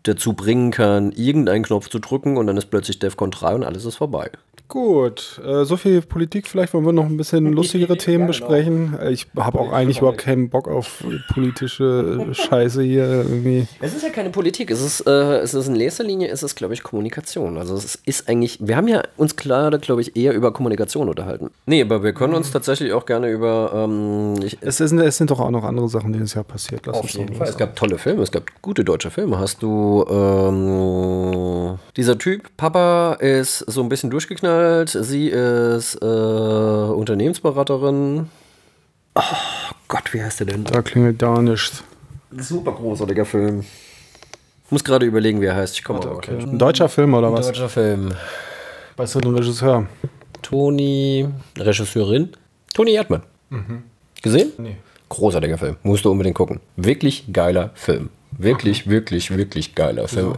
dazu 0.03 0.33
bringen 0.33 0.71
kann, 0.71 1.13
irgendeinen 1.13 1.65
Knopf 1.65 1.89
zu 1.91 1.99
drücken 1.99 2.39
und 2.39 2.47
dann 2.47 2.57
ist 2.57 2.71
plötzlich 2.71 2.99
DEFCON 2.99 3.31
3 3.31 3.55
und 3.55 3.65
alles 3.65 3.85
ist 3.85 3.97
vorbei. 3.97 4.31
Gut, 4.69 5.41
äh, 5.47 5.65
so 5.65 5.77
viel 5.77 6.03
Politik. 6.03 6.49
Vielleicht 6.49 6.75
wollen 6.75 6.85
wir 6.85 6.93
noch 6.93 7.05
ein 7.07 7.17
bisschen 7.17 7.53
lustigere 7.53 7.97
Themen 7.97 8.27
Ja, 8.29 8.33
genau. 8.33 8.49
besprechen. 8.49 8.99
Äh, 9.01 9.13
Ich 9.13 9.29
habe 9.37 9.61
auch 9.61 9.73
eigentlich 9.73 9.99
überhaupt 9.99 10.19
keinen 10.19 10.49
Bock 10.51 10.67
auf 10.67 11.05
politische 11.33 12.27
Scheiße 12.33 12.83
hier 12.83 13.05
irgendwie. 13.07 13.69
Es 13.81 13.95
ist 13.95 14.03
ja 14.03 14.09
keine 14.11 14.31
Politik, 14.31 14.73
es 14.73 14.81
ist, 14.83 15.07
äh, 15.07 15.39
es 15.39 15.55
ist 15.55 15.69
in 15.69 15.77
erster 15.77 16.03
Linie, 16.03 16.29
es 16.31 16.43
ist, 16.43 16.57
glaube 16.57 16.75
ich, 16.75 16.83
Kommunikation. 16.83 17.59
Also 17.59 17.77
es 17.77 17.95
ist 18.07 18.29
eigentlich, 18.29 18.59
wir 18.61 18.77
haben 18.77 18.89
ja 18.89 19.03
uns 19.17 19.37
gerade, 19.37 19.79
glaube 19.79 20.01
ich, 20.01 20.17
eher 20.17 20.33
über 20.35 20.53
Kommunikation 20.53 21.09
unterhalten. 21.09 21.51
Nee, 21.67 21.83
aber 21.83 22.03
wir 22.03 22.13
können 22.13 22.35
uns 22.35 22.51
tatsächlich 22.51 22.93
auch 22.93 23.07
gerne 23.07 23.31
über, 23.31 23.71
ähm, 23.73 24.35
ich, 24.43 24.59
Es, 24.63 24.81
ist, 24.81 24.91
es 24.93 25.17
sind 25.17 25.31
doch 25.31 25.39
auch 25.39 25.51
noch 25.51 25.63
andere 25.63 25.89
Sachen 25.89 26.13
dieses 26.13 26.35
Jahr 26.35 26.45
passiert. 26.45 26.87
Lass 26.87 26.97
Auf 26.97 27.03
uns 27.05 27.13
jeden 27.13 27.29
doch 27.29 27.39
Fall. 27.39 27.49
Es 27.49 27.57
gab 27.57 27.77
tolle 27.77 27.99
Filme, 27.99 28.23
es 28.23 28.33
gab 28.33 28.43
gute 28.63 28.85
deutsche 28.85 29.11
Filme. 29.13 29.39
Hast 29.39 29.63
du 29.63 30.05
ähm, 30.11 31.79
dieser 31.97 32.19
Typ, 32.19 32.49
Papa 32.57 33.15
ist 33.21 33.59
so 33.61 33.81
ein 33.83 33.89
bisschen 33.89 34.11
durchgeknallt, 34.11 34.56
sie 34.87 35.29
ist 35.29 35.95
äh, 36.03 36.05
Unternehmensberaterin. 36.05 38.29
Oh 39.15 39.23
Gott, 39.89 40.13
wie 40.13 40.23
heißt 40.23 40.41
der 40.41 40.49
denn? 40.49 40.65
Da 40.65 40.83
klingelt 40.83 41.23
da 41.23 41.41
nichts. 41.41 41.83
Super 42.37 42.73
großartiger 42.73 43.25
Film. 43.25 43.61
Ich 43.61 44.71
muss 44.73 44.85
gerade 44.85 45.07
überlegen, 45.07 45.41
wie 45.41 45.47
er 45.47 45.55
heißt. 45.57 45.77
Ich 45.77 45.85
komme 45.85 46.01
aber 46.01 46.17
Okay. 46.17 46.35
okay. 46.35 46.45
Ein 46.51 46.59
deutscher 46.59 46.89
Film 46.89 47.15
oder 47.15 47.33
was? 47.33 47.47
Deutscher 47.47 47.69
Film. 47.69 48.11
Weißt 48.97 49.15
du 49.15 49.21
den 49.21 49.35
Regisseur? 49.35 49.87
Toni, 50.43 51.27
Regisseurin, 51.59 52.31
Toni 52.75 52.93
Erdmann. 52.93 53.23
Gesehen? 54.23 54.53
Nee. 54.59 54.77
Großartiger 55.09 55.59
Film. 55.59 55.77
Musst 55.83 56.05
du 56.05 56.11
unbedingt 56.11 56.37
gucken. 56.37 56.61
Wirklich 56.77 57.25
geiler 57.33 57.71
Film. 57.75 58.11
Wirklich, 58.33 58.89
wirklich, 58.89 59.37
wirklich 59.37 59.75
geiler 59.75 60.09
Film. 60.09 60.35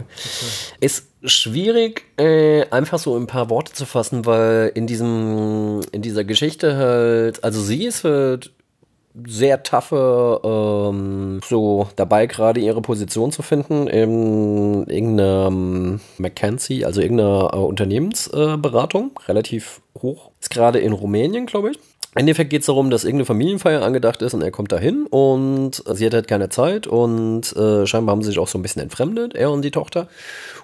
Ist 0.79 1.07
schwierig, 1.23 2.05
äh, 2.17 2.65
einfach 2.69 2.99
so 2.99 3.15
in 3.17 3.23
ein 3.23 3.27
paar 3.27 3.49
Worte 3.49 3.73
zu 3.73 3.85
fassen, 3.85 4.25
weil 4.25 4.71
in 4.73 4.87
diesem, 4.87 5.81
in 5.91 6.01
dieser 6.01 6.23
Geschichte 6.23 6.77
halt, 6.77 7.43
also 7.43 7.61
sie 7.61 7.85
ist 7.85 8.03
halt 8.03 8.51
sehr 9.27 9.63
taffe, 9.63 10.39
ähm, 10.43 11.41
so 11.47 11.87
dabei 11.95 12.27
gerade 12.27 12.59
ihre 12.59 12.81
Position 12.81 13.31
zu 13.31 13.41
finden 13.41 13.87
in 13.87 14.85
irgendeiner 14.87 15.49
McKinsey, 16.17 16.85
also 16.85 17.01
irgendeiner 17.01 17.51
äh, 17.53 17.57
Unternehmensberatung, 17.57 19.11
äh, 19.15 19.25
relativ 19.27 19.81
hoch. 20.01 20.31
Ist 20.39 20.51
gerade 20.51 20.79
in 20.79 20.93
Rumänien, 20.93 21.47
glaube 21.47 21.71
ich. 21.71 21.79
Im 22.15 22.21
Endeffekt 22.21 22.49
geht 22.49 22.61
es 22.61 22.65
darum, 22.65 22.89
dass 22.89 23.03
irgendeine 23.03 23.25
Familienfeier 23.25 23.83
angedacht 23.83 24.23
ist 24.23 24.33
und 24.33 24.41
er 24.41 24.49
kommt 24.49 24.71
dahin 24.71 25.05
und 25.05 25.83
sie 25.93 26.05
hat 26.05 26.13
halt 26.15 26.27
keine 26.27 26.49
Zeit 26.49 26.87
und 26.87 27.55
äh, 27.55 27.85
scheinbar 27.85 28.13
haben 28.13 28.23
sie 28.23 28.29
sich 28.29 28.39
auch 28.39 28.47
so 28.47 28.57
ein 28.57 28.63
bisschen 28.63 28.81
entfremdet, 28.81 29.35
er 29.35 29.51
und 29.51 29.61
die 29.61 29.69
Tochter. 29.69 30.07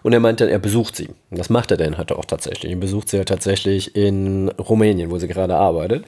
Und 0.05 0.13
er 0.13 0.19
meint 0.19 0.39
dann, 0.39 0.49
er 0.49 0.59
besucht 0.59 0.95
sie. 0.95 1.09
Und 1.31 1.39
das 1.39 1.49
macht 1.49 1.71
er 1.71 1.77
dann 1.77 1.97
halt 1.97 2.11
auch 2.11 2.25
tatsächlich. 2.25 2.71
Er 2.71 2.77
besucht 2.77 3.09
sie 3.09 3.17
halt 3.17 3.27
tatsächlich 3.27 3.95
in 3.95 4.49
Rumänien, 4.49 5.09
wo 5.09 5.17
sie 5.17 5.27
gerade 5.27 5.55
arbeitet. 5.55 6.05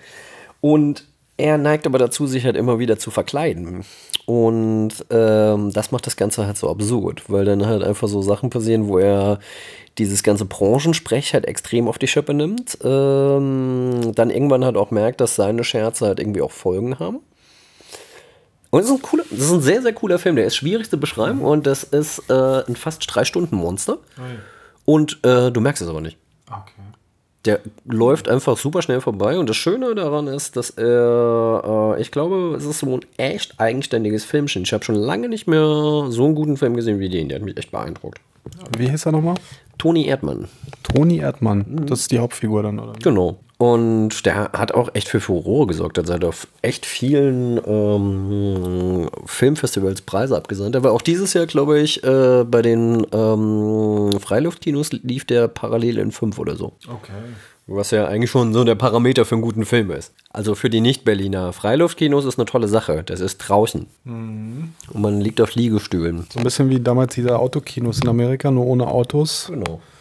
Und 0.62 1.06
er 1.36 1.58
neigt 1.58 1.88
aber 1.88 1.98
dazu, 1.98 2.28
sich 2.28 2.46
halt 2.46 2.58
immer 2.58 2.78
wieder 2.78 3.00
zu 3.00 3.10
verkleiden. 3.10 3.86
Und 4.28 4.90
ähm, 5.10 5.74
das 5.74 5.92
macht 5.92 6.06
das 6.06 6.16
Ganze 6.16 6.46
halt 6.46 6.58
so 6.58 6.70
absurd, 6.70 7.24
weil 7.28 7.46
dann 7.46 7.66
halt 7.66 7.84
einfach 7.84 8.08
so 8.08 8.22
Sachen 8.22 8.52
passieren, 8.52 8.88
wo 8.88 9.00
er 9.00 9.40
dieses 9.98 10.22
ganze 10.22 10.46
Branchensprech 10.46 11.34
halt 11.34 11.46
extrem 11.46 11.88
auf 11.88 11.98
die 11.98 12.08
Schippe 12.08 12.36
nimmt. 12.36 12.78
Ähm, 12.84 14.12
dann 14.14 14.30
irgendwann 14.30 14.64
halt 14.64 14.78
auch 14.78 14.92
merkt, 14.92 15.22
dass 15.22 15.36
seine 15.36 15.64
Scherze 15.64 16.06
halt 16.06 16.20
irgendwie 16.20 16.44
auch 16.44 16.52
Folgen 16.52 17.00
haben. 17.00 17.22
Und 18.70 18.82
es 18.82 18.88
ist 18.88 18.92
ein 18.92 19.02
cooler, 19.02 19.24
das 19.30 19.40
ist 19.40 19.52
ein 19.52 19.62
sehr, 19.62 19.82
sehr 19.82 19.94
cooler 19.94 20.20
Film. 20.20 20.36
Der 20.36 20.46
ist 20.46 20.56
schwierig 20.56 20.90
zu 20.90 21.00
beschreiben 21.00 21.42
und 21.42 21.66
das 21.66 21.84
ist 21.84 22.30
äh, 22.30 22.64
ein 22.68 22.76
fast 22.76 23.06
drei 23.08 23.24
Stunden 23.24 23.56
Monster. 23.56 23.98
Und 24.86 25.20
äh, 25.24 25.52
du 25.52 25.62
merkst 25.62 25.82
es 25.82 25.90
aber 25.90 26.02
nicht. 26.02 26.18
Okay. 26.48 26.82
Der 27.46 27.60
läuft 27.86 28.28
einfach 28.28 28.58
super 28.58 28.82
schnell 28.82 29.00
vorbei 29.00 29.38
und 29.38 29.50
das 29.50 29.56
Schöne 29.56 29.96
daran 29.96 30.28
ist, 30.28 30.58
dass 30.58 30.70
er, 30.72 31.96
äh, 31.96 32.02
ich 32.02 32.12
glaube, 32.12 32.56
es 32.58 32.66
ist 32.66 32.80
so 32.80 32.98
ein 32.98 33.06
echt 33.16 33.60
eigenständiges 33.60 34.26
Filmchen. 34.26 34.64
Ich 34.64 34.74
habe 34.74 34.84
schon 34.84 34.96
lange 34.96 35.30
nicht 35.30 35.48
mehr 35.48 35.62
so 36.10 36.26
einen 36.26 36.36
guten 36.36 36.58
Film 36.58 36.76
gesehen 36.76 37.00
wie 37.00 37.10
den. 37.10 37.30
Der 37.30 37.40
hat 37.40 37.46
mich 37.46 37.56
echt 37.58 37.72
beeindruckt. 37.72 38.20
Wie 38.78 38.90
hieß 38.90 39.06
er 39.06 39.12
nochmal? 39.12 39.36
Toni 39.78 40.08
Erdmann, 40.08 40.48
Toni 40.84 41.18
Erdmann. 41.18 41.86
Das 41.86 42.02
ist 42.02 42.12
die 42.12 42.20
Hauptfigur 42.20 42.64
dann, 42.64 42.80
oder? 42.80 42.94
genau. 43.02 43.38
Und 43.60 44.28
der 44.28 44.52
hat 44.54 44.72
auch 44.72 44.90
echt 44.94 45.08
für 45.08 45.20
Furore 45.20 45.66
gesorgt. 45.66 45.98
Also 45.98 46.14
er 46.14 46.18
hat 46.18 46.26
auf 46.26 46.48
echt 46.62 46.86
vielen 46.86 47.60
ähm, 47.66 49.10
Filmfestivals 49.26 50.02
Preise 50.02 50.38
abgesandt. 50.38 50.76
Aber 50.76 50.92
auch 50.92 51.02
dieses 51.02 51.34
Jahr, 51.34 51.48
glaube 51.48 51.80
ich, 51.80 52.04
äh, 52.04 52.44
bei 52.44 52.62
den 52.62 53.08
ähm, 53.12 54.12
Freiluftkinos 54.20 54.92
lief 54.92 55.26
der 55.26 55.48
parallel 55.48 55.98
in 55.98 56.12
fünf 56.12 56.38
oder 56.38 56.56
so. 56.56 56.74
Okay. 56.88 57.14
Was 57.70 57.92
ja 57.92 58.08
eigentlich 58.08 58.32
schon 58.32 58.54
so 58.54 58.64
der 58.64 58.76
Parameter 58.76 59.26
für 59.26 59.36
einen 59.36 59.42
guten 59.42 59.66
Film 59.66 59.92
ist. 59.92 60.14
Also 60.32 60.56
für 60.56 60.70
die 60.70 60.80
Nicht-Berliner. 60.80 61.52
Freiluftkinos 61.52 62.24
ist 62.24 62.40
eine 62.40 62.46
tolle 62.46 62.70
Sache. 62.70 63.04
Das 63.06 63.20
ist 63.20 63.40
draußen. 63.40 63.88
Und 64.06 64.74
man 64.94 65.20
liegt 65.20 65.42
auf 65.42 65.54
Liegestühlen. 65.54 66.26
So 66.32 66.40
ein 66.40 66.44
bisschen 66.44 66.70
wie 66.70 66.80
damals 66.80 67.16
diese 67.16 67.38
Autokinos 67.38 68.00
in 68.00 68.08
Amerika, 68.08 68.52
nur 68.52 68.66
ohne 68.66 68.88
Autos. 68.88 69.48
Genau. 69.52 69.82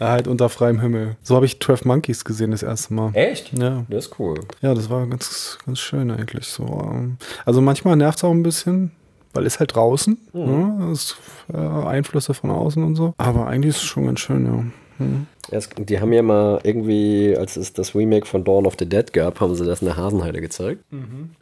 Ja, 0.00 0.10
halt 0.10 0.28
unter 0.28 0.48
freiem 0.48 0.80
Himmel. 0.80 1.16
So 1.22 1.34
habe 1.36 1.46
ich 1.46 1.60
12 1.60 1.84
Monkeys 1.84 2.24
gesehen 2.24 2.50
das 2.52 2.62
erste 2.62 2.94
Mal. 2.94 3.10
Echt? 3.14 3.52
Ja. 3.58 3.84
Das 3.88 4.06
ist 4.06 4.18
cool. 4.18 4.40
Ja, 4.60 4.74
das 4.74 4.90
war 4.90 5.06
ganz, 5.06 5.58
ganz 5.66 5.78
schön 5.80 6.10
eigentlich. 6.10 6.46
So, 6.46 7.08
also 7.44 7.60
manchmal 7.60 7.96
nervt 7.96 8.18
es 8.18 8.24
auch 8.24 8.30
ein 8.30 8.42
bisschen, 8.42 8.92
weil 9.32 9.46
es 9.46 9.58
halt 9.58 9.74
draußen. 9.74 10.18
Ne? 10.32 10.76
Das 10.88 10.98
ist, 10.98 11.16
äh, 11.52 11.56
Einflüsse 11.56 12.34
von 12.34 12.50
außen 12.50 12.82
und 12.82 12.94
so. 12.96 13.14
Aber 13.18 13.46
eigentlich 13.46 13.76
ist 13.76 13.82
es 13.82 13.88
schon 13.88 14.06
ganz 14.06 14.20
schön, 14.20 14.46
ja. 14.46 14.64
Hm. 14.98 15.26
Es, 15.50 15.68
die 15.76 16.00
haben 16.00 16.12
ja 16.12 16.22
mal 16.22 16.60
irgendwie, 16.62 17.36
als 17.36 17.56
es 17.56 17.72
das 17.72 17.94
Remake 17.94 18.26
von 18.26 18.44
Dawn 18.44 18.64
of 18.64 18.76
the 18.78 18.88
Dead 18.88 19.12
gab, 19.12 19.40
haben 19.40 19.54
sie 19.54 19.64
das 19.64 19.82
in 19.82 19.86
der 19.86 19.96
Hasenheide 19.96 20.40
gezeigt. 20.40 20.84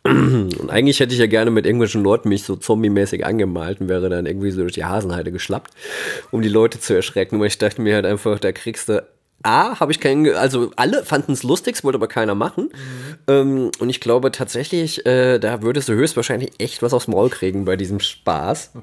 Und 0.05 0.71
eigentlich 0.71 1.01
hätte 1.01 1.13
ich 1.13 1.21
ja 1.21 1.27
gerne 1.27 1.51
mit 1.51 1.67
irgendwelchen 1.67 2.03
Leuten 2.03 2.31
mich 2.31 2.45
so 2.45 2.57
zombie-mäßig 2.57 3.27
angemalt 3.27 3.81
und 3.81 3.89
wäre 3.89 4.09
dann 4.09 4.25
irgendwie 4.25 4.51
so 4.51 4.63
durch 4.63 4.73
die 4.73 4.85
Hasenheide 4.85 5.31
geschlappt, 5.33 5.73
um 6.31 6.41
die 6.41 6.49
Leute 6.49 6.81
zu 6.81 6.95
erschrecken. 6.95 7.37
Aber 7.37 7.47
ich 7.47 7.59
dachte 7.59 7.83
mir 7.83 7.95
halt 7.95 8.07
einfach, 8.07 8.39
da 8.41 8.53
kriegst 8.53 8.89
du 8.89 9.07
A, 9.43 9.81
habe 9.81 9.93
ich 9.93 10.01
keinen, 10.01 10.35
also 10.35 10.71
alle 10.77 11.03
fanden 11.05 11.33
es 11.33 11.43
lustig, 11.43 11.77
es 11.77 11.85
wollte 11.85 11.97
aber 11.97 12.09
keiner 12.09 12.35
machen. 12.35 12.71
Ähm, 13.27 13.71
und 13.79 13.89
ich 13.89 14.01
glaube 14.01 14.33
tatsächlich, 14.33 15.07
äh, 15.07 15.39
da 15.39 15.63
würdest 15.63 15.89
du 15.89 15.95
höchstwahrscheinlich 15.95 16.53
echt 16.59 16.83
was 16.83 16.93
aufs 16.93 17.09
Maul 17.09 17.31
kriegen 17.31 17.65
bei 17.65 17.77
diesem 17.77 18.01
Spaß. 18.01 18.73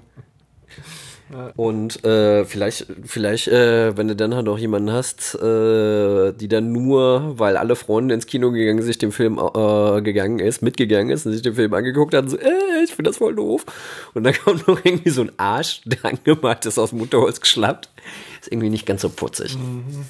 Und 1.56 2.04
äh, 2.06 2.46
vielleicht, 2.46 2.88
vielleicht, 3.04 3.48
äh, 3.50 3.98
wenn 3.98 4.08
du 4.08 4.16
dann 4.16 4.34
halt 4.34 4.46
noch 4.46 4.58
jemanden 4.58 4.92
hast, 4.92 5.36
äh, 5.36 6.32
die 6.34 6.48
dann 6.48 6.72
nur, 6.72 7.38
weil 7.38 7.58
alle 7.58 7.76
Freunde 7.76 8.14
ins 8.14 8.28
Kino 8.28 8.52
gegangen 8.52 8.82
sich 8.82 8.98
dem 8.98 9.12
Film 9.12 9.38
äh, 9.38 10.02
gegangen 10.02 10.40
ist, 10.40 10.62
mitgegangen 10.62 11.10
ist 11.10 11.26
und 11.26 11.34
sich 11.34 11.42
den 11.42 11.56
Film 11.56 11.74
angeguckt 11.74 12.14
hat, 12.14 12.24
und 12.24 12.30
so, 12.30 12.38
äh, 12.38 12.84
ich 12.84 12.94
finde 12.94 13.10
das 13.10 13.18
voll 13.18 13.36
doof. 13.36 13.66
Und 14.14 14.24
dann 14.24 14.34
kommt 14.44 14.68
noch 14.68 14.84
irgendwie 14.86 15.10
so 15.10 15.22
ein 15.22 15.32
Arsch, 15.38 15.82
der 15.86 16.06
angemalt 16.06 16.66
ist, 16.66 16.78
aus 16.78 16.92
dem 16.92 17.00
Mutterholz 17.00 17.42
geschlappt. 17.42 17.90
Ist 18.40 18.52
irgendwie 18.52 18.70
nicht 18.70 18.86
ganz 18.86 19.02
so 19.02 19.10
putzig. 19.10 19.58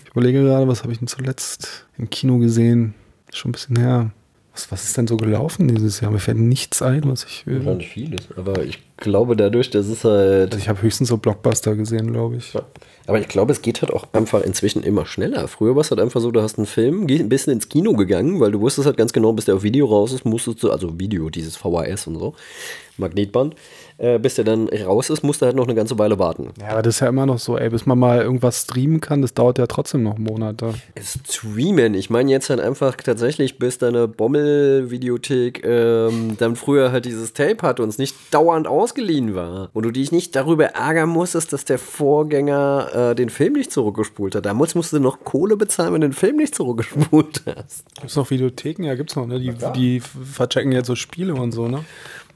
Ich 0.06 0.12
überlege 0.12 0.44
gerade, 0.44 0.68
was 0.68 0.84
habe 0.84 0.94
ich 0.94 1.00
denn 1.00 1.08
zuletzt 1.08 1.88
im 1.98 2.10
Kino 2.10 2.38
gesehen? 2.38 2.94
Schon 3.34 3.50
ein 3.50 3.54
bisschen 3.54 3.78
her. 3.78 4.12
Was, 4.58 4.72
was 4.72 4.84
ist 4.86 4.98
denn 4.98 5.06
so 5.06 5.18
gelaufen 5.18 5.68
dieses 5.68 6.02
Jahr? 6.02 6.10
Mir 6.10 6.18
fällt 6.18 6.40
nichts 6.40 6.82
ein, 6.82 7.04
was 7.06 7.26
ich 7.26 7.46
will. 7.46 7.58
Wahrscheinlich 7.58 7.90
vieles. 7.90 8.22
Aber 8.38 8.64
ich 8.64 8.80
glaube 8.98 9.36
dadurch, 9.36 9.70
dass 9.70 9.86
es 9.86 10.04
halt. 10.04 10.52
Also 10.52 10.58
ich 10.58 10.68
habe 10.68 10.82
höchstens 10.82 11.10
so 11.10 11.18
Blockbuster 11.18 11.76
gesehen, 11.76 12.12
glaube 12.12 12.38
ich. 12.38 12.54
Aber 13.06 13.20
ich 13.20 13.28
glaube, 13.28 13.52
es 13.52 13.62
geht 13.62 13.84
halt 13.84 13.94
auch 13.94 14.08
einfach 14.14 14.42
inzwischen 14.42 14.82
immer 14.82 15.06
schneller. 15.06 15.48
Früher 15.48 15.76
war 15.76 15.82
es 15.82 15.92
halt 15.92 16.02
einfach 16.02 16.22
so, 16.22 16.32
du 16.32 16.42
hast 16.42 16.58
einen 16.58 16.66
Film, 16.66 17.06
ein 17.08 17.30
bisschen 17.30 17.54
ins 17.54 17.70
Kino 17.70 17.94
gegangen, 17.94 18.40
weil 18.40 18.52
du 18.52 18.60
wusstest 18.60 18.88
halt 18.88 18.98
ganz 18.98 19.14
genau, 19.14 19.32
bis 19.32 19.46
der 19.46 19.54
auf 19.54 19.62
Video 19.62 19.86
raus 19.86 20.12
ist, 20.12 20.26
musstest 20.26 20.64
du, 20.64 20.72
also 20.72 21.00
Video, 21.00 21.30
dieses 21.30 21.56
VHS 21.56 22.08
und 22.08 22.18
so, 22.18 22.34
Magnetband, 22.98 23.56
äh, 23.98 24.20
bis 24.20 24.36
der 24.36 24.46
dann 24.46 24.68
raus 24.70 25.10
ist, 25.10 25.24
musst 25.24 25.42
du 25.42 25.46
halt 25.46 25.56
noch 25.56 25.66
eine 25.66 25.76
ganze 25.76 25.98
Weile 25.98 26.20
warten. 26.20 26.50
Ja, 26.60 26.70
aber 26.70 26.82
das 26.82 26.96
ist 26.96 27.00
ja 27.02 27.08
immer 27.08 27.26
noch 27.26 27.40
so, 27.40 27.58
ey, 27.58 27.70
bis 27.70 27.86
man 27.86 28.00
mal 28.00 28.22
irgendwas 28.22 28.62
streamen 28.64 29.02
kann, 29.02 29.22
das 29.22 29.34
dauert 29.34 29.58
ja 29.58 29.68
trotzdem 29.68 30.04
noch 30.04 30.18
Monate. 30.18 30.74
Streamen, 31.02 31.94
ich 31.94 32.10
meine 32.10 32.32
jetzt 32.32 32.50
halt 32.50 32.60
einfach 32.60 32.96
tatsächlich, 32.98 33.58
bis 33.58 33.78
deine 33.78 34.08
Bommel-Videothek 34.08 35.66
ähm, 35.66 36.36
dann 36.38 36.56
früher 36.56 36.92
halt 36.92 37.06
dieses 37.06 37.34
Tape 37.34 37.62
hatte 37.62 37.84
und 37.84 37.90
es 37.90 37.98
nicht 37.98 38.16
dauernd 38.32 38.68
ausgeliehen 38.68 39.36
war. 39.36 39.70
Und 39.74 39.84
du 39.84 39.92
dich 39.92 40.12
nicht 40.12 40.36
darüber 40.36 40.66
ärgern 40.66 41.10
musstest, 41.10 41.54
dass 41.54 41.66
der 41.66 41.80
Vorgänger 41.80 43.12
äh, 43.12 43.16
den 43.16 43.30
Film 43.30 43.54
nicht 43.54 43.72
zurückgespult 43.72 44.36
hat. 44.36 44.46
Damals 44.46 44.76
musst 44.76 44.94
du 44.94 45.00
noch 45.00 45.24
Kohle 45.24 45.58
bezahlen, 45.58 45.94
wenn 45.94 46.02
du 46.02 46.10
den 46.10 46.14
Film 46.14 46.38
nicht 46.38 46.56
zurückgespult 46.56 47.44
hast. 47.46 47.86
Gibt 47.96 48.10
es 48.10 48.16
noch 48.16 48.30
Videotheken? 48.30 48.84
Ja, 48.84 48.96
gibt's 48.96 49.16
noch, 49.16 49.28
ne? 49.28 49.40
Die, 49.40 49.54
die 49.76 50.00
verchecken 50.00 50.72
jetzt 50.72 50.88
so 50.88 50.96
Spiele 50.96 51.34
und 51.34 51.52
so, 51.52 51.68
ne? 51.68 51.84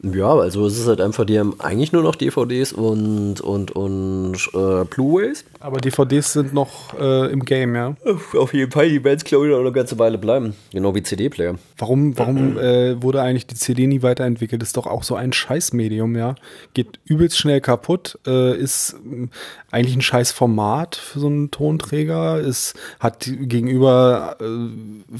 Ja, 0.03 0.33
also 0.33 0.65
es 0.65 0.79
ist 0.79 0.87
halt 0.87 0.99
einfach, 0.99 1.25
die 1.25 1.37
haben 1.37 1.59
eigentlich 1.59 1.91
nur 1.91 2.01
noch 2.01 2.15
DVDs 2.15 2.73
und, 2.73 3.39
und, 3.39 3.71
und 3.71 4.35
äh, 4.53 4.83
Blu-Rays. 4.85 5.45
Aber 5.61 5.79
DVDs 5.79 6.33
sind 6.33 6.53
noch 6.53 6.99
äh, 6.99 7.31
im 7.31 7.45
Game, 7.45 7.75
ja? 7.75 7.95
Auf 8.33 8.53
jeden 8.53 8.71
Fall, 8.71 8.89
die 8.89 9.07
es, 9.07 9.23
glaube 9.23 9.45
ich, 9.45 9.51
noch 9.51 9.59
eine 9.59 9.71
ganze 9.71 9.99
Weile 9.99 10.17
bleiben. 10.17 10.55
Genau 10.73 10.95
wie 10.95 11.03
CD-Player. 11.03 11.55
Warum, 11.77 12.17
warum 12.17 12.57
äh, 12.57 13.01
wurde 13.01 13.21
eigentlich 13.21 13.45
die 13.45 13.55
CD 13.55 13.85
nie 13.85 14.01
weiterentwickelt? 14.01 14.63
Ist 14.63 14.75
doch 14.75 14.87
auch 14.87 15.03
so 15.03 15.15
ein 15.15 15.33
Scheißmedium, 15.33 16.15
ja? 16.15 16.33
Geht 16.73 16.99
übelst 17.05 17.37
schnell 17.37 17.61
kaputt, 17.61 18.17
äh, 18.25 18.57
ist 18.57 18.95
äh, 19.05 19.27
eigentlich 19.69 19.95
ein 19.95 20.01
scheiß 20.01 20.31
Format 20.31 20.95
für 20.95 21.19
so 21.19 21.27
einen 21.27 21.51
Tonträger, 21.51 22.39
ist, 22.39 22.75
hat 22.99 23.29
gegenüber, 23.29 24.37
äh, 24.41 25.17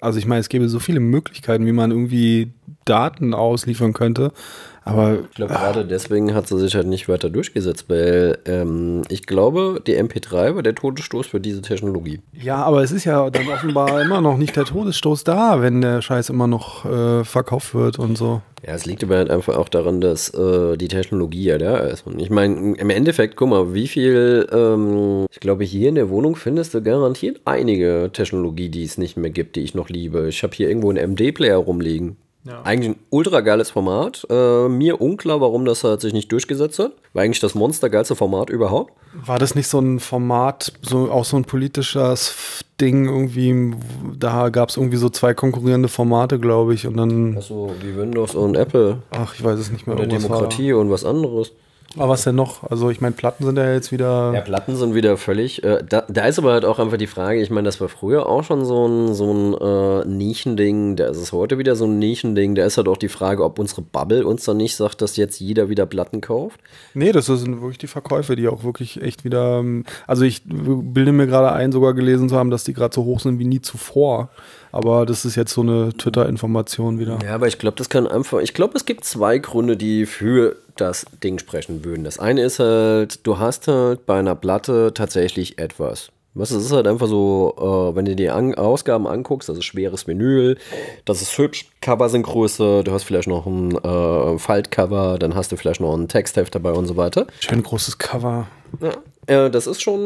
also 0.00 0.18
ich 0.18 0.26
meine, 0.26 0.40
es 0.40 0.50
gäbe 0.50 0.68
so 0.68 0.78
viele 0.78 1.00
Möglichkeiten, 1.00 1.64
wie 1.64 1.72
man 1.72 1.90
irgendwie 1.90 2.52
Daten 2.84 3.34
ausliefern 3.34 3.94
könnte. 3.94 4.32
Aber 4.84 5.18
ich 5.20 5.34
glaube, 5.34 5.54
gerade 5.54 5.84
deswegen 5.84 6.34
hat 6.34 6.46
sie 6.48 6.58
sich 6.58 6.74
halt 6.74 6.86
nicht 6.86 7.08
weiter 7.08 7.30
durchgesetzt, 7.30 7.84
weil 7.88 8.38
ähm, 8.46 9.02
ich 9.08 9.26
glaube, 9.26 9.80
die 9.86 9.96
MP3 9.96 10.54
war 10.54 10.62
der 10.62 10.74
Todesstoß 10.74 11.26
für 11.26 11.40
diese 11.40 11.62
Technologie. 11.62 12.20
Ja, 12.32 12.62
aber 12.62 12.82
es 12.82 12.90
ist 12.90 13.04
ja 13.04 13.28
dann 13.30 13.48
offenbar 13.48 14.00
immer 14.02 14.20
noch 14.20 14.36
nicht 14.36 14.56
der 14.56 14.64
Todesstoß 14.64 15.24
da, 15.24 15.60
wenn 15.60 15.80
der 15.80 16.02
Scheiß 16.02 16.30
immer 16.30 16.46
noch 16.46 16.84
äh, 16.84 17.24
verkauft 17.24 17.74
wird 17.74 17.98
und 17.98 18.16
so. 18.16 18.40
Ja, 18.66 18.74
es 18.74 18.84
liegt 18.84 19.02
aber 19.02 19.16
halt 19.16 19.30
einfach 19.30 19.56
auch 19.56 19.70
daran, 19.70 20.00
dass 20.00 20.28
äh, 20.34 20.76
die 20.76 20.88
Technologie 20.88 21.44
ja 21.44 21.58
da 21.58 21.78
ist. 21.78 22.06
Und 22.06 22.20
ich 22.20 22.28
meine, 22.28 22.74
im 22.76 22.90
Endeffekt, 22.90 23.36
guck 23.36 23.48
mal, 23.48 23.72
wie 23.72 23.88
viel, 23.88 24.46
ähm, 24.52 25.26
ich 25.30 25.40
glaube, 25.40 25.64
hier 25.64 25.88
in 25.88 25.94
der 25.94 26.10
Wohnung 26.10 26.36
findest 26.36 26.74
du 26.74 26.82
garantiert 26.82 27.40
einige 27.46 28.10
Technologie, 28.12 28.68
die 28.68 28.84
es 28.84 28.98
nicht 28.98 29.16
mehr 29.16 29.30
gibt, 29.30 29.56
die 29.56 29.62
ich 29.62 29.74
noch 29.74 29.88
liebe. 29.88 30.28
Ich 30.28 30.42
habe 30.42 30.54
hier 30.54 30.68
irgendwo 30.68 30.90
einen 30.90 31.12
MD-Player 31.12 31.56
rumliegen. 31.56 32.16
Ja. 32.44 32.62
Eigentlich 32.62 32.96
ein 32.96 33.00
ultra 33.10 33.40
geiles 33.40 33.70
Format. 33.70 34.26
Äh, 34.30 34.68
mir 34.68 35.00
unklar, 35.00 35.40
warum 35.40 35.64
das 35.64 35.84
halt 35.84 36.00
sich 36.00 36.12
nicht 36.14 36.32
durchgesetzt 36.32 36.78
hat. 36.78 36.92
War 37.12 37.22
eigentlich 37.22 37.40
das 37.40 37.54
monstergeilste 37.54 38.16
Format 38.16 38.48
überhaupt. 38.48 38.94
War 39.12 39.38
das 39.38 39.54
nicht 39.54 39.66
so 39.68 39.78
ein 39.78 40.00
Format, 40.00 40.72
so 40.80 41.10
auch 41.10 41.24
so 41.24 41.36
ein 41.36 41.44
politisches 41.44 42.64
Ding 42.80 43.06
irgendwie? 43.06 43.74
Da 44.18 44.48
gab 44.48 44.70
es 44.70 44.76
irgendwie 44.78 44.96
so 44.96 45.10
zwei 45.10 45.34
konkurrierende 45.34 45.88
Formate, 45.88 46.38
glaube 46.38 46.72
ich. 46.72 46.86
Und 46.86 46.96
dann. 46.96 47.36
Achso, 47.36 47.72
wie 47.82 47.96
Windows 47.96 48.34
und 48.34 48.56
Apple. 48.56 49.02
Ach, 49.10 49.34
ich 49.34 49.44
weiß 49.44 49.58
es 49.58 49.70
nicht 49.70 49.86
mehr. 49.86 49.96
Oder 49.96 50.06
Demokratie 50.06 50.72
und 50.72 50.90
was 50.90 51.04
anderes. 51.04 51.52
Aber 51.96 52.10
was 52.10 52.22
denn 52.22 52.36
noch? 52.36 52.70
Also 52.70 52.88
ich 52.90 53.00
meine, 53.00 53.16
Platten 53.16 53.44
sind 53.44 53.58
ja 53.58 53.72
jetzt 53.72 53.90
wieder. 53.90 54.32
Ja, 54.32 54.42
Platten 54.42 54.76
sind 54.76 54.94
wieder 54.94 55.16
völlig. 55.16 55.64
Äh, 55.64 55.82
da, 55.88 56.04
da, 56.08 56.26
ist 56.26 56.38
aber 56.38 56.52
halt 56.52 56.64
auch 56.64 56.78
einfach 56.78 56.98
die 56.98 57.08
Frage, 57.08 57.42
ich 57.42 57.50
meine, 57.50 57.66
das 57.66 57.80
war 57.80 57.88
früher 57.88 58.26
auch 58.26 58.44
schon 58.44 58.64
so 58.64 58.86
ein, 58.86 59.12
so 59.12 59.32
ein 59.32 59.54
äh, 59.54 60.04
Nischending, 60.06 60.94
da 60.94 61.08
ist 61.08 61.16
es 61.16 61.32
heute 61.32 61.58
wieder 61.58 61.74
so 61.74 61.86
ein 61.86 61.98
Nischending. 61.98 62.54
Da 62.54 62.64
ist 62.64 62.76
halt 62.76 62.86
auch 62.86 62.96
die 62.96 63.08
Frage, 63.08 63.42
ob 63.42 63.58
unsere 63.58 63.82
Bubble 63.82 64.24
uns 64.24 64.44
dann 64.44 64.58
nicht 64.58 64.76
sagt, 64.76 65.02
dass 65.02 65.16
jetzt 65.16 65.40
jeder 65.40 65.68
wieder 65.68 65.84
Platten 65.84 66.20
kauft. 66.20 66.60
Nee, 66.94 67.10
das 67.10 67.26
sind 67.26 67.60
wirklich 67.60 67.78
die 67.78 67.88
Verkäufe, 67.88 68.36
die 68.36 68.46
auch 68.46 68.62
wirklich 68.62 69.02
echt 69.02 69.24
wieder. 69.24 69.58
Ähm, 69.58 69.84
also 70.06 70.22
ich 70.24 70.42
bilde 70.44 71.10
mir 71.10 71.26
gerade 71.26 71.50
ein, 71.52 71.72
sogar 71.72 71.94
gelesen 71.94 72.28
zu 72.28 72.36
haben, 72.36 72.50
dass 72.50 72.62
die 72.62 72.72
gerade 72.72 72.94
so 72.94 73.04
hoch 73.04 73.18
sind 73.18 73.40
wie 73.40 73.44
nie 73.44 73.62
zuvor. 73.62 74.28
Aber 74.72 75.04
das 75.06 75.24
ist 75.24 75.34
jetzt 75.34 75.52
so 75.52 75.62
eine 75.62 75.92
Twitter-Information 75.92 77.00
wieder. 77.00 77.18
Ja, 77.24 77.34
aber 77.34 77.48
ich 77.48 77.58
glaube, 77.58 77.76
das 77.76 77.88
kann 77.88 78.06
einfach. 78.06 78.38
Ich 78.38 78.54
glaube, 78.54 78.74
es 78.76 78.84
gibt 78.84 79.04
zwei 79.04 79.38
Gründe, 79.38 79.76
die 79.76 80.06
für 80.06 80.54
das 80.80 81.06
Ding 81.22 81.38
sprechen 81.38 81.84
würden. 81.84 82.04
Das 82.04 82.18
eine 82.18 82.42
ist 82.42 82.58
halt, 82.58 83.26
du 83.26 83.38
hast 83.38 83.68
halt 83.68 84.06
bei 84.06 84.18
einer 84.18 84.34
Platte 84.34 84.92
tatsächlich 84.94 85.58
etwas. 85.58 86.10
Was 86.32 86.52
es 86.52 86.64
ist 86.64 86.72
halt 86.72 86.86
einfach 86.86 87.08
so, 87.08 87.54
äh, 87.58 87.96
wenn 87.96 88.04
du 88.04 88.14
die 88.14 88.30
An 88.30 88.54
Ausgaben 88.54 89.08
anguckst, 89.08 89.48
das 89.48 89.58
ist 89.58 89.64
schweres 89.64 90.06
Vinyl, 90.06 90.58
das 91.04 91.22
ist 91.22 91.36
hübsch, 91.36 91.68
Cover 91.80 92.08
sind 92.08 92.22
größer, 92.22 92.84
du 92.84 92.92
hast 92.92 93.02
vielleicht 93.02 93.26
noch 93.26 93.46
ein 93.46 93.72
äh, 93.72 94.38
Faltcover, 94.38 95.18
dann 95.18 95.34
hast 95.34 95.50
du 95.50 95.56
vielleicht 95.56 95.80
noch 95.80 95.92
ein 95.92 96.06
Textheft 96.06 96.54
dabei 96.54 96.70
und 96.70 96.86
so 96.86 96.96
weiter. 96.96 97.26
Schön 97.40 97.64
großes 97.64 97.98
Cover. 97.98 98.46
Ja, 98.80 98.92
äh, 99.26 99.50
das 99.50 99.66
ist 99.66 99.82
schon 99.82 100.00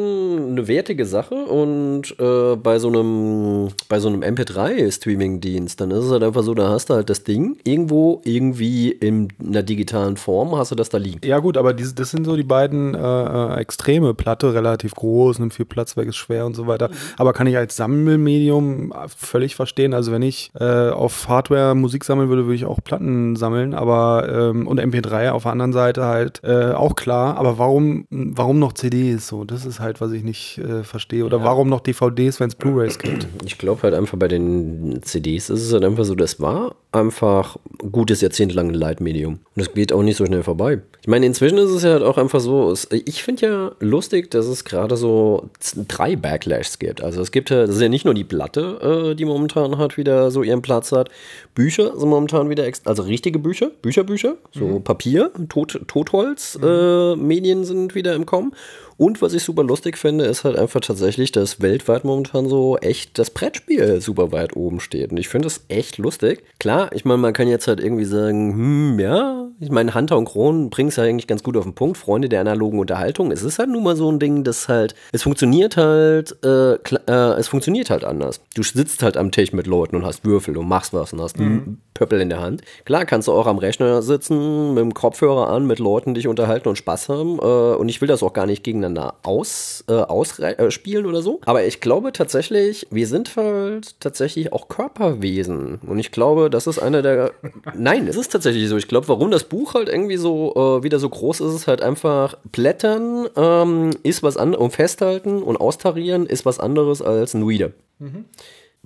eine 0.51 0.67
wertige 0.67 1.07
Sache 1.07 1.35
und 1.35 2.19
äh, 2.19 2.57
bei 2.57 2.79
so 2.79 2.89
einem 2.89 3.69
bei 3.89 4.01
so 4.01 4.09
einem 4.09 4.23
MP3-Streaming-Dienst, 4.23 5.81
dann 5.81 5.91
ist 5.93 6.05
es 6.05 6.11
halt 6.11 6.23
einfach 6.23 6.43
so, 6.43 6.55
da 6.55 6.69
hast 6.69 6.91
du 6.91 6.95
halt 6.95 7.11
das 7.11 7.23
Ding 7.23 7.57
irgendwo 7.65 8.21
irgendwie 8.25 8.91
in 8.91 9.29
einer 9.41 9.63
digitalen 9.63 10.17
Form, 10.17 10.57
hast 10.57 10.73
du 10.73 10.75
das 10.75 10.89
da 10.89 10.99
liegen. 10.99 11.21
Ja 11.25 11.39
gut, 11.39 11.57
aber 11.57 11.75
diese, 11.75 11.95
das 11.95 12.11
sind 12.11 12.25
so 12.25 12.37
die 12.37 12.43
beiden 12.43 12.95
äh, 12.95 12.99
äh 12.99 13.61
Extreme. 13.61 14.15
Platte 14.15 14.53
relativ 14.53 14.95
groß, 14.95 15.39
nimmt 15.39 15.55
viel 15.55 15.65
Platz 15.65 15.97
weg, 15.97 16.09
ist 16.09 16.17
schwer 16.17 16.45
und 16.47 16.55
so 16.55 16.67
weiter. 16.67 16.89
Mhm. 16.89 16.95
Aber 17.17 17.33
kann 17.33 17.47
ich 17.47 17.57
als 17.57 17.77
Sammelmedium 17.77 18.93
völlig 19.17 19.55
verstehen. 19.55 19.95
Also 19.95 20.13
wenn 20.13 20.23
ich 20.23 20.51
äh, 20.59 20.91
auf 20.91 21.29
Hardware 21.29 21.75
Musik 21.75 22.05
sammeln 22.05 22.29
würde, 22.29 22.45
würde 22.45 22.57
ich 22.57 22.65
auch 22.65 22.81
Platten 22.83 23.37
sammeln, 23.37 23.75
aber 23.75 24.29
ähm, 24.29 24.67
und 24.67 24.81
MP3 24.81 25.31
auf 25.31 25.45
der 25.45 25.53
anderen 25.53 25.73
Seite 25.73 26.05
halt 26.05 26.45
auch 26.45 26.97
klar. 26.97 27.37
Aber 27.37 27.59
warum, 27.59 28.07
warum 28.11 28.59
noch 28.59 28.73
CDs? 28.73 29.04
CDs. 29.05 29.27
So, 29.27 29.45
das 29.45 29.65
ist 29.65 29.81
halt, 29.81 30.01
was 30.01 30.13
ich 30.13 30.23
nicht 30.23 30.59
äh, 30.59 30.83
verstehe. 30.83 31.25
Oder 31.25 31.39
ja. 31.39 31.45
warum 31.45 31.69
noch 31.69 31.81
DVDs, 31.81 32.41
wenn 32.41 32.49
es 32.49 32.55
Blu-rays 32.55 32.99
gibt? 32.99 33.27
Ich 33.45 33.59
glaube 33.59 33.83
halt 33.83 33.95
einfach 33.95 34.19
bei 34.19 34.29
den 34.29 35.01
CDs 35.03 35.51
ist 35.51 35.63
es 35.63 35.73
halt 35.73 35.85
einfach 35.85 36.05
so, 36.05 36.15
das 36.15 36.41
war 36.41 36.75
einfach 36.93 37.57
ein 37.83 37.93
gutes 37.93 38.21
jahrzehntelanges 38.21 38.77
Leitmedium. 38.77 39.41
Und 39.55 39.63
es 39.63 39.73
geht 39.73 39.93
auch 39.93 40.03
nicht 40.03 40.17
so 40.17 40.27
schnell 40.27 40.43
vorbei. 40.43 40.81
Ich 41.03 41.09
meine, 41.09 41.27
inzwischen 41.27 41.59
ist 41.59 41.71
es 41.71 41.83
ja 41.83 41.91
halt 41.91 42.03
auch 42.03 42.19
einfach 42.19 42.41
so, 42.41 42.71
es, 42.71 42.89
ich 42.91 43.23
finde 43.23 43.47
ja 43.47 43.73
lustig, 43.81 44.31
dass 44.31 44.47
es 44.47 44.65
gerade 44.65 44.97
so 44.97 45.51
drei 45.89 46.17
Backlashs 46.17 46.79
gibt. 46.79 47.03
Also 47.03 47.21
es 47.21 47.33
gibt 47.33 47.51
ja, 47.51 47.67
das 47.67 47.77
ist 47.77 47.83
ja 47.83 47.89
nicht 47.89 48.05
nur 48.05 48.15
die 48.15 48.25
Platte, 48.25 49.11
äh, 49.11 49.15
die 49.15 49.25
momentan 49.25 49.79
hat 49.79 49.97
wieder 49.97 50.31
so 50.31 50.43
ihren 50.43 50.63
Platz 50.63 50.93
hat. 50.93 51.11
Bücher 51.55 51.97
sind 51.99 52.09
momentan 52.09 52.51
wieder, 52.51 52.65
also 52.85 53.03
richtige 53.03 53.39
Bücher, 53.39 53.71
Bücherbücher, 53.83 54.37
so 54.53 54.65
mhm. 54.65 54.85
Papier, 54.85 55.31
Tot, 55.49 55.81
Totholz, 55.87 56.59
mhm. 56.59 56.65
äh, 56.67 57.17
Medien 57.17 57.65
sind 57.65 57.95
wieder 57.95 58.15
im 58.15 58.27
Kommen. 58.27 58.53
Und 58.97 59.23
was 59.23 59.35
ich 59.35 59.43
super 59.43 59.65
lustig 59.65 59.99
finde, 59.99 60.25
ist 60.25 60.45
halt 60.45 60.57
einfach 60.57 60.81
tatsächlich, 60.81 61.33
dass 61.33 61.61
weltweit 61.61 62.05
momentan 62.05 62.49
so 62.49 62.77
echt 62.79 63.19
das 63.19 63.31
Brettspiel 63.31 64.01
super 64.01 64.31
weit 64.31 64.55
oben 64.55 64.79
steht. 64.81 65.11
Und 65.11 65.17
ich 65.17 65.29
finde 65.29 65.47
das 65.47 65.65
echt 65.69 65.99
lustig. 65.99 66.45
Klar, 66.61 66.91
ich 66.93 67.05
meine, 67.05 67.19
man 67.19 67.33
kann 67.33 67.49
jetzt 67.49 67.67
halt 67.67 67.81
irgendwie 67.81 68.05
sagen, 68.05 68.53
hm, 68.53 69.01
ja, 69.01 69.49
ich 69.59 69.71
meine, 69.71 69.95
Hunter 69.95 70.17
und 70.17 70.27
Kron 70.27 70.71
bringen 70.71 70.91
es 70.91 70.97
ja 70.97 71.05
eigentlich 71.05 71.27
ganz 71.27 71.43
gut 71.43 71.57
auf 71.57 71.65
den 71.65 71.75
Punkt. 71.75 71.97
Freunde 71.97 72.29
der 72.29 72.41
analogen 72.41 72.79
Unterhaltung. 72.79 73.33
Es 73.33 73.43
ist 73.43 73.59
halt 73.59 73.71
nun 73.71 73.83
mal 73.83 73.97
so 73.97 74.11
ein 74.11 74.21
Ding, 74.21 74.45
das 74.45 74.69
halt, 74.69 74.95
es 75.13 75.23
funktioniert 75.23 75.77
halt, 75.77 76.37
äh, 76.45 76.75
äh, 76.75 77.39
es 77.39 77.49
funktioniert 77.49 77.91
halt 77.91 78.05
anders. 78.05 78.41
Du 78.55 78.63
sitzt 78.63 79.03
halt 79.03 79.17
am 79.17 79.33
Tisch 79.33 79.53
mit 79.53 79.67
Leuten 79.67 79.97
und 79.97 80.05
hast 80.05 80.25
Würfel 80.25 80.57
und 80.57 80.69
machst 80.69 80.93
was 80.93 81.13
und 81.13 81.21
hast 81.21 81.39
mhm. 81.45 81.79
Pöppel 81.95 82.21
in 82.21 82.29
der 82.29 82.41
Hand. 82.41 82.63
Klar 82.85 83.07
kannst 83.07 83.29
du 83.29 83.33
auch 83.33 83.47
am 83.47 83.59
Rechner 83.59 84.03
sitzen, 84.03 84.75
mit 84.75 84.83
dem 84.83 84.95
Kopfhörer 84.95 85.49
an, 85.49 85.67
mit 85.67 85.79
Leuten 85.79 86.15
dich 86.15 86.27
unterhalten 86.27 86.69
und 86.69 86.77
Spaß 86.77 87.09
haben. 87.09 87.39
Äh, 87.39 87.77
und 87.77 87.89
ich 87.89 88.01
will 88.01 88.09
das 88.09 88.23
auch 88.23 88.33
gar 88.33 88.47
nicht 88.47 88.65
gegeneinander 88.65 89.15
aus, 89.23 89.85
äh, 89.89 89.93
ausspielen 89.93 91.05
äh, 91.05 91.09
oder 91.09 91.23
so. 91.23 91.41
Aber 91.47 91.65
ich 91.65 91.81
glaube 91.81 92.13
tatsächlich, 92.13 92.89
wir 92.91 93.07
sind 93.07 93.37
halt 93.37 94.01
tatsächlich 94.01 94.53
auch 94.53 94.69
Körperwesen. 94.69 95.81
Und 95.87 95.99
ich 95.99 96.11
glaube, 96.11 96.51
das 96.51 96.67
ist 96.67 96.81
einer 96.81 97.01
der. 97.01 97.31
Nein, 97.75 98.09
es 98.09 98.17
ist 98.17 98.33
tatsächlich 98.33 98.69
so. 98.69 98.77
Ich 98.77 98.89
glaube, 98.89 99.09
warum 99.09 99.31
das 99.31 99.45
Buch 99.45 99.75
halt 99.75 99.89
irgendwie 99.89 100.17
so 100.17 100.53
äh, 100.57 100.83
wieder 100.83 100.99
so 100.99 101.09
groß 101.09 101.41
ist, 101.41 101.55
ist 101.55 101.67
halt 101.69 101.81
einfach 101.81 102.37
Blättern 102.51 103.29
ähm, 103.37 103.91
ist 104.03 104.23
was 104.23 104.37
anderes 104.37 104.65
und 104.65 104.71
festhalten 104.73 105.43
und 105.43 105.57
austarieren 105.57 106.27
ist 106.27 106.45
was 106.45 106.59
anderes 106.59 107.03
als 107.03 107.35
ein 107.35 107.45
Reader. 107.45 107.71
Mhm. 107.99 108.25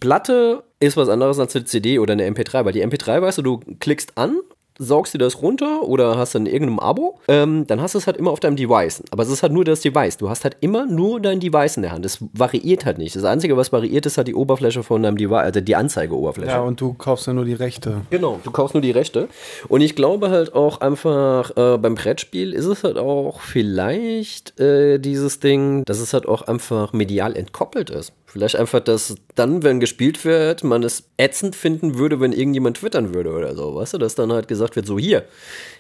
Platte 0.01 0.63
ist 0.81 0.97
was 0.97 1.09
anderes 1.09 1.39
als 1.39 1.55
eine 1.57 1.65
CD 1.65 1.99
oder 1.99 2.13
eine 2.13 2.29
MP3, 2.29 2.65
weil 2.65 2.73
die 2.73 2.85
MP3, 2.85 3.23
weißt 3.23 3.39
du, 3.39 3.43
du 3.43 3.61
klickst 3.81 4.17
an 4.17 4.41
saugst 4.79 5.13
dir 5.13 5.19
das 5.19 5.43
runter 5.43 5.83
oder 5.83 6.17
hast 6.17 6.35
dann 6.35 6.47
irgendeinem 6.47 6.79
Abo, 6.79 7.19
ähm, 7.29 7.67
dann 7.67 7.81
hast 7.83 7.95
du 7.95 7.99
es 7.99 8.07
halt 8.07 8.17
immer 8.17 8.31
auf 8.31 8.41
deinem 8.41 8.57
Device. 8.57 9.03
Aber 9.11 9.23
es 9.25 9.29
ist 9.29 9.43
halt 9.43 9.53
nur 9.53 9.65
das 9.65 9.81
Device. 9.81 10.17
Du 10.17 10.31
hast 10.31 10.45
halt 10.45 10.57
immer 10.61 10.87
nur 10.87 11.21
dein 11.21 11.41
Device 11.41 11.77
in 11.77 11.83
der 11.83 11.93
Hand. 11.93 12.07
Es 12.07 12.19
variiert 12.33 12.85
halt 12.85 12.99
nicht. 12.99 13.15
Das 13.17 13.25
Einzige, 13.25 13.57
was 13.57 13.73
variiert, 13.73 14.07
ist 14.07 14.17
halt 14.17 14.29
die 14.29 14.35
Oberfläche 14.35 14.83
von 14.83 15.03
deinem 15.03 15.17
Device, 15.17 15.39
also 15.39 15.61
die 15.61 15.77
Anzeigeoberfläche. 15.77 16.53
Ja, 16.53 16.61
und 16.61 16.81
du 16.81 16.95
kaufst 16.95 17.27
ja 17.27 17.33
nur 17.33 17.45
die 17.45 17.55
Rechte. 17.55 18.03
Genau, 18.11 18.41
du 18.43 18.51
kaufst 18.51 18.75
nur 18.75 18.83
die 18.83 18.93
Rechte. 18.93 19.29
Und 19.69 19.81
ich 19.81 19.97
glaube 19.97 20.31
halt 20.31 20.55
auch 20.55 20.81
einfach, 20.81 21.57
äh, 21.57 21.77
beim 21.79 21.97
Brettspiel 21.97 22.53
ist 22.53 22.67
es 22.67 22.85
halt 22.85 22.99
auch 22.99 23.41
vielleicht 23.41 24.59
äh, 24.61 24.99
dieses 24.99 25.41
Ding, 25.41 25.85
dass 25.85 25.99
es 25.99 26.13
halt 26.13 26.29
auch 26.29 26.43
einfach 26.43 26.93
medial 26.93 27.37
entkoppelt 27.37 27.91
ist. 27.91 28.13
Vielleicht 28.39 28.57
einfach, 28.57 28.81
dass 28.81 29.17
dann, 29.35 29.65
wenn 29.65 29.81
gespielt 29.81 30.25
wird, 30.25 30.63
man 30.63 30.85
es 30.85 31.11
ätzend 31.17 31.57
finden 31.57 31.99
würde, 31.99 32.21
wenn 32.21 32.33
irgendjemand 32.33 32.79
twittern 32.79 33.13
würde 33.13 33.33
oder 33.33 33.57
so, 33.57 33.75
weißt 33.75 33.95
du, 33.95 33.99
dass 33.99 34.15
dann 34.15 34.33
halt 34.33 34.47
gesagt 34.47 34.77
wird, 34.77 34.87
so 34.87 34.99
hier, 34.99 35.25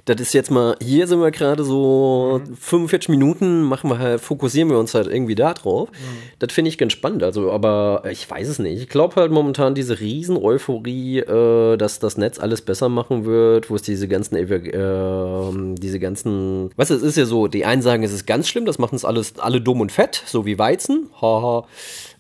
das 0.06 0.20
ist 0.20 0.34
jetzt 0.34 0.50
mal, 0.50 0.76
hier 0.82 1.06
sind 1.06 1.20
wir 1.20 1.30
gerade 1.30 1.62
so 1.62 2.40
mhm. 2.44 2.56
45 2.56 3.09
Minuten, 3.11 3.62
machen 3.62 3.90
wir 3.90 3.98
halt, 3.98 4.20
fokussieren 4.20 4.70
wir 4.70 4.78
uns 4.78 4.94
halt 4.94 5.06
irgendwie 5.06 5.36
da 5.36 5.54
drauf. 5.54 5.88
Mhm. 5.92 6.28
Das 6.40 6.52
finde 6.52 6.70
ich 6.70 6.78
ganz 6.78 6.92
spannend, 6.92 7.22
also, 7.22 7.52
aber 7.52 8.02
ich 8.11 8.28
weiß 8.28 8.48
es 8.48 8.59
nicht. 8.59 8.82
Ich 8.82 8.88
glaube 8.88 9.14
halt 9.16 9.30
momentan 9.30 9.76
diese 9.76 10.00
Riesen-Euphorie, 10.00 11.20
äh, 11.20 11.76
dass 11.76 12.00
das 12.00 12.16
Netz 12.16 12.40
alles 12.40 12.62
besser 12.62 12.88
machen 12.88 13.24
wird, 13.24 13.70
wo 13.70 13.76
es 13.76 13.82
diese 13.82 14.09
ganzen, 14.09 14.34
äh, 14.36 15.74
diese 15.76 16.00
ganzen, 16.00 16.70
weißt 16.76 16.90
du, 16.90 16.94
es 16.94 17.02
ist 17.02 17.16
ja 17.16 17.24
so, 17.24 17.46
die 17.46 17.64
einen 17.64 17.82
sagen, 17.82 18.02
es 18.02 18.12
ist 18.12 18.26
ganz 18.26 18.48
schlimm, 18.48 18.66
das 18.66 18.78
machen 18.78 18.94
uns 18.94 19.04
alles 19.04 19.38
alle 19.38 19.61
dumm 19.61 19.80
und 19.80 19.92
fett, 19.92 20.22
so 20.26 20.44
wie 20.44 20.59
Weizen, 20.59 21.11
haha. 21.20 21.66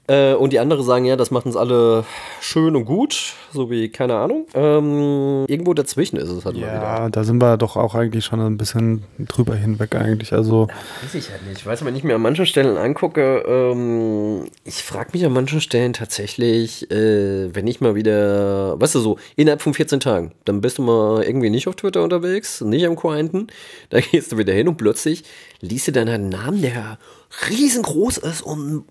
Äh, 0.08 0.32
und 0.32 0.54
die 0.54 0.58
andere 0.58 0.82
sagen, 0.82 1.04
ja, 1.04 1.16
das 1.16 1.30
macht 1.30 1.44
uns 1.44 1.54
alle 1.54 2.04
schön 2.40 2.74
und 2.74 2.86
gut, 2.86 3.34
so 3.52 3.70
wie, 3.70 3.90
keine 3.90 4.14
Ahnung. 4.16 4.46
Ähm, 4.54 5.44
irgendwo 5.46 5.74
dazwischen 5.74 6.16
ist 6.16 6.30
es 6.30 6.46
halt 6.46 6.56
ja, 6.56 6.66
mal 6.66 6.72
wieder. 6.72 6.82
Ja, 6.82 7.10
da 7.10 7.24
sind 7.24 7.42
wir 7.42 7.58
doch 7.58 7.76
auch 7.76 7.94
eigentlich 7.94 8.24
schon 8.24 8.40
ein 8.40 8.56
bisschen 8.56 9.04
drüber 9.18 9.54
hinweg 9.54 9.94
eigentlich. 9.94 10.32
Also 10.32 10.68
ja, 10.70 10.74
weiß 11.04 11.14
ich 11.14 11.30
halt 11.30 11.46
nicht. 11.46 11.58
Ich 11.58 11.66
weiß, 11.66 11.84
wenn 11.84 11.94
ich 11.94 12.04
mir 12.04 12.14
an 12.14 12.22
manchen 12.22 12.46
Stellen 12.46 12.78
angucke, 12.78 13.44
ähm, 13.46 14.46
ich 14.64 14.82
frage 14.82 15.10
mich 15.12 15.26
an 15.26 15.32
manchen 15.32 15.60
Stellen 15.60 15.92
tatsächlich, 15.92 16.90
äh, 16.90 17.54
wenn 17.54 17.66
ich 17.66 17.82
mal 17.82 17.94
wieder, 17.94 18.80
weißt 18.80 18.94
du 18.94 19.00
so, 19.00 19.18
innerhalb 19.36 19.60
von 19.60 19.74
14 19.74 20.00
Tagen, 20.00 20.32
dann 20.46 20.62
bist 20.62 20.78
du 20.78 20.82
mal 20.82 21.22
irgendwie 21.22 21.50
nicht 21.50 21.68
auf 21.68 21.76
Twitter 21.76 22.02
unterwegs, 22.02 22.62
nicht 22.62 22.86
am 22.86 22.96
Quaranten, 22.96 23.48
da 23.90 24.00
gehst 24.00 24.32
du 24.32 24.38
wieder 24.38 24.54
hin 24.54 24.68
und 24.68 24.78
plötzlich 24.78 25.24
liest 25.60 25.88
du 25.88 25.92
dann 25.92 26.08
einen 26.08 26.30
Namen, 26.30 26.62
der 26.62 26.98
riesengroß 27.50 28.18
ist 28.18 28.40
und 28.40 28.84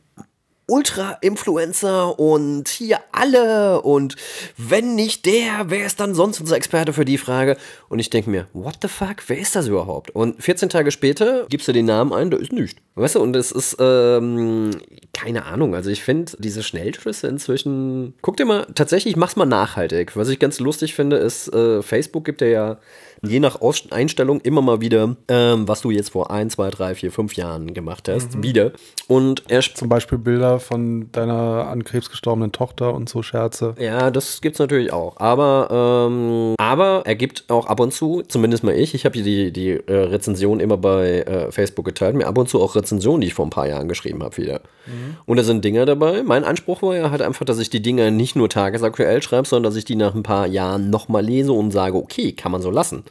Ultra-Influencer 0.67 2.19
und 2.19 2.67
hier 2.67 2.99
alle 3.11 3.81
und 3.81 4.15
wenn 4.57 4.95
nicht 4.95 5.25
der, 5.25 5.69
wer 5.69 5.85
ist 5.85 5.99
dann 5.99 6.13
sonst 6.13 6.41
unser 6.41 6.57
Experte 6.57 6.91
für 6.93 7.05
die 7.05 7.17
Frage? 7.17 7.57
Und 7.89 7.99
ich 7.99 8.09
denke 8.09 8.29
mir, 8.29 8.47
what 8.53 8.77
the 8.81 8.87
fuck, 8.89 9.23
wer 9.27 9.37
ist 9.37 9.55
das 9.55 9.67
überhaupt? 9.67 10.11
Und 10.11 10.41
14 10.43 10.69
Tage 10.69 10.91
später 10.91 11.45
gibst 11.49 11.67
du 11.67 11.71
den 11.71 11.85
Namen 11.85 12.11
ein, 12.11 12.29
da 12.31 12.37
ist 12.37 12.51
nichts. 12.51 12.81
Weißt 12.95 13.15
du, 13.15 13.21
und 13.21 13.35
es 13.35 13.51
ist, 13.51 13.77
ähm, 13.79 14.71
keine 15.13 15.45
Ahnung, 15.45 15.73
also 15.73 15.89
ich 15.89 16.03
finde 16.03 16.33
diese 16.39 16.63
Schnellschüsse 16.63 17.27
inzwischen, 17.27 18.15
guck 18.21 18.37
dir 18.37 18.45
mal, 18.45 18.67
tatsächlich 18.75 19.15
mach's 19.15 19.35
mal 19.35 19.45
nachhaltig. 19.45 20.17
Was 20.17 20.29
ich 20.29 20.39
ganz 20.39 20.59
lustig 20.59 20.95
finde, 20.95 21.17
ist, 21.17 21.47
äh, 21.53 21.81
Facebook 21.81 22.25
gibt 22.25 22.41
dir 22.41 22.49
ja 22.49 22.77
je 23.21 23.39
nach 23.39 23.61
Aus 23.61 23.83
Einstellung 23.91 24.41
immer 24.41 24.61
mal 24.61 24.81
wieder, 24.81 25.15
ähm, 25.27 25.67
was 25.67 25.81
du 25.81 25.91
jetzt 25.91 26.11
vor 26.11 26.31
ein, 26.31 26.49
zwei, 26.49 26.69
drei, 26.69 26.95
vier, 26.95 27.11
fünf 27.11 27.35
Jahren 27.35 27.73
gemacht 27.73 28.09
hast, 28.09 28.35
mhm. 28.35 28.43
wieder. 28.43 28.71
Und 29.07 29.43
er 29.47 29.61
zum 29.61 29.89
Beispiel 29.89 30.17
Bilder 30.17 30.59
von 30.59 31.11
deiner 31.11 31.67
an 31.67 31.83
Krebs 31.83 32.09
gestorbenen 32.09 32.51
Tochter 32.51 32.93
und 32.93 33.09
so 33.09 33.21
Scherze. 33.21 33.75
Ja, 33.79 34.11
das 34.11 34.41
gibt's 34.41 34.59
natürlich 34.59 34.93
auch. 34.93 35.17
Aber, 35.17 36.07
ähm, 36.09 36.55
aber 36.57 37.03
er 37.05 37.15
gibt 37.15 37.45
auch 37.49 37.67
ab 37.67 37.79
und 37.79 37.93
zu, 37.93 38.23
zumindest 38.27 38.63
mal 38.63 38.75
ich, 38.75 38.93
ich 38.93 39.05
habe 39.05 39.21
die, 39.21 39.51
die 39.51 39.71
äh, 39.71 39.93
Rezension 39.93 40.59
immer 40.59 40.77
bei 40.77 41.21
äh, 41.21 41.51
Facebook 41.51 41.85
geteilt, 41.85 42.15
mir 42.15 42.27
ab 42.27 42.37
und 42.37 42.49
zu 42.49 42.61
auch 42.61 42.75
Rezensionen, 42.75 43.21
die 43.21 43.27
ich 43.27 43.33
vor 43.33 43.45
ein 43.45 43.51
paar 43.51 43.67
Jahren 43.67 43.87
geschrieben 43.87 44.23
habe, 44.23 44.37
wieder. 44.37 44.61
Mhm. 44.85 45.17
Und 45.25 45.37
da 45.37 45.43
sind 45.43 45.63
Dinger 45.63 45.85
dabei. 45.85 46.23
Mein 46.23 46.43
Anspruch 46.43 46.81
war 46.81 46.95
ja 46.95 47.11
halt 47.11 47.21
einfach, 47.21 47.45
dass 47.45 47.59
ich 47.59 47.69
die 47.69 47.81
Dinger 47.81 48.11
nicht 48.11 48.35
nur 48.35 48.49
tagesaktuell 48.49 49.21
schreibe, 49.21 49.47
sondern 49.47 49.71
dass 49.71 49.77
ich 49.77 49.85
die 49.85 49.95
nach 49.95 50.15
ein 50.15 50.23
paar 50.23 50.47
Jahren 50.47 50.89
nochmal 50.89 51.23
lese 51.23 51.51
und 51.51 51.71
sage, 51.71 51.97
okay, 51.97 52.31
kann 52.33 52.51
man 52.51 52.61
so 52.61 52.71
lassen. 52.71 53.03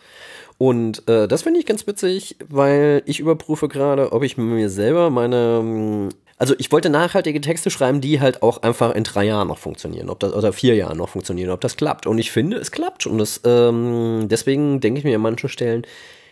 Und 0.58 1.06
äh, 1.08 1.28
das 1.28 1.42
finde 1.42 1.60
ich 1.60 1.66
ganz 1.66 1.86
witzig, 1.86 2.36
weil 2.48 3.02
ich 3.04 3.20
überprüfe 3.20 3.68
gerade, 3.68 4.12
ob 4.12 4.22
ich 4.22 4.36
mir 4.36 4.70
selber 4.70 5.10
meine. 5.10 5.62
Mm, 5.62 6.08
also 6.38 6.54
ich 6.58 6.70
wollte 6.70 6.90
nachhaltige 6.90 7.40
Texte 7.40 7.70
schreiben, 7.70 8.02
die 8.02 8.20
halt 8.20 8.42
auch 8.42 8.62
einfach 8.62 8.94
in 8.94 9.04
drei 9.04 9.24
Jahren 9.24 9.48
noch 9.48 9.58
funktionieren, 9.58 10.10
ob 10.10 10.20
das 10.20 10.34
oder 10.34 10.52
vier 10.52 10.74
Jahren 10.74 10.98
noch 10.98 11.08
funktionieren, 11.08 11.50
ob 11.50 11.62
das 11.62 11.76
klappt. 11.76 12.06
Und 12.06 12.18
ich 12.18 12.30
finde, 12.30 12.58
es 12.58 12.70
klappt. 12.70 13.06
Und 13.06 13.18
das, 13.18 13.40
ähm, 13.44 14.26
deswegen 14.30 14.80
denke 14.80 14.98
ich 14.98 15.04
mir 15.04 15.16
an 15.16 15.22
manchen 15.22 15.48
Stellen, 15.48 15.86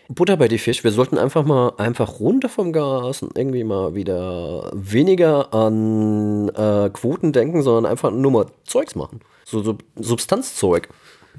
Butter 0.07 0.37
bei 0.37 0.47
die 0.47 0.59
Fisch, 0.59 0.83
wir 0.83 0.91
sollten 0.91 1.17
einfach 1.17 1.43
mal 1.45 1.73
einfach 1.77 2.19
runter 2.19 2.49
vom 2.49 2.71
Gas 2.71 3.23
und 3.23 3.35
irgendwie 3.35 3.63
mal 3.63 3.95
wieder 3.95 4.71
weniger 4.73 5.51
an 5.53 6.49
äh, 6.49 6.89
Quoten 6.91 7.33
denken, 7.33 7.63
sondern 7.63 7.91
einfach 7.91 8.11
nur 8.11 8.31
mal 8.31 8.45
Zeugs 8.65 8.93
machen. 8.95 9.21
So, 9.45 9.63
so 9.63 9.77
Substanzzeug. 9.95 10.89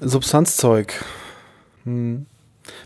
Substanzzeug. 0.01 1.05
Hm. 1.87 2.27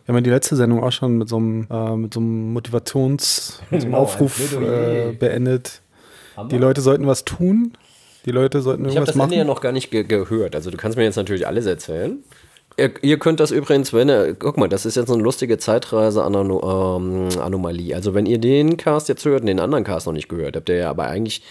Wir 0.04 0.08
haben 0.08 0.16
ja 0.16 0.22
die 0.22 0.30
letzte 0.30 0.56
Sendung 0.56 0.82
auch 0.82 0.92
schon 0.92 1.18
mit 1.18 1.28
so 1.28 1.36
einem, 1.36 1.66
äh, 1.70 1.96
mit 1.96 2.14
so 2.14 2.20
einem 2.20 2.56
Motivations-, 2.56 3.60
mit 3.70 3.80
so 3.80 3.86
einem 3.86 3.92
genau, 3.92 3.98
Aufruf 3.98 4.56
äh, 4.60 5.12
beendet. 5.12 5.82
Die 6.50 6.58
Leute 6.58 6.80
sollten 6.80 7.06
was 7.06 7.24
tun. 7.24 7.72
Die 8.24 8.30
Leute 8.30 8.62
sollten 8.62 8.84
irgendwas 8.84 8.94
machen. 8.94 9.04
Ich 9.04 9.14
habe 9.14 9.18
das 9.18 9.24
Ende 9.24 9.36
ja 9.36 9.44
noch 9.44 9.60
gar 9.60 9.72
nicht 9.72 9.90
ge 9.90 10.04
gehört. 10.04 10.54
Also 10.54 10.70
du 10.70 10.76
kannst 10.76 10.96
mir 10.96 11.04
jetzt 11.04 11.16
natürlich 11.16 11.46
alles 11.46 11.66
erzählen. 11.66 12.18
Ihr, 12.76 12.92
ihr, 13.02 13.18
könnt 13.18 13.40
das 13.40 13.50
übrigens, 13.50 13.92
wenn 13.92 14.08
ihr, 14.08 14.34
guck 14.34 14.56
mal, 14.56 14.68
das 14.68 14.86
ist 14.86 14.96
jetzt 14.96 15.10
eine 15.10 15.22
lustige 15.22 15.58
Zeitreise-Anomalie. 15.58 17.90
Ähm, 17.90 17.94
also 17.94 18.14
wenn 18.14 18.26
ihr 18.26 18.38
den 18.38 18.76
Cast 18.76 19.08
jetzt 19.08 19.24
hört 19.24 19.40
und 19.40 19.46
den 19.46 19.60
anderen 19.60 19.84
Cast 19.84 20.06
noch 20.06 20.12
nicht 20.12 20.28
gehört 20.28 20.56
habt, 20.56 20.68
der 20.68 20.76
ja 20.76 20.90
aber 20.90 21.06
eigentlich 21.06 21.42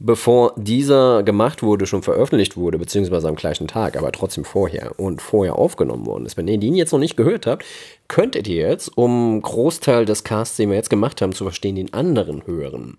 bevor 0.00 0.54
dieser 0.56 1.22
gemacht 1.22 1.62
wurde, 1.62 1.86
schon 1.86 2.02
veröffentlicht 2.02 2.56
wurde, 2.56 2.78
beziehungsweise 2.78 3.28
am 3.28 3.36
gleichen 3.36 3.68
Tag, 3.68 3.96
aber 3.96 4.10
trotzdem 4.10 4.44
vorher 4.44 4.98
und 4.98 5.22
vorher 5.22 5.56
aufgenommen 5.56 6.06
worden 6.06 6.26
ist. 6.26 6.36
Wenn 6.36 6.48
ihr 6.48 6.58
den 6.58 6.74
jetzt 6.74 6.92
noch 6.92 6.98
nicht 6.98 7.16
gehört 7.16 7.46
habt, 7.46 7.64
könntet 8.08 8.48
ihr 8.48 8.68
jetzt, 8.68 8.96
um 8.96 9.40
Großteil 9.40 10.06
des 10.06 10.24
Casts, 10.24 10.56
den 10.56 10.70
wir 10.70 10.76
jetzt 10.76 10.90
gemacht 10.90 11.22
haben, 11.22 11.32
zu 11.32 11.44
verstehen, 11.44 11.76
den 11.76 11.92
anderen 11.92 12.46
hören. 12.46 12.98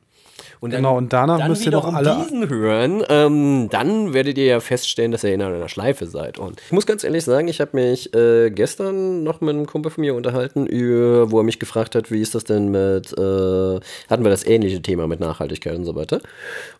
Und 0.61 0.73
dann, 0.73 0.83
genau, 0.83 0.95
und 0.95 1.11
danach 1.11 1.39
dann 1.39 1.49
müsst 1.49 1.65
ihr 1.65 1.71
doch 1.71 1.91
alle. 1.91 2.17
diesen 2.21 2.47
hören, 2.47 3.03
ähm, 3.09 3.67
dann 3.71 4.13
werdet 4.13 4.37
ihr 4.37 4.45
ja 4.45 4.59
feststellen, 4.59 5.11
dass 5.11 5.23
ihr 5.23 5.33
in 5.33 5.41
einer 5.41 5.67
Schleife 5.67 6.05
seid. 6.05 6.37
Und 6.37 6.61
ich 6.63 6.71
muss 6.71 6.85
ganz 6.85 7.03
ehrlich 7.03 7.23
sagen, 7.23 7.47
ich 7.47 7.59
habe 7.59 7.71
mich 7.75 8.13
äh, 8.13 8.51
gestern 8.51 9.23
noch 9.23 9.41
mit 9.41 9.55
einem 9.55 9.65
Kumpel 9.65 9.91
von 9.91 10.01
mir 10.03 10.13
unterhalten, 10.13 10.67
über, 10.67 11.31
wo 11.31 11.39
er 11.39 11.43
mich 11.43 11.57
gefragt 11.57 11.95
hat, 11.95 12.11
wie 12.11 12.21
ist 12.21 12.35
das 12.35 12.43
denn 12.43 12.69
mit, 12.69 13.11
äh, 13.17 13.79
hatten 14.07 14.23
wir 14.23 14.29
das 14.29 14.45
ähnliche 14.45 14.83
Thema 14.83 15.07
mit 15.07 15.19
Nachhaltigkeit 15.19 15.75
und 15.75 15.85
so 15.85 15.95
weiter. 15.95 16.21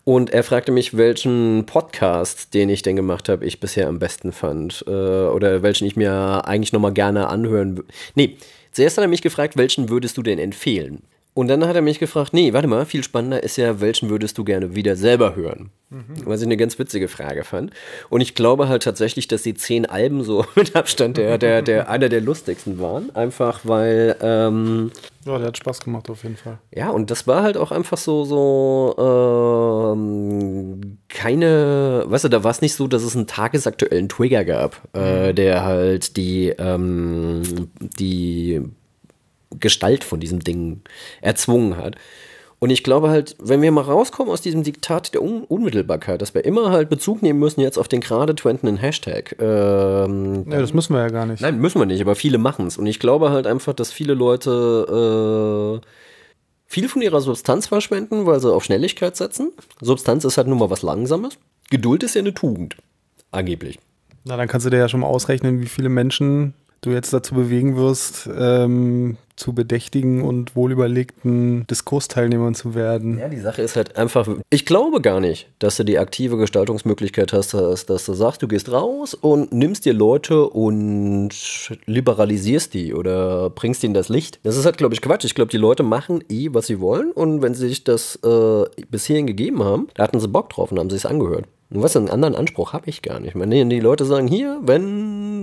Und 0.03 0.29
er 0.29 0.43
fragte 0.43 0.71
mich, 0.71 0.95
welchen 0.95 1.65
Podcast, 1.65 2.53
den 2.53 2.69
ich 2.69 2.83
denn 2.83 2.95
gemacht 2.95 3.29
habe, 3.29 3.45
ich 3.45 3.59
bisher 3.59 3.87
am 3.87 3.97
besten 3.97 4.31
fand. 4.31 4.85
Äh, 4.85 4.91
oder 4.91 5.63
welchen 5.63 5.87
ich 5.87 5.95
mir 5.95 6.43
eigentlich 6.45 6.71
nochmal 6.71 6.93
gerne 6.93 7.29
anhören. 7.29 7.81
Nee, 8.13 8.37
zuerst 8.71 8.97
hat 8.97 9.05
er 9.05 9.07
mich 9.07 9.23
gefragt, 9.23 9.57
welchen 9.57 9.89
würdest 9.89 10.17
du 10.17 10.21
denn 10.21 10.37
empfehlen? 10.37 11.01
Und 11.33 11.47
dann 11.47 11.65
hat 11.65 11.77
er 11.77 11.81
mich 11.81 11.99
gefragt, 11.99 12.33
nee, 12.33 12.51
warte 12.51 12.67
mal, 12.67 12.85
viel 12.85 13.03
spannender 13.03 13.41
ist 13.41 13.55
ja, 13.55 13.79
welchen 13.79 14.09
würdest 14.09 14.37
du 14.37 14.43
gerne 14.43 14.75
wieder 14.75 14.97
selber 14.97 15.33
hören? 15.33 15.69
Mhm. 15.89 16.25
Was 16.25 16.41
ich 16.41 16.45
eine 16.45 16.57
ganz 16.57 16.77
witzige 16.77 17.07
Frage 17.07 17.45
fand. 17.45 17.71
Und 18.09 18.19
ich 18.19 18.35
glaube 18.35 18.67
halt 18.67 18.83
tatsächlich, 18.83 19.29
dass 19.29 19.43
die 19.43 19.53
zehn 19.53 19.85
Alben 19.85 20.25
so 20.25 20.45
mit 20.55 20.75
Abstand 20.75 21.15
der, 21.15 21.37
der, 21.37 21.61
der 21.61 21.89
einer 21.89 22.09
der 22.09 22.19
lustigsten 22.19 22.79
waren. 22.79 23.15
Einfach 23.15 23.61
weil. 23.63 24.17
Ähm, 24.21 24.91
ja, 25.25 25.37
der 25.37 25.47
hat 25.47 25.57
Spaß 25.57 25.79
gemacht 25.79 26.09
auf 26.09 26.23
jeden 26.23 26.35
Fall. 26.35 26.57
Ja, 26.73 26.89
und 26.89 27.11
das 27.11 27.27
war 27.27 27.43
halt 27.43 27.55
auch 27.55 27.71
einfach 27.71 27.97
so, 27.97 28.25
so 28.25 28.95
ähm, 29.95 30.97
keine, 31.07 32.03
weißt 32.07 32.25
du, 32.25 32.29
da 32.29 32.43
war 32.43 32.51
es 32.51 32.61
nicht 32.61 32.75
so, 32.75 32.87
dass 32.87 33.03
es 33.03 33.15
einen 33.15 33.27
tagesaktuellen 33.27 34.09
Trigger 34.09 34.43
gab, 34.43 34.81
äh, 34.93 35.29
mhm. 35.29 35.35
der 35.35 35.63
halt 35.63 36.17
die, 36.17 36.49
ähm, 36.57 37.69
die 37.79 38.61
Gestalt 39.59 40.03
von 40.03 40.19
diesem 40.19 40.39
Ding 40.39 40.81
erzwungen 41.21 41.77
hat. 41.77 41.95
Und 42.63 42.69
ich 42.69 42.83
glaube 42.83 43.09
halt, 43.09 43.35
wenn 43.39 43.63
wir 43.63 43.71
mal 43.71 43.81
rauskommen 43.81 44.31
aus 44.31 44.41
diesem 44.41 44.61
Diktat 44.61 45.15
der 45.15 45.23
Un 45.23 45.45
Unmittelbarkeit, 45.45 46.21
dass 46.21 46.35
wir 46.35 46.45
immer 46.45 46.69
halt 46.69 46.89
Bezug 46.89 47.23
nehmen 47.23 47.39
müssen 47.39 47.59
jetzt 47.59 47.79
auf 47.79 47.87
den 47.87 48.01
gerade 48.01 48.35
trendenden 48.35 48.77
Hashtag. 48.77 49.35
Ähm, 49.39 50.45
ja, 50.47 50.59
das 50.59 50.71
müssen 50.71 50.93
wir 50.93 51.01
ja 51.01 51.07
gar 51.07 51.25
nicht. 51.25 51.41
Nein, 51.41 51.57
müssen 51.57 51.79
wir 51.79 51.87
nicht, 51.87 52.01
aber 52.01 52.13
viele 52.13 52.37
machen 52.37 52.67
es. 52.67 52.77
Und 52.77 52.85
ich 52.85 52.99
glaube 52.99 53.31
halt 53.31 53.47
einfach, 53.47 53.73
dass 53.73 53.91
viele 53.91 54.13
Leute 54.13 55.81
äh, 55.81 55.87
viel 56.67 56.87
von 56.87 57.01
ihrer 57.01 57.19
Substanz 57.19 57.65
verschwenden, 57.65 58.27
weil 58.27 58.39
sie 58.39 58.53
auf 58.53 58.63
Schnelligkeit 58.63 59.17
setzen. 59.17 59.51
Substanz 59.81 60.23
ist 60.23 60.37
halt 60.37 60.47
nun 60.47 60.59
mal 60.59 60.69
was 60.69 60.83
Langsames. 60.83 61.39
Geduld 61.71 62.03
ist 62.03 62.13
ja 62.13 62.19
eine 62.21 62.35
Tugend. 62.35 62.77
Angeblich. 63.31 63.79
Na, 64.23 64.37
dann 64.37 64.47
kannst 64.47 64.67
du 64.67 64.69
dir 64.69 64.77
ja 64.77 64.87
schon 64.87 64.99
mal 64.99 65.07
ausrechnen, 65.07 65.61
wie 65.61 65.67
viele 65.67 65.89
Menschen 65.89 66.53
du 66.81 66.89
jetzt 66.89 67.13
dazu 67.13 67.35
bewegen 67.35 67.77
wirst, 67.77 68.27
ähm, 68.35 69.17
zu 69.35 69.53
bedächtigen 69.53 70.23
und 70.23 70.55
wohlüberlegten 70.55 71.65
Diskursteilnehmern 71.67 72.53
zu 72.53 72.75
werden. 72.75 73.17
Ja, 73.17 73.29
die 73.29 73.39
Sache 73.39 73.61
ist 73.61 73.75
halt 73.75 73.97
einfach, 73.97 74.27
ich 74.49 74.65
glaube 74.65 75.01
gar 75.01 75.19
nicht, 75.19 75.47
dass 75.59 75.77
du 75.77 75.85
die 75.85 75.97
aktive 75.97 76.37
Gestaltungsmöglichkeit 76.37 77.33
hast, 77.33 77.53
dass, 77.53 77.85
dass 77.85 78.05
du 78.05 78.13
sagst, 78.13 78.41
du 78.41 78.47
gehst 78.47 78.71
raus 78.71 79.13
und 79.13 79.51
nimmst 79.51 79.85
dir 79.85 79.93
Leute 79.93 80.47
und 80.47 81.29
liberalisierst 81.85 82.73
die 82.73 82.93
oder 82.93 83.49
bringst 83.49 83.83
ihnen 83.83 83.93
das 83.93 84.09
Licht. 84.09 84.39
Das 84.43 84.57
ist 84.57 84.65
halt, 84.65 84.77
glaube 84.77 84.93
ich, 84.93 85.01
Quatsch. 85.01 85.25
Ich 85.25 85.35
glaube, 85.35 85.51
die 85.51 85.57
Leute 85.57 85.83
machen 85.83 86.23
eh, 86.29 86.49
was 86.51 86.67
sie 86.67 86.79
wollen 86.79 87.11
und 87.11 87.41
wenn 87.41 87.53
sie 87.53 87.67
sich 87.67 87.83
das 87.83 88.17
äh, 88.23 88.65
bis 88.89 89.05
hierhin 89.05 89.27
gegeben 89.27 89.63
haben, 89.63 89.87
da 89.95 90.03
hatten 90.03 90.19
sie 90.19 90.27
Bock 90.27 90.49
drauf 90.49 90.71
und 90.71 90.79
haben 90.79 90.89
sich 90.89 90.99
es 90.99 91.05
angehört. 91.05 91.45
Und 91.71 91.81
was, 91.81 91.95
einen 91.95 92.09
anderen 92.09 92.35
Anspruch 92.35 92.73
habe 92.73 92.89
ich 92.89 93.01
gar 93.01 93.19
nicht. 93.19 93.29
Ich 93.29 93.35
meine, 93.35 93.65
die 93.65 93.79
Leute 93.79 94.03
sagen 94.03 94.27
hier, 94.27 94.59
wenn 94.61 95.40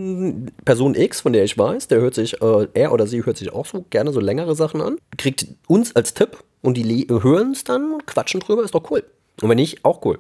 Person 0.65 0.95
X, 0.95 1.21
von 1.21 1.33
der 1.33 1.45
ich 1.45 1.57
weiß, 1.57 1.89
der 1.89 2.01
hört 2.01 2.15
sich, 2.15 2.41
äh, 2.43 2.69
er 2.75 2.93
oder 2.93 3.07
sie 3.07 3.25
hört 3.25 3.37
sich 3.37 3.53
auch 3.53 3.67
so 3.67 3.85
gerne 3.91 4.13
so 4.13 4.21
längere 4.21 4.55
Sachen 4.55 4.81
an, 4.81 4.97
kriegt 5.17 5.47
uns 5.67 5.95
als 5.97 6.15
Tipp 6.15 6.39
und 6.63 6.77
die 6.77 7.07
hören 7.09 7.53
es 7.53 7.65
dann, 7.65 7.99
quatschen 8.07 8.41
drüber, 8.41 8.65
ist 8.65 8.75
doch 8.75 8.91
cool. 8.91 9.05
Und 9.41 9.49
wenn 9.49 9.57
nicht, 9.57 9.85
auch 9.85 10.05
cool. 10.05 10.19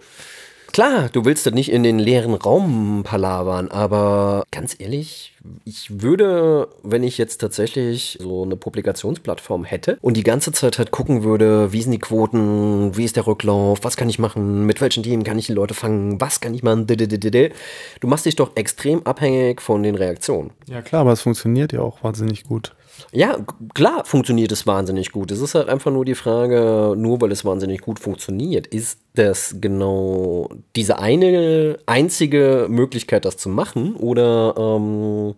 Klar, 0.72 1.08
du 1.08 1.24
willst 1.24 1.46
das 1.46 1.54
nicht 1.54 1.72
in 1.72 1.82
den 1.82 1.98
leeren 1.98 2.34
Raum 2.34 3.02
palavern, 3.02 3.68
aber 3.68 4.44
ganz 4.50 4.76
ehrlich, 4.78 5.34
ich 5.64 6.02
würde, 6.02 6.68
wenn 6.82 7.02
ich 7.02 7.16
jetzt 7.16 7.38
tatsächlich 7.38 8.18
so 8.20 8.42
eine 8.42 8.54
Publikationsplattform 8.54 9.64
hätte 9.64 9.98
und 10.02 10.16
die 10.16 10.22
ganze 10.22 10.52
Zeit 10.52 10.78
halt 10.78 10.90
gucken 10.90 11.24
würde, 11.24 11.72
wie 11.72 11.82
sind 11.82 11.92
die 11.92 11.98
Quoten, 11.98 12.96
wie 12.96 13.04
ist 13.04 13.16
der 13.16 13.26
Rücklauf, 13.26 13.80
was 13.82 13.96
kann 13.96 14.10
ich 14.10 14.18
machen, 14.18 14.66
mit 14.66 14.80
welchen 14.80 15.02
Themen 15.02 15.24
kann 15.24 15.38
ich 15.38 15.46
die 15.46 15.54
Leute 15.54 15.74
fangen, 15.74 16.20
was 16.20 16.40
kann 16.40 16.54
ich 16.54 16.62
machen, 16.62 16.86
du 16.86 18.06
machst 18.06 18.26
dich 18.26 18.36
doch 18.36 18.54
extrem 18.54 19.06
abhängig 19.06 19.62
von 19.62 19.82
den 19.82 19.94
Reaktionen. 19.94 20.50
Ja 20.66 20.82
klar, 20.82 21.00
aber 21.00 21.12
es 21.12 21.22
funktioniert 21.22 21.72
ja 21.72 21.80
auch 21.80 22.04
wahnsinnig 22.04 22.44
gut. 22.44 22.74
Ja, 23.12 23.38
klar 23.74 24.04
funktioniert 24.04 24.52
es 24.52 24.66
wahnsinnig 24.66 25.12
gut. 25.12 25.30
Es 25.30 25.40
ist 25.40 25.54
halt 25.54 25.68
einfach 25.68 25.90
nur 25.90 26.04
die 26.04 26.14
Frage, 26.14 26.94
nur 26.96 27.20
weil 27.20 27.32
es 27.32 27.44
wahnsinnig 27.44 27.80
gut 27.80 27.98
funktioniert, 27.98 28.66
ist 28.66 28.98
das 29.14 29.56
genau 29.60 30.50
diese 30.76 30.98
eine 30.98 31.78
einzige 31.86 32.66
Möglichkeit, 32.68 33.24
das 33.24 33.36
zu 33.36 33.48
machen? 33.48 33.94
Oder 33.96 34.54
ähm, 34.56 35.34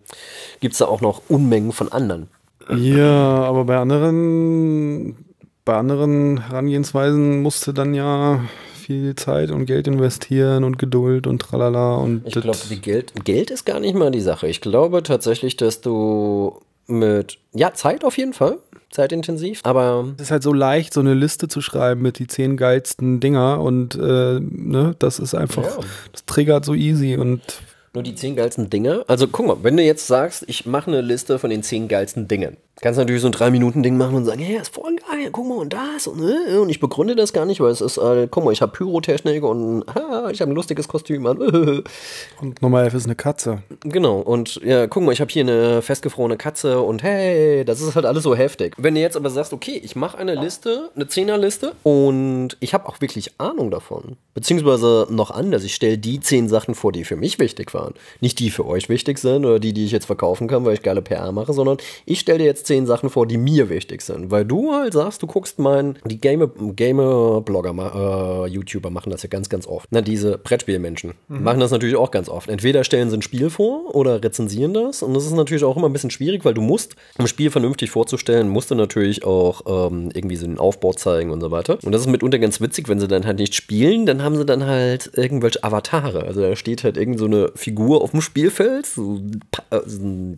gibt 0.59 0.73
es 0.73 0.79
da 0.79 0.85
auch 0.85 1.01
noch 1.01 1.21
Unmengen 1.29 1.71
von 1.71 1.91
anderen? 1.91 2.27
Ja, 2.69 3.43
aber 3.43 3.65
bei 3.65 3.77
anderen, 3.77 5.15
bei 5.65 5.75
anderen 5.75 6.47
Herangehensweisen 6.47 7.41
musste 7.41 7.73
dann 7.73 7.93
ja 7.93 8.41
viel 8.81 9.15
Zeit 9.15 9.51
und 9.51 9.65
Geld 9.65 9.87
investieren 9.87 10.63
und 10.63 10.77
Geduld 10.77 11.27
und 11.27 11.39
tralala 11.39 11.95
und. 11.95 12.25
Ich 12.25 12.33
glaube, 12.33 12.57
Geld, 12.81 13.13
Geld 13.23 13.51
ist 13.51 13.65
gar 13.65 13.79
nicht 13.79 13.95
mal 13.95 14.11
die 14.11 14.21
Sache. 14.21 14.47
Ich 14.47 14.61
glaube 14.61 15.03
tatsächlich, 15.03 15.55
dass 15.55 15.81
du 15.81 16.59
mit, 16.99 17.37
ja, 17.53 17.73
Zeit 17.73 18.03
auf 18.03 18.17
jeden 18.17 18.33
Fall, 18.33 18.57
zeitintensiv, 18.91 19.61
aber. 19.63 20.13
Es 20.17 20.23
ist 20.23 20.31
halt 20.31 20.43
so 20.43 20.53
leicht, 20.53 20.93
so 20.93 20.99
eine 20.99 21.13
Liste 21.13 21.47
zu 21.47 21.61
schreiben 21.61 22.01
mit 22.01 22.19
die 22.19 22.27
zehn 22.27 22.57
geilsten 22.57 23.19
Dinger 23.19 23.59
und, 23.61 23.95
äh, 23.95 24.39
ne, 24.39 24.95
das 24.99 25.19
ist 25.19 25.33
einfach, 25.33 25.63
ja. 25.63 25.83
das 26.11 26.25
triggert 26.25 26.65
so 26.65 26.73
easy 26.73 27.15
und 27.17 27.41
nur 27.93 28.03
die 28.03 28.15
zehn 28.15 28.37
geilsten 28.37 28.69
Dinge. 28.69 29.03
Also 29.07 29.27
guck 29.27 29.47
mal, 29.47 29.57
wenn 29.63 29.75
du 29.75 29.83
jetzt 29.83 30.07
sagst, 30.07 30.45
ich 30.47 30.65
mache 30.65 30.89
eine 30.89 31.01
Liste 31.01 31.39
von 31.39 31.49
den 31.49 31.61
zehn 31.61 31.89
geilsten 31.89 32.27
Dingen, 32.27 32.55
kannst 32.81 32.97
du 32.97 33.01
natürlich 33.01 33.21
so 33.21 33.27
ein 33.27 33.31
drei 33.31 33.51
Minuten 33.51 33.83
Ding 33.83 33.95
machen 33.95 34.15
und 34.15 34.25
sagen, 34.25 34.41
hey, 34.41 34.57
ist 34.57 34.73
voll 34.73 34.95
geil, 34.95 35.29
guck 35.31 35.47
mal 35.47 35.57
und 35.57 35.71
das 35.71 36.07
und 36.07 36.19
äh, 36.21 36.57
und 36.57 36.69
ich 36.69 36.79
begründe 36.79 37.15
das 37.15 37.31
gar 37.31 37.45
nicht, 37.45 37.61
weil 37.61 37.71
es 37.71 37.79
ist, 37.79 37.97
äh, 37.97 38.27
guck 38.29 38.43
mal, 38.43 38.51
ich 38.51 38.61
habe 38.61 38.71
Pyrotechnik 38.71 39.43
und 39.43 39.83
ah, 39.95 40.29
ich 40.31 40.41
habe 40.41 40.51
ein 40.51 40.55
lustiges 40.55 40.87
Kostüm 40.87 41.25
an. 41.27 41.37
und 42.41 42.61
Nummer 42.61 42.81
11 42.83 42.93
ist 42.95 43.05
eine 43.05 43.15
Katze. 43.15 43.61
Genau 43.83 44.19
und 44.19 44.59
ja, 44.63 44.87
guck 44.87 45.03
mal, 45.03 45.11
ich 45.11 45.21
habe 45.21 45.31
hier 45.31 45.43
eine 45.43 45.81
festgefrorene 45.81 46.37
Katze 46.37 46.81
und 46.81 47.03
hey, 47.03 47.63
das 47.65 47.81
ist 47.81 47.95
halt 47.95 48.05
alles 48.05 48.23
so 48.23 48.35
heftig. 48.35 48.73
Wenn 48.77 48.95
du 48.95 49.01
jetzt 49.01 49.15
aber 49.15 49.29
sagst, 49.29 49.53
okay, 49.53 49.79
ich 49.83 49.95
mache 49.95 50.17
eine 50.17 50.35
Liste, 50.35 50.89
eine 50.95 51.07
Zehnerliste 51.07 51.73
und 51.83 52.57
ich 52.59 52.73
habe 52.73 52.89
auch 52.89 52.99
wirklich 52.99 53.39
Ahnung 53.39 53.69
davon, 53.69 54.17
beziehungsweise 54.33 55.07
noch 55.11 55.29
anders, 55.29 55.63
ich 55.63 55.75
stelle 55.75 55.99
die 55.99 56.19
zehn 56.19 56.49
Sachen 56.49 56.73
vor, 56.73 56.91
die 56.91 57.03
für 57.03 57.15
mich 57.15 57.37
wichtig 57.37 57.73
waren, 57.75 57.93
nicht 58.21 58.39
die 58.39 58.49
für 58.49 58.65
euch 58.65 58.89
wichtig 58.89 59.19
sind 59.19 59.45
oder 59.45 59.59
die, 59.59 59.73
die 59.73 59.85
ich 59.85 59.91
jetzt 59.91 60.05
verkaufen 60.05 60.47
kann, 60.47 60.65
weil 60.65 60.73
ich 60.73 60.81
geile 60.81 61.03
PR 61.03 61.31
mache, 61.31 61.53
sondern 61.53 61.77
ich 62.05 62.19
stelle 62.19 62.39
dir 62.39 62.45
jetzt 62.45 62.70
zehn 62.71 62.85
Sachen 62.85 63.09
vor, 63.09 63.27
die 63.27 63.37
mir 63.37 63.67
wichtig 63.67 64.01
sind. 64.01 64.31
Weil 64.31 64.45
du 64.45 64.71
halt 64.71 64.93
sagst, 64.93 65.21
du 65.21 65.27
guckst 65.27 65.59
mein, 65.59 65.97
die 66.05 66.21
Game-Blogger, 66.21 68.45
äh, 68.45 68.47
YouTuber 68.47 68.89
machen 68.89 69.09
das 69.09 69.23
ja 69.23 69.29
ganz, 69.29 69.49
ganz 69.49 69.67
oft. 69.67 69.89
Na, 69.91 69.99
diese 69.99 70.37
Brettspielmenschen 70.37 71.15
mhm. 71.27 71.43
machen 71.43 71.59
das 71.59 71.71
natürlich 71.71 71.97
auch 71.97 72.11
ganz 72.11 72.29
oft. 72.29 72.49
Entweder 72.49 72.85
stellen 72.85 73.09
sie 73.09 73.17
ein 73.17 73.21
Spiel 73.21 73.49
vor 73.49 73.93
oder 73.93 74.23
rezensieren 74.23 74.73
das. 74.73 75.03
Und 75.03 75.13
das 75.13 75.25
ist 75.25 75.33
natürlich 75.33 75.65
auch 75.65 75.75
immer 75.75 75.89
ein 75.89 75.91
bisschen 75.91 76.11
schwierig, 76.11 76.45
weil 76.45 76.53
du 76.53 76.61
musst, 76.61 76.95
um 77.17 77.25
ein 77.25 77.27
Spiel 77.27 77.51
vernünftig 77.51 77.91
vorzustellen, 77.91 78.47
musst 78.47 78.71
du 78.71 78.75
natürlich 78.75 79.25
auch 79.25 79.91
ähm, 79.91 80.11
irgendwie 80.13 80.37
so 80.37 80.45
den 80.45 80.57
Aufbau 80.57 80.93
zeigen 80.93 81.31
und 81.31 81.41
so 81.41 81.51
weiter. 81.51 81.77
Und 81.83 81.91
das 81.91 82.03
ist 82.03 82.07
mitunter 82.07 82.39
ganz 82.39 82.61
witzig, 82.61 82.87
wenn 82.87 83.01
sie 83.01 83.09
dann 83.09 83.25
halt 83.25 83.39
nicht 83.39 83.53
spielen, 83.53 84.05
dann 84.05 84.23
haben 84.23 84.37
sie 84.37 84.45
dann 84.45 84.65
halt 84.65 85.11
irgendwelche 85.13 85.61
Avatare. 85.61 86.23
Also 86.23 86.39
da 86.39 86.55
steht 86.55 86.85
halt 86.85 86.95
irgend 86.95 87.19
so 87.19 87.25
eine 87.25 87.51
Figur 87.53 88.01
auf 88.01 88.11
dem 88.11 88.21
Spielfeld, 88.21 88.85
so, 88.85 89.19
äh, 89.71 89.81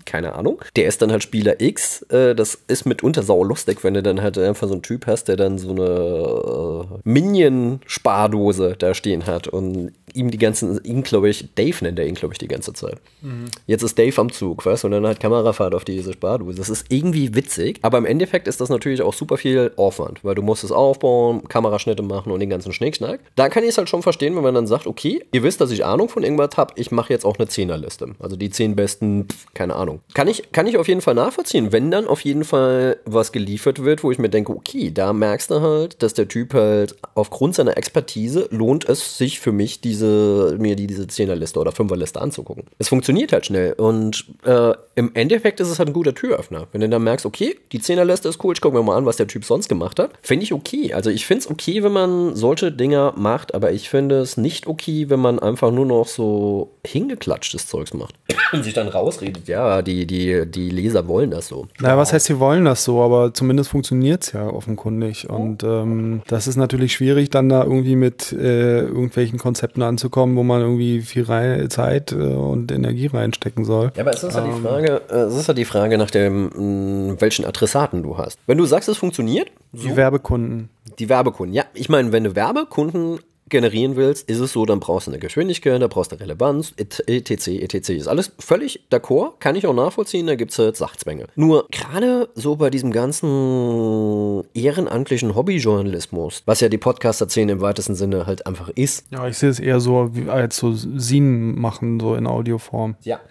keine 0.06 0.34
Ahnung. 0.34 0.60
Der 0.76 0.88
ist 0.88 1.04
dann 1.04 1.12
halt 1.12 1.22
Spieler 1.22 1.62
X, 1.62 2.02
äh, 2.10 2.23
das 2.36 2.58
ist 2.68 2.86
mitunter 2.86 3.24
saulustig, 3.24 3.84
wenn 3.84 3.94
du 3.94 4.04
dann 4.04 4.22
halt 4.22 4.38
einfach 4.38 4.68
so 4.68 4.74
einen 4.74 4.82
Typ 4.82 5.08
hast, 5.08 5.26
der 5.26 5.36
dann 5.36 5.58
so 5.58 5.72
eine 5.72 6.96
äh, 6.96 7.00
Minion-Spardose 7.04 8.76
da 8.78 8.94
stehen 8.94 9.26
hat 9.26 9.48
und 9.48 9.92
ihm 10.14 10.32
die 10.32 10.38
ganzen, 10.38 10.84
ihn 10.84 11.04
glaube 11.04 11.30
ich, 11.30 11.54
Dave 11.56 11.76
nennt 11.82 12.00
er 12.00 12.06
ihn, 12.06 12.16
glaube 12.16 12.34
ich, 12.34 12.38
die 12.38 12.48
ganze 12.48 12.74
Zeit. 12.74 12.98
Mhm. 13.22 13.46
Jetzt 13.68 13.84
ist 13.84 13.98
Dave 13.98 14.20
am 14.22 14.32
Zug, 14.32 14.66
weißt 14.66 14.84
du, 14.84 14.88
und 14.88 14.92
dann 14.92 15.08
hat 15.08 15.20
Kamerafahrt 15.20 15.76
auf 15.76 15.86
diese 15.86 16.14
Spardose. 16.14 16.58
Das 16.58 16.70
ist 16.70 16.86
irgendwie 16.90 17.36
witzig, 17.36 17.80
aber 17.82 17.98
im 17.98 18.06
Endeffekt 18.06 18.48
ist 18.48 18.62
das 18.62 18.70
natürlich 18.70 19.02
auch 19.02 19.14
super 19.14 19.38
viel 19.38 19.72
Aufwand, 19.76 20.24
weil 20.24 20.36
du 20.36 20.42
musst 20.42 20.64
es 20.64 20.72
aufbauen, 20.72 21.48
Kameraschnitte 21.48 22.04
machen 22.04 22.32
und 22.32 22.40
den 22.40 22.50
ganzen 22.50 22.74
Schnickschnack. 22.74 23.20
Da 23.36 23.50
kann 23.50 23.64
ich 23.64 23.70
es 23.70 23.78
halt 23.78 23.90
schon 23.90 24.04
verstehen, 24.04 24.36
wenn 24.36 24.44
man 24.44 24.54
dann 24.54 24.68
sagt, 24.68 24.88
okay, 24.88 25.26
ihr 25.32 25.44
wisst, 25.44 25.62
dass 25.62 25.72
ich 25.72 25.86
Ahnung 25.86 26.10
von 26.10 26.24
irgendwas 26.24 26.58
habe, 26.58 26.74
ich 26.78 26.92
mache 26.92 27.12
jetzt 27.12 27.26
auch 27.26 27.38
eine 27.38 27.48
Zehnerliste. 27.48 28.10
Also 28.20 28.36
die 28.36 28.50
zehn 28.50 28.76
besten, 28.76 29.28
pf, 29.30 29.54
keine 29.54 29.76
Ahnung. 29.76 30.02
Kann 30.14 30.28
ich, 30.28 30.52
kann 30.52 30.68
ich 30.68 30.78
auf 30.78 30.88
jeden 30.88 31.02
Fall 31.02 31.16
nachvollziehen, 31.16 31.72
wenn 31.72 31.92
dann 31.92 32.08
auf 32.14 32.22
jeden 32.22 32.44
Fall 32.44 32.98
was 33.06 33.32
geliefert 33.32 33.84
wird, 33.84 34.04
wo 34.04 34.12
ich 34.12 34.20
mir 34.20 34.30
denke, 34.30 34.54
okay, 34.54 34.92
da 34.92 35.14
merkst 35.14 35.50
du 35.50 35.62
halt, 35.62 36.02
dass 36.04 36.14
der 36.14 36.28
Typ 36.28 36.54
halt 36.54 36.96
aufgrund 37.16 37.56
seiner 37.56 37.76
Expertise 37.76 38.48
lohnt 38.52 38.88
es 38.88 39.18
sich 39.18 39.40
für 39.40 39.52
mich, 39.52 39.82
diese, 39.82 40.56
mir 40.60 40.76
die, 40.76 40.88
diese 40.88 41.08
Zehnerliste 41.08 41.60
oder 41.60 41.72
Fünferliste 41.72 42.22
anzugucken. 42.22 42.66
Es 42.78 42.90
funktioniert 42.90 43.34
halt 43.34 43.48
schnell 43.48 43.74
und 43.74 44.26
äh, 44.46 44.74
im 44.96 45.12
Endeffekt 45.16 45.60
ist 45.60 45.70
es 45.70 45.80
halt 45.80 45.90
ein 45.90 45.94
guter 45.94 46.14
Türöffner. 46.14 46.68
Wenn 46.72 46.82
du 46.82 46.90
dann 46.90 47.04
merkst, 47.04 47.26
okay, 47.26 47.58
die 47.72 47.80
Zehnerliste 47.80 48.30
ist 48.30 48.44
cool, 48.44 48.54
ich 48.54 48.62
gucke 48.62 48.78
mir 48.78 48.84
mal 48.84 48.96
an, 48.96 49.08
was 49.08 49.18
der 49.18 49.28
Typ 49.28 49.44
sonst 49.44 49.68
gemacht 49.70 50.00
hat, 50.00 50.12
finde 50.22 50.44
ich 50.44 50.54
okay. 50.54 50.94
Also 50.94 51.10
ich 51.10 51.26
finde 51.26 51.42
es 51.42 51.50
okay, 51.50 51.84
wenn 51.84 51.92
man 51.92 52.36
solche 52.36 52.72
Dinger 52.72 53.14
macht, 53.18 53.56
aber 53.56 53.72
ich 53.72 53.90
finde 53.90 54.20
es 54.20 54.38
nicht 54.38 54.68
okay, 54.68 55.10
wenn 55.10 55.20
man 55.20 55.40
einfach 55.40 55.72
nur 55.72 55.88
noch 55.88 56.08
so 56.08 56.72
hingeklatschtes 56.86 57.68
Zeugs 57.68 57.94
macht 57.94 58.16
und 58.52 58.64
sich 58.64 58.74
dann 58.74 58.88
rausredet, 58.88 59.48
ja, 59.48 59.82
die, 59.82 60.06
die, 60.06 60.46
die 60.46 60.70
Leser 60.70 61.08
wollen 61.08 61.32
das 61.32 61.48
so. 61.48 61.68
Naja, 61.80 61.98
was 62.04 62.12
heißt, 62.12 62.26
sie 62.26 62.40
wollen 62.40 62.66
das 62.66 62.84
so, 62.84 63.02
aber 63.02 63.34
zumindest 63.34 63.70
funktioniert 63.70 64.24
es 64.24 64.34
ja 64.34 64.46
offenkundig. 64.48 65.30
Und 65.30 65.64
ähm, 65.64 66.22
das 66.28 66.48
ist 66.48 66.58
natürlich 66.58 66.92
schwierig, 66.94 67.30
dann 67.30 67.48
da 67.48 67.64
irgendwie 67.64 67.96
mit 67.96 68.34
äh, 68.34 68.82
irgendwelchen 68.82 69.40
Konzepten 69.40 69.82
anzukommen, 69.82 70.36
wo 70.36 70.44
man 70.44 70.60
irgendwie 70.60 71.02
viel 71.02 71.24
rein, 71.24 71.70
Zeit 71.70 72.12
äh, 72.12 72.16
und 72.16 72.74
Energie 72.74 73.08
reinstecken 73.08 73.64
soll. 73.64 73.94
Ja, 73.96 74.02
aber 74.02 74.12
es 74.12 74.22
ist 74.22 74.36
ja 74.36 74.44
ähm, 74.44 74.54
die 74.54 74.62
Frage, 74.62 75.02
äh, 75.10 75.16
es 75.16 75.36
ist 75.36 75.48
ja 75.48 75.54
die 75.54 75.64
Frage 75.66 75.98
nach 75.98 76.12
dem, 76.12 77.08
mh, 77.08 77.22
welchen 77.22 77.46
Adressaten 77.46 78.04
du 78.04 78.18
hast. 78.18 78.38
Wenn 78.48 78.58
du 78.58 78.66
sagst, 78.66 78.90
es 78.90 78.98
funktioniert, 78.98 79.50
so, 79.72 79.88
die 79.88 79.96
Werbekunden. 79.96 80.70
Die 81.00 81.08
Werbekunden, 81.08 81.56
ja. 81.56 81.64
Ich 81.74 81.88
meine, 81.88 82.12
wenn 82.12 82.26
du 82.26 82.36
Werbekunden 82.36 83.20
generieren 83.54 83.96
willst, 83.96 84.30
ist 84.30 84.40
es 84.40 84.52
so, 84.52 84.66
dann 84.66 84.82
brauchst 84.82 85.08
du 85.08 85.12
eine 85.12 85.20
Geschwindigkeit, 85.20 85.82
da 85.82 85.88
brauchst 85.88 86.12
du 86.12 86.20
Relevanz, 86.20 86.74
etc., 86.76 87.48
etc. 87.48 87.90
Ist 87.92 88.08
alles 88.08 88.34
völlig 88.40 88.82
d'accord, 88.92 89.40
kann 89.40 89.56
ich 89.56 89.66
auch 89.66 89.74
nachvollziehen, 89.74 90.28
da 90.28 90.36
gibt 90.36 90.52
es 90.52 90.60
halt 90.60 90.76
Sachzwänge. 90.76 91.28
Nur 91.36 91.68
gerade 91.72 92.28
so 92.36 92.58
bei 92.58 92.70
diesem 92.70 92.92
ganzen 92.92 94.44
ehrenamtlichen 94.54 95.36
Hobbyjournalismus, 95.36 96.44
was 96.46 96.60
ja 96.60 96.68
die 96.68 96.78
Podcaster-Szene 96.78 97.54
im 97.54 97.62
weitesten 97.62 97.96
Sinne 97.96 98.26
halt 98.26 98.46
einfach 98.46 98.70
ist. 98.70 99.06
Ja, 99.12 99.28
ich 99.28 99.38
sehe 99.38 99.50
es 99.50 99.60
eher 99.60 99.80
so 99.80 100.12
als 100.28 100.58
so 100.58 100.74
Sinen 100.74 101.60
machen, 101.60 102.00
so 102.00 102.16
in 102.16 102.28
Audioform. 102.28 102.96
Ja, 103.04 103.22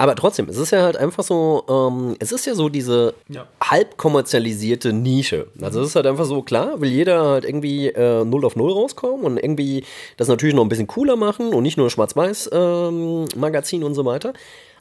aber 0.00 0.14
trotzdem, 0.14 0.48
es 0.48 0.56
ist 0.56 0.70
ja 0.70 0.82
halt 0.82 0.96
einfach 0.96 1.24
so, 1.24 1.64
ähm, 1.68 2.14
es 2.20 2.30
ist 2.30 2.46
ja 2.46 2.54
so 2.54 2.68
diese 2.68 3.14
ja. 3.28 3.48
halb 3.60 3.96
kommerzialisierte 3.96 4.92
Nische. 4.92 5.48
Also 5.60 5.80
es 5.80 5.88
ist 5.88 5.96
halt 5.96 6.06
einfach 6.06 6.24
so, 6.24 6.42
klar, 6.42 6.80
will 6.80 6.88
jeder 6.88 7.24
halt 7.24 7.44
irgendwie 7.44 7.88
äh, 7.88 8.24
0 8.24 8.44
auf 8.44 8.54
0 8.54 8.70
rauskommen 8.70 9.26
und 9.26 9.38
irgendwie 9.38 9.84
das 10.16 10.28
natürlich 10.28 10.54
noch 10.54 10.62
ein 10.62 10.68
bisschen 10.68 10.86
cooler 10.86 11.16
machen 11.16 11.52
und 11.52 11.64
nicht 11.64 11.76
nur 11.76 11.90
Schwarz-Weiß-Magazin 11.90 13.80
ähm, 13.80 13.86
und 13.86 13.94
so 13.94 14.04
weiter. 14.04 14.34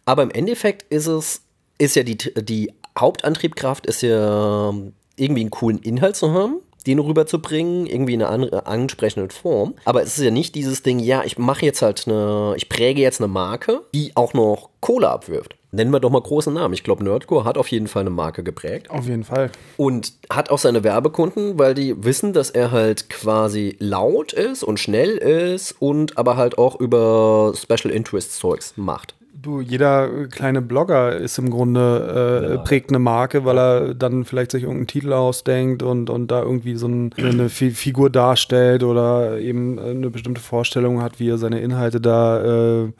Aber 0.05 0.21
im 0.21 0.29
Endeffekt 0.29 0.83
ist 0.93 1.07
es, 1.07 1.41
ist 1.79 1.95
ja 1.95 2.03
die, 2.03 2.17
die 2.17 2.71
Hauptantriebkraft 2.97 3.87
ist 3.87 4.03
ja 4.03 4.71
irgendwie 5.15 5.41
einen 5.41 5.49
coolen 5.49 5.79
Inhalt 5.79 6.15
zu 6.15 6.31
haben 6.31 6.59
den 6.87 6.99
rüberzubringen, 6.99 7.85
irgendwie 7.85 8.13
in 8.13 8.23
einer 8.23 8.65
ansprechenden 8.67 9.29
Form. 9.29 9.75
Aber 9.85 10.01
es 10.01 10.17
ist 10.17 10.23
ja 10.23 10.31
nicht 10.31 10.55
dieses 10.55 10.83
Ding, 10.83 10.99
ja, 10.99 11.23
ich 11.23 11.37
mache 11.37 11.65
jetzt 11.65 11.81
halt 11.81 12.07
eine, 12.07 12.53
ich 12.55 12.69
präge 12.69 13.01
jetzt 13.01 13.21
eine 13.21 13.27
Marke, 13.27 13.81
die 13.93 14.11
auch 14.15 14.33
noch 14.33 14.69
Kohle 14.79 15.09
abwirft. 15.09 15.55
Nennen 15.71 15.91
wir 15.91 15.99
doch 15.99 16.09
mal 16.09 16.21
große 16.21 16.49
Namen. 16.49 16.73
Ich 16.73 16.83
glaube, 16.83 17.03
Nerdcore 17.03 17.43
hat 17.43 17.57
auf 17.57 17.67
jeden 17.67 17.87
Fall 17.87 18.01
eine 18.01 18.09
Marke 18.09 18.41
geprägt. 18.41 18.89
Auf 18.89 19.07
jeden 19.07 19.25
Fall. 19.25 19.51
Und 19.75 20.13
hat 20.29 20.49
auch 20.49 20.57
seine 20.57 20.83
Werbekunden, 20.83 21.59
weil 21.59 21.73
die 21.73 22.05
wissen, 22.05 22.31
dass 22.31 22.49
er 22.49 22.71
halt 22.71 23.09
quasi 23.09 23.75
laut 23.79 24.31
ist 24.31 24.63
und 24.63 24.79
schnell 24.79 25.17
ist 25.17 25.75
und 25.79 26.17
aber 26.17 26.37
halt 26.37 26.57
auch 26.57 26.79
über 26.79 27.51
Special 27.55 27.93
Interest 27.93 28.33
Zeugs 28.33 28.73
macht. 28.77 29.13
Du, 29.47 29.61
jeder 29.61 30.27
kleine 30.27 30.61
Blogger 30.61 31.15
ist 31.15 31.37
im 31.37 31.49
Grunde, 31.49 32.43
äh, 32.43 32.55
ja. 32.55 32.57
prägt 32.57 32.89
eine 32.89 32.99
Marke, 32.99 33.45
weil 33.45 33.57
er 33.57 33.93
dann 33.93 34.25
vielleicht 34.25 34.51
sich 34.51 34.63
irgendeinen 34.63 34.87
Titel 34.87 35.13
ausdenkt 35.13 35.83
und, 35.83 36.09
und 36.09 36.29
da 36.29 36.41
irgendwie 36.41 36.75
so 36.75 36.89
ein, 36.89 37.13
eine 37.15 37.47
Figur 37.47 38.09
darstellt 38.09 38.83
oder 38.83 39.39
eben 39.39 39.79
eine 39.79 40.09
bestimmte 40.09 40.41
Vorstellung 40.41 41.01
hat, 41.01 41.21
wie 41.21 41.29
er 41.29 41.37
seine 41.37 41.61
Inhalte 41.61 42.01
da 42.01 42.83
äh, 42.83 42.91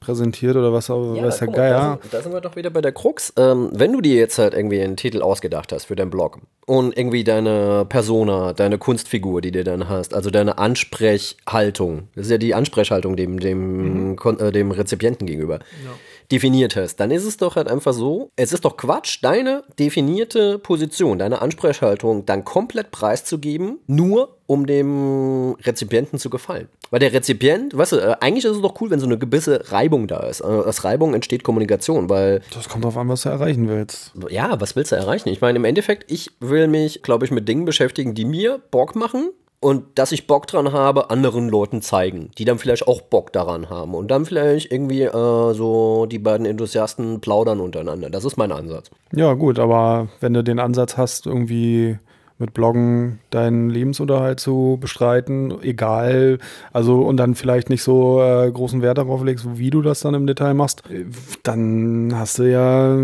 präsentiert 0.00 0.56
oder 0.56 0.72
was 0.72 0.90
auch, 0.90 1.14
ja, 1.14 1.24
weiß 1.24 1.38
der 1.38 1.48
Geier. 1.48 1.78
Da 1.78 1.98
sind, 2.02 2.14
da 2.14 2.22
sind 2.22 2.32
wir 2.32 2.40
doch 2.40 2.56
wieder 2.56 2.70
bei 2.70 2.80
der 2.80 2.92
Krux. 2.92 3.32
Ähm, 3.36 3.70
wenn 3.72 3.92
du 3.92 4.00
dir 4.00 4.16
jetzt 4.16 4.38
halt 4.38 4.54
irgendwie 4.54 4.80
einen 4.80 4.96
Titel 4.96 5.22
ausgedacht 5.22 5.72
hast 5.72 5.86
für 5.86 5.96
deinen 5.96 6.10
Blog 6.10 6.38
und 6.66 6.96
irgendwie 6.96 7.24
deine 7.24 7.86
Persona, 7.88 8.52
deine 8.52 8.78
Kunstfigur, 8.78 9.40
die 9.40 9.52
du 9.52 9.64
dann 9.64 9.88
hast, 9.88 10.14
also 10.14 10.30
deine 10.30 10.58
Ansprechhaltung, 10.58 12.08
das 12.14 12.26
ist 12.26 12.30
ja 12.30 12.38
die 12.38 12.54
Ansprechhaltung 12.54 13.16
dem, 13.16 13.40
dem, 13.40 14.12
mhm. 14.12 14.18
äh, 14.38 14.52
dem 14.52 14.70
Rezipienten 14.70 15.26
gegenüber. 15.26 15.60
Ja 15.84 15.90
definiert 16.32 16.76
hast, 16.76 16.96
dann 16.96 17.10
ist 17.10 17.24
es 17.24 17.36
doch 17.36 17.56
halt 17.56 17.68
einfach 17.68 17.92
so, 17.92 18.30
es 18.36 18.52
ist 18.52 18.64
doch 18.64 18.76
Quatsch, 18.76 19.18
deine 19.22 19.62
definierte 19.78 20.58
Position, 20.58 21.18
deine 21.18 21.40
Ansprechhaltung 21.42 22.26
dann 22.26 22.44
komplett 22.44 22.90
preiszugeben, 22.90 23.78
nur 23.86 24.36
um 24.46 24.66
dem 24.66 25.56
Rezipienten 25.62 26.18
zu 26.18 26.30
gefallen. 26.30 26.68
Weil 26.90 27.00
der 27.00 27.12
Rezipient, 27.12 27.76
weißt 27.76 27.92
du, 27.92 27.96
äh, 27.96 28.16
eigentlich 28.20 28.44
ist 28.44 28.52
es 28.56 28.62
doch 28.62 28.80
cool, 28.80 28.90
wenn 28.90 29.00
so 29.00 29.06
eine 29.06 29.18
gewisse 29.18 29.72
Reibung 29.72 30.06
da 30.06 30.20
ist. 30.20 30.40
Äh, 30.40 30.44
Aus 30.44 30.84
Reibung 30.84 31.14
entsteht 31.14 31.42
Kommunikation, 31.42 32.08
weil 32.08 32.42
Das 32.54 32.68
kommt 32.68 32.84
drauf 32.84 32.96
an, 32.96 33.08
was 33.08 33.22
du 33.22 33.28
erreichen 33.28 33.68
willst. 33.68 34.12
ja, 34.28 34.60
was 34.60 34.76
willst 34.76 34.92
du 34.92 34.96
erreichen? 34.96 35.28
Ich 35.30 35.40
meine, 35.40 35.56
im 35.56 35.64
Endeffekt, 35.64 36.10
ich 36.10 36.30
will 36.38 36.68
mich, 36.68 37.02
glaube 37.02 37.24
ich, 37.24 37.32
mit 37.32 37.48
Dingen 37.48 37.64
beschäftigen, 37.64 38.14
die 38.14 38.24
mir 38.24 38.60
Bock 38.70 38.94
machen 38.94 39.30
und 39.60 39.98
dass 39.98 40.12
ich 40.12 40.26
Bock 40.26 40.46
dran 40.46 40.72
habe, 40.72 41.10
anderen 41.10 41.48
Leuten 41.48 41.82
zeigen, 41.82 42.30
die 42.38 42.44
dann 42.44 42.58
vielleicht 42.58 42.86
auch 42.86 43.00
Bock 43.00 43.32
daran 43.32 43.70
haben 43.70 43.94
und 43.94 44.10
dann 44.10 44.24
vielleicht 44.24 44.70
irgendwie 44.70 45.02
äh, 45.02 45.54
so 45.54 46.06
die 46.06 46.18
beiden 46.18 46.46
Enthusiasten 46.46 47.20
plaudern 47.20 47.60
untereinander. 47.60 48.10
Das 48.10 48.24
ist 48.24 48.36
mein 48.36 48.52
Ansatz. 48.52 48.90
Ja, 49.12 49.32
gut, 49.34 49.58
aber 49.58 50.08
wenn 50.20 50.34
du 50.34 50.44
den 50.44 50.58
Ansatz 50.58 50.96
hast, 50.96 51.26
irgendwie 51.26 51.98
mit 52.38 52.52
Bloggen 52.52 53.20
deinen 53.30 53.70
Lebensunterhalt 53.70 54.40
zu 54.40 54.78
bestreiten, 54.80 55.54
egal, 55.62 56.38
also 56.72 57.00
und 57.02 57.16
dann 57.16 57.34
vielleicht 57.34 57.70
nicht 57.70 57.82
so 57.82 58.20
äh, 58.20 58.50
großen 58.50 58.82
Wert 58.82 58.98
darauf 58.98 59.24
legst, 59.24 59.46
wie 59.58 59.70
du 59.70 59.82
das 59.82 60.00
dann 60.00 60.14
im 60.14 60.26
Detail 60.26 60.54
machst, 60.54 60.82
äh, 60.90 61.06
dann 61.42 62.12
hast 62.14 62.38
du 62.38 62.50
ja, 62.50 62.96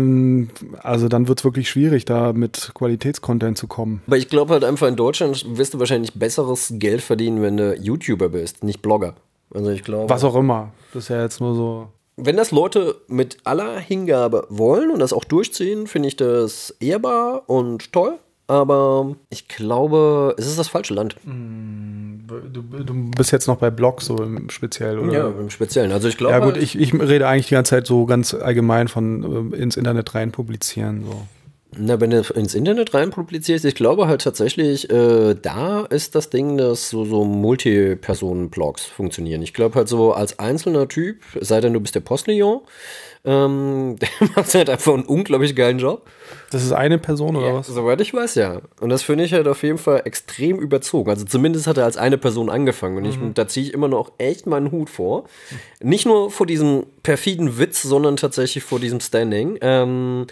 also 0.81 1.07
dann 1.07 1.27
wird 1.27 1.39
es 1.39 1.45
wirklich 1.45 1.69
schwierig, 1.69 2.05
da 2.05 2.33
mit 2.33 2.71
Qualitätscontent 2.75 3.57
zu 3.57 3.67
kommen. 3.67 4.01
Aber 4.07 4.17
ich 4.17 4.29
glaube 4.29 4.53
halt 4.53 4.63
einfach, 4.63 4.87
in 4.87 4.95
Deutschland 4.95 5.45
wirst 5.57 5.73
du 5.73 5.79
wahrscheinlich 5.79 6.13
besseres 6.13 6.73
Geld 6.77 7.01
verdienen, 7.01 7.41
wenn 7.41 7.57
du 7.57 7.75
YouTuber 7.75 8.29
bist, 8.29 8.63
nicht 8.63 8.81
Blogger. 8.81 9.15
Also 9.53 9.69
ich 9.69 9.83
glaube. 9.83 10.09
Was 10.09 10.23
auch 10.23 10.35
immer. 10.35 10.71
Das 10.93 11.05
ist 11.05 11.09
ja 11.09 11.21
jetzt 11.21 11.39
nur 11.41 11.55
so. 11.55 11.87
Wenn 12.15 12.37
das 12.37 12.51
Leute 12.51 12.95
mit 13.07 13.37
aller 13.43 13.79
Hingabe 13.79 14.45
wollen 14.49 14.91
und 14.91 14.99
das 14.99 15.13
auch 15.13 15.23
durchziehen, 15.23 15.87
finde 15.87 16.09
ich 16.09 16.15
das 16.15 16.75
ehrbar 16.79 17.43
und 17.47 17.91
toll. 17.91 18.19
Aber 18.47 19.15
ich 19.29 19.47
glaube, 19.47 20.35
es 20.37 20.45
ist 20.47 20.59
das 20.59 20.67
falsche 20.67 20.93
Land. 20.93 21.15
Du, 21.23 22.61
du 22.61 23.11
bist 23.11 23.31
jetzt 23.31 23.47
noch 23.47 23.57
bei 23.57 23.69
Blogs 23.69 24.05
so 24.05 24.17
im 24.21 24.49
speziell, 24.49 24.99
oder? 24.99 25.13
Ja, 25.13 25.27
im 25.27 25.49
Speziellen. 25.49 25.91
Also 25.91 26.09
ich 26.09 26.17
glaube. 26.17 26.33
Ja 26.33 26.39
gut, 26.39 26.57
ich, 26.57 26.77
ich 26.77 26.93
rede 26.93 27.27
eigentlich 27.27 27.47
die 27.47 27.55
ganze 27.55 27.71
Zeit 27.71 27.87
so 27.87 28.05
ganz 28.05 28.33
allgemein 28.33 28.89
von 28.89 29.53
äh, 29.53 29.55
ins 29.55 29.77
Internet 29.77 30.13
rein 30.13 30.31
publizieren. 30.31 31.05
So. 31.05 31.25
Na, 31.77 31.99
wenn 31.99 32.11
du 32.11 32.21
ins 32.35 32.55
Internet 32.55 32.93
rein 32.93 33.09
publizierst, 33.09 33.65
ich 33.65 33.75
glaube 33.75 34.07
halt 34.07 34.21
tatsächlich, 34.21 34.89
äh, 34.89 35.35
da 35.35 35.85
ist 35.85 36.15
das 36.15 36.29
Ding, 36.29 36.57
dass 36.57 36.89
so, 36.89 37.05
so 37.05 37.25
Multi-Personen-Blogs 37.25 38.85
funktionieren. 38.85 39.41
Ich 39.41 39.53
glaube 39.53 39.75
halt 39.75 39.87
so 39.87 40.13
als 40.13 40.39
einzelner 40.39 40.87
Typ, 40.87 41.17
sei 41.39 41.61
denn, 41.61 41.73
du 41.73 41.79
bist 41.79 41.95
der 41.95 42.01
Postillon, 42.01 42.61
ähm, 43.25 43.97
der 44.01 44.09
macht 44.35 44.53
halt 44.53 44.69
einfach 44.69 44.93
einen 44.93 45.03
unglaublich 45.03 45.55
geilen 45.55 45.79
Job. 45.79 46.05
Das 46.51 46.63
ist 46.63 46.73
eine 46.73 46.97
Person 46.97 47.35
oder 47.35 47.47
Ja, 47.47 47.53
was? 47.55 47.67
Soweit 47.67 48.01
ich 48.01 48.13
weiß, 48.13 48.35
ja. 48.35 48.61
Und 48.79 48.89
das 48.89 49.01
finde 49.01 49.23
ich 49.23 49.33
halt 49.33 49.47
auf 49.47 49.63
jeden 49.63 49.77
Fall 49.77 50.01
extrem 50.05 50.59
überzogen. 50.59 51.09
Also 51.09 51.25
zumindest 51.25 51.67
hat 51.67 51.77
er 51.77 51.85
als 51.85 51.97
eine 51.97 52.17
Person 52.17 52.49
angefangen. 52.49 52.97
Und 52.97 53.05
ich, 53.05 53.17
da 53.33 53.47
ziehe 53.47 53.65
ich 53.65 53.73
immer 53.73 53.87
noch 53.87 54.11
echt 54.17 54.45
meinen 54.45 54.71
Hut 54.71 54.89
vor. 54.89 55.25
Nicht 55.81 56.05
nur 56.05 56.29
vor 56.31 56.45
diesem 56.45 56.85
perfiden 57.01 57.57
Witz, 57.57 57.81
sondern 57.81 58.17
tatsächlich 58.17 58.63
vor 58.63 58.79
diesem 58.79 58.99
Standing. 58.99 59.57
Ähm, 59.61 60.27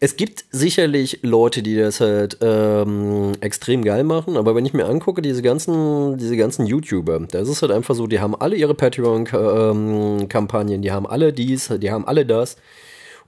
es 0.00 0.16
gibt 0.16 0.46
sicherlich 0.50 1.20
Leute, 1.22 1.62
die 1.62 1.76
das 1.76 2.00
halt 2.00 2.38
ähm, 2.40 3.32
extrem 3.40 3.84
geil 3.84 4.02
machen, 4.04 4.36
aber 4.36 4.54
wenn 4.54 4.64
ich 4.64 4.72
mir 4.72 4.86
angucke, 4.86 5.20
diese 5.22 5.42
ganzen, 5.42 6.16
diese 6.18 6.36
ganzen 6.36 6.66
YouTuber, 6.66 7.26
da 7.30 7.40
ist 7.40 7.48
es 7.48 7.62
halt 7.62 7.72
einfach 7.72 7.96
so, 7.96 8.06
die 8.06 8.20
haben 8.20 8.36
alle 8.36 8.54
ihre 8.56 8.74
Patreon-Kampagnen, 8.74 10.82
die 10.82 10.92
haben 10.92 11.06
alle 11.06 11.32
dies, 11.32 11.72
die 11.78 11.90
haben 11.90 12.06
alle 12.06 12.24
das. 12.24 12.56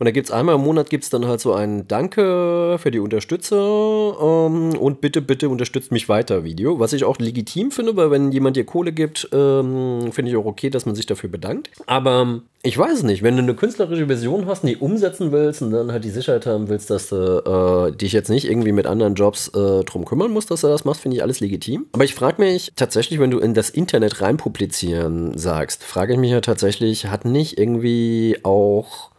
Und 0.01 0.07
da 0.07 0.13
gibt's 0.13 0.31
einmal 0.31 0.55
im 0.55 0.63
Monat 0.63 0.89
gibt's 0.89 1.11
dann 1.11 1.27
halt 1.27 1.41
so 1.41 1.53
ein 1.53 1.87
Danke 1.87 2.79
für 2.79 2.91
die 2.91 3.01
Unterstützer 3.01 4.17
ähm, 4.19 4.75
und 4.79 5.03
bitte, 5.03 5.21
bitte 5.21 5.51
unterstützt 5.51 5.93
mich 5.93 6.09
weiter 6.09 6.43
Video, 6.43 6.81
was 6.81 6.95
ich 6.95 7.05
auch 7.05 7.19
legitim 7.19 7.71
finde, 7.71 7.97
weil 7.97 8.11
wenn 8.11 8.33
jemand 8.33 8.57
dir 8.57 8.65
Kohle 8.65 8.93
gibt, 8.93 9.29
ähm, 9.35 10.11
finde 10.11 10.31
ich 10.31 10.39
auch 10.39 10.47
okay, 10.47 10.71
dass 10.71 10.87
man 10.87 10.95
sich 10.95 11.05
dafür 11.05 11.29
bedankt. 11.29 11.69
Aber 11.85 12.23
ähm, 12.23 12.43
ich 12.63 12.79
weiß 12.79 12.95
es 12.95 13.03
nicht, 13.03 13.23
wenn 13.23 13.37
du 13.37 13.43
eine 13.43 13.55
künstlerische 13.55 14.07
Version 14.07 14.47
hast, 14.47 14.65
die 14.65 14.79
umsetzen 14.79 15.33
willst 15.33 15.61
und 15.61 15.71
dann 15.73 15.93
halt 15.93 16.03
die 16.03 16.11
Sicherheit 16.11 16.47
haben 16.47 16.71
willst, 16.71 16.89
dass 16.89 17.11
du 17.11 17.91
äh, 17.91 17.95
dich 17.95 18.15
jetzt 18.15 18.31
nicht 18.31 18.49
irgendwie 18.49 18.73
mit 18.73 18.87
anderen 18.87 19.17
Jobs 19.17 19.49
äh, 19.49 19.85
drum 19.85 20.07
kümmern 20.07 20.33
musst, 20.33 20.51
dass 20.51 20.63
du 20.63 20.69
das 20.69 20.87
machst, 20.87 21.03
finde 21.03 21.19
ich 21.19 21.23
alles 21.23 21.41
legitim. 21.41 21.85
Aber 21.93 22.05
ich 22.05 22.15
frage 22.15 22.41
mich 22.41 22.73
tatsächlich, 22.75 23.21
wenn 23.21 23.31
du 23.31 23.39
in 23.39 23.53
das 23.53 23.69
Internet 23.69 24.23
rein 24.23 24.39
publizieren 24.39 25.37
sagst, 25.37 25.85
frage 25.85 26.15
ich 26.15 26.19
mich 26.19 26.31
ja 26.31 26.41
tatsächlich, 26.41 27.09
hat 27.09 27.27
nicht 27.27 27.59
irgendwie 27.59 28.39
auch 28.45 29.11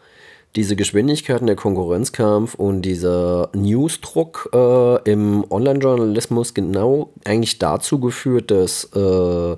diese 0.55 0.75
Geschwindigkeiten 0.75 1.47
der 1.47 1.55
Konkurrenzkampf 1.55 2.55
und 2.55 2.81
dieser 2.81 3.49
Newsdruck 3.53 4.49
äh, 4.53 5.09
im 5.09 5.45
Online-Journalismus 5.49 6.53
genau 6.53 7.11
eigentlich 7.23 7.57
dazu 7.59 7.99
geführt, 7.99 8.51
dass 8.51 8.85
äh, 8.95 9.55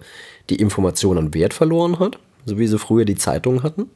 die 0.49 0.55
Information 0.57 1.17
an 1.17 1.33
Wert 1.33 1.53
verloren 1.53 1.99
hat, 1.99 2.19
so 2.45 2.59
wie 2.59 2.67
sie 2.67 2.77
früher 2.77 3.05
die 3.05 3.15
Zeitungen 3.15 3.63
hatten. 3.63 3.89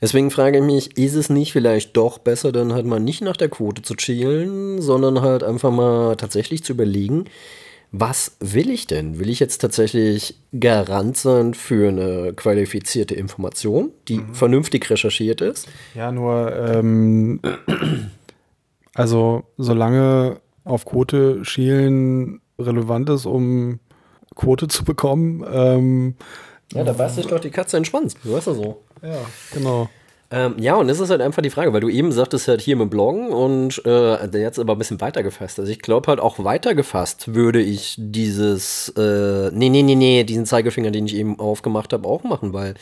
Deswegen 0.00 0.30
frage 0.30 0.58
ich 0.58 0.64
mich, 0.64 0.96
ist 0.96 1.14
es 1.14 1.28
nicht 1.28 1.52
vielleicht 1.52 1.96
doch 1.96 2.18
besser, 2.18 2.52
dann 2.52 2.72
halt 2.72 2.86
mal 2.86 3.00
nicht 3.00 3.20
nach 3.20 3.36
der 3.36 3.48
Quote 3.48 3.82
zu 3.82 3.96
chillen, 3.96 4.80
sondern 4.80 5.22
halt 5.22 5.42
einfach 5.42 5.72
mal 5.72 6.16
tatsächlich 6.16 6.62
zu 6.62 6.74
überlegen, 6.74 7.24
was 7.90 8.36
will 8.40 8.70
ich 8.70 8.86
denn? 8.86 9.18
Will 9.18 9.30
ich 9.30 9.40
jetzt 9.40 9.58
tatsächlich 9.58 10.38
Garant 10.58 11.16
sein 11.16 11.54
für 11.54 11.88
eine 11.88 12.32
qualifizierte 12.34 13.14
Information, 13.14 13.90
die 14.08 14.20
vernünftig 14.32 14.88
recherchiert 14.90 15.40
ist? 15.40 15.68
Ja, 15.94 16.12
nur, 16.12 16.54
ähm, 16.54 17.40
also 18.94 19.44
solange 19.56 20.40
auf 20.64 20.84
Quote 20.84 21.44
schielen 21.44 22.40
relevant 22.58 23.08
ist, 23.10 23.26
um 23.26 23.78
Quote 24.34 24.68
zu 24.68 24.84
bekommen, 24.84 25.44
ähm, 25.50 26.14
Ja, 26.72 26.84
da 26.84 26.92
beißt 26.92 27.16
sich 27.16 27.26
doch 27.26 27.40
die 27.40 27.50
Katze 27.50 27.76
in 27.76 27.82
den 27.82 27.86
Schwanz, 27.86 28.14
weißt 28.22 28.48
du 28.48 28.54
so. 28.54 28.82
ja, 29.02 29.16
genau. 29.54 29.88
Ähm, 30.30 30.56
ja, 30.58 30.74
und 30.74 30.88
das 30.88 31.00
ist 31.00 31.08
halt 31.08 31.22
einfach 31.22 31.40
die 31.40 31.48
Frage, 31.48 31.72
weil 31.72 31.80
du 31.80 31.88
eben 31.88 32.12
sagtest 32.12 32.48
halt 32.48 32.60
hier 32.60 32.76
mit 32.76 32.90
Bloggen 32.90 33.30
und 33.30 33.80
äh, 33.86 34.26
jetzt 34.38 34.58
aber 34.58 34.74
ein 34.74 34.78
bisschen 34.78 35.00
weiter 35.00 35.22
gefasst. 35.22 35.58
Also 35.58 35.72
ich 35.72 35.80
glaube 35.80 36.08
halt 36.08 36.20
auch 36.20 36.44
weiter 36.44 36.74
gefasst 36.74 37.34
würde 37.34 37.62
ich 37.62 37.94
dieses, 37.96 38.90
äh, 38.90 39.50
nee, 39.54 39.70
nee, 39.70 39.82
nee, 39.82 39.94
nee, 39.94 40.24
diesen 40.24 40.44
Zeigefinger, 40.44 40.90
den 40.90 41.06
ich 41.06 41.16
eben 41.16 41.40
aufgemacht 41.40 41.94
habe, 41.94 42.06
auch 42.06 42.24
machen, 42.24 42.52
weil 42.52 42.74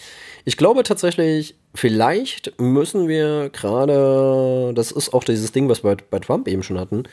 ich 0.45 0.57
glaube 0.57 0.83
tatsächlich, 0.83 1.55
vielleicht 1.73 2.61
müssen 2.61 3.07
wir 3.07 3.51
gerade, 3.51 4.73
das 4.75 4.91
ist 4.91 5.15
auch 5.15 5.23
dieses 5.23 5.53
Ding, 5.53 5.69
was 5.69 5.85
wir 5.85 5.97
bei 6.11 6.19
Trump 6.19 6.49
eben 6.49 6.65
schon 6.65 6.81
hatten, 6.81 7.05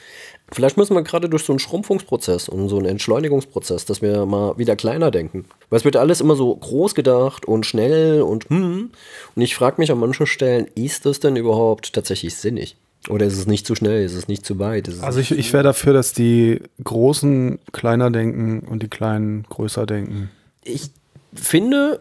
vielleicht 0.54 0.78
müssen 0.78 0.96
wir 0.96 1.04
gerade 1.04 1.30
durch 1.30 1.44
so 1.44 1.54
einen 1.54 1.60
Schrumpfungsprozess 1.60 2.50
und 2.50 2.70
so 2.70 2.78
einen 2.78 2.86
Entschleunigungsprozess, 2.86 3.86
dass 3.86 4.02
wir 4.02 4.26
mal 4.26 4.58
wieder 4.58 4.76
kleiner 4.76 5.12
denken. 5.12 5.46
Weil 5.70 5.80
es 5.80 5.86
wird 5.86 5.98
alles 5.98 6.22
immer 6.22 6.36
so 6.36 6.56
groß 6.56 6.96
gedacht 6.96 7.46
und 7.46 7.66
schnell 7.66 8.22
und 8.22 8.50
hm. 8.50 8.92
Und 9.36 9.42
ich 9.42 9.56
frage 9.56 9.76
mich 9.80 9.92
an 9.92 10.00
manchen 10.00 10.26
Stellen, 10.26 10.68
ist 10.76 11.06
das 11.06 11.20
denn 11.20 11.36
überhaupt 11.36 11.94
tatsächlich 11.94 12.36
sinnig? 12.36 12.76
Oder 13.10 13.26
ist 13.26 13.38
es 13.38 13.48
nicht 13.48 13.68
zu 13.68 13.76
schnell? 13.76 14.04
Ist 14.04 14.16
es 14.16 14.28
nicht 14.28 14.46
zu 14.46 14.60
weit? 14.60 14.88
Ist 14.88 14.96
es 14.96 15.04
Also 15.04 15.20
ich, 15.20 15.32
ich 15.32 15.52
wäre 15.52 15.64
dafür, 15.64 15.94
dass 15.94 16.14
die 16.14 16.62
Großen 16.84 17.60
kleiner 17.74 18.12
denken 18.12 18.62
und 18.62 18.82
die 18.82 18.88
Kleinen 18.88 19.44
größer 19.50 19.86
denken. 19.86 20.30
ich 20.64 20.90
finde 21.34 22.00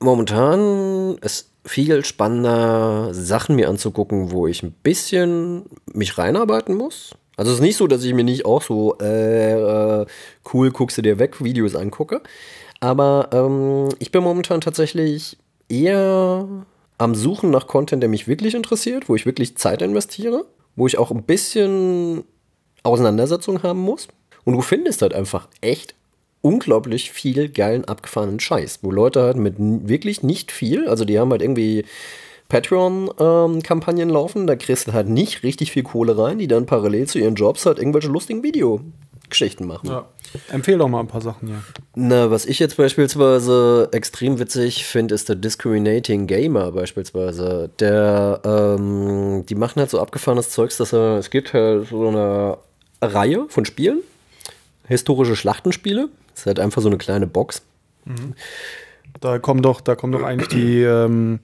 momentan 0.00 1.18
es 1.20 1.50
viel 1.64 2.04
spannender, 2.04 3.10
Sachen 3.12 3.56
mir 3.56 3.68
anzugucken, 3.68 4.30
wo 4.30 4.46
ich 4.46 4.62
ein 4.62 4.72
bisschen 4.72 5.64
mich 5.92 6.16
reinarbeiten 6.16 6.74
muss. 6.74 7.14
Also 7.38 7.52
es 7.52 7.58
ist 7.58 7.62
nicht 7.62 7.76
so, 7.76 7.86
dass 7.86 8.02
ich 8.02 8.12
mir 8.12 8.24
nicht 8.24 8.44
auch 8.44 8.62
so 8.62 8.98
äh, 8.98 10.04
cool 10.52 10.72
guckst 10.72 10.98
du 10.98 11.02
dir 11.02 11.20
weg 11.20 11.42
Videos 11.42 11.76
angucke. 11.76 12.20
Aber 12.80 13.28
ähm, 13.32 13.88
ich 14.00 14.10
bin 14.10 14.24
momentan 14.24 14.60
tatsächlich 14.60 15.38
eher 15.68 16.46
am 16.98 17.14
Suchen 17.14 17.50
nach 17.50 17.68
Content, 17.68 18.02
der 18.02 18.10
mich 18.10 18.26
wirklich 18.26 18.56
interessiert, 18.56 19.08
wo 19.08 19.14
ich 19.14 19.24
wirklich 19.24 19.56
Zeit 19.56 19.82
investiere, 19.82 20.46
wo 20.74 20.88
ich 20.88 20.98
auch 20.98 21.12
ein 21.12 21.22
bisschen 21.22 22.24
Auseinandersetzung 22.82 23.62
haben 23.62 23.80
muss. 23.80 24.08
Und 24.44 24.54
du 24.54 24.60
findest 24.60 25.02
halt 25.02 25.14
einfach 25.14 25.48
echt 25.60 25.94
unglaublich 26.40 27.12
viel 27.12 27.48
geilen, 27.50 27.84
abgefahrenen 27.84 28.40
Scheiß, 28.40 28.80
wo 28.82 28.90
Leute 28.90 29.22
halt 29.22 29.36
mit 29.36 29.54
wirklich 29.58 30.24
nicht 30.24 30.50
viel, 30.50 30.88
also 30.88 31.04
die 31.04 31.20
haben 31.20 31.30
halt 31.30 31.42
irgendwie 31.42 31.84
Patreon-Kampagnen 32.48 34.08
laufen, 34.08 34.46
da 34.46 34.56
kriegst 34.56 34.88
du 34.88 34.92
halt 34.92 35.08
nicht 35.08 35.42
richtig 35.42 35.72
viel 35.72 35.82
Kohle 35.82 36.16
rein, 36.16 36.38
die 36.38 36.48
dann 36.48 36.66
parallel 36.66 37.06
zu 37.06 37.18
ihren 37.18 37.34
Jobs 37.34 37.66
halt 37.66 37.78
irgendwelche 37.78 38.08
lustigen 38.08 38.42
Videogeschichten 38.42 39.66
machen. 39.66 39.88
Ja. 39.88 40.08
Empfehle 40.50 40.78
doch 40.78 40.88
mal 40.88 41.00
ein 41.00 41.08
paar 41.08 41.20
Sachen 41.20 41.48
hier. 41.48 41.62
Na, 41.94 42.30
was 42.30 42.46
ich 42.46 42.58
jetzt 42.58 42.76
beispielsweise 42.76 43.88
extrem 43.92 44.38
witzig 44.38 44.86
finde, 44.86 45.14
ist 45.14 45.28
der 45.28 45.36
Discriminating 45.36 46.26
Gamer 46.26 46.72
beispielsweise. 46.72 47.70
Der, 47.80 48.40
ähm, 48.44 49.44
die 49.46 49.54
machen 49.54 49.80
halt 49.80 49.90
so 49.90 50.00
abgefahrenes 50.00 50.50
Zeugs, 50.50 50.78
dass 50.78 50.92
er, 50.94 51.18
es 51.18 51.28
gibt 51.30 51.52
halt 51.52 51.88
so 51.88 52.08
eine 52.08 52.58
Reihe 53.02 53.46
von 53.48 53.64
Spielen, 53.66 54.00
historische 54.86 55.36
Schlachtenspiele. 55.36 56.08
Das 56.30 56.40
ist 56.40 56.46
halt 56.46 56.60
einfach 56.60 56.80
so 56.80 56.88
eine 56.88 56.98
kleine 56.98 57.26
Box. 57.26 57.62
Da 59.20 59.38
kommen 59.38 59.62
doch, 59.62 59.80
da 59.80 59.96
kommen 59.96 60.12
doch 60.12 60.22
eigentlich 60.22 60.48
die 60.48 60.82
ähm, 60.82 61.40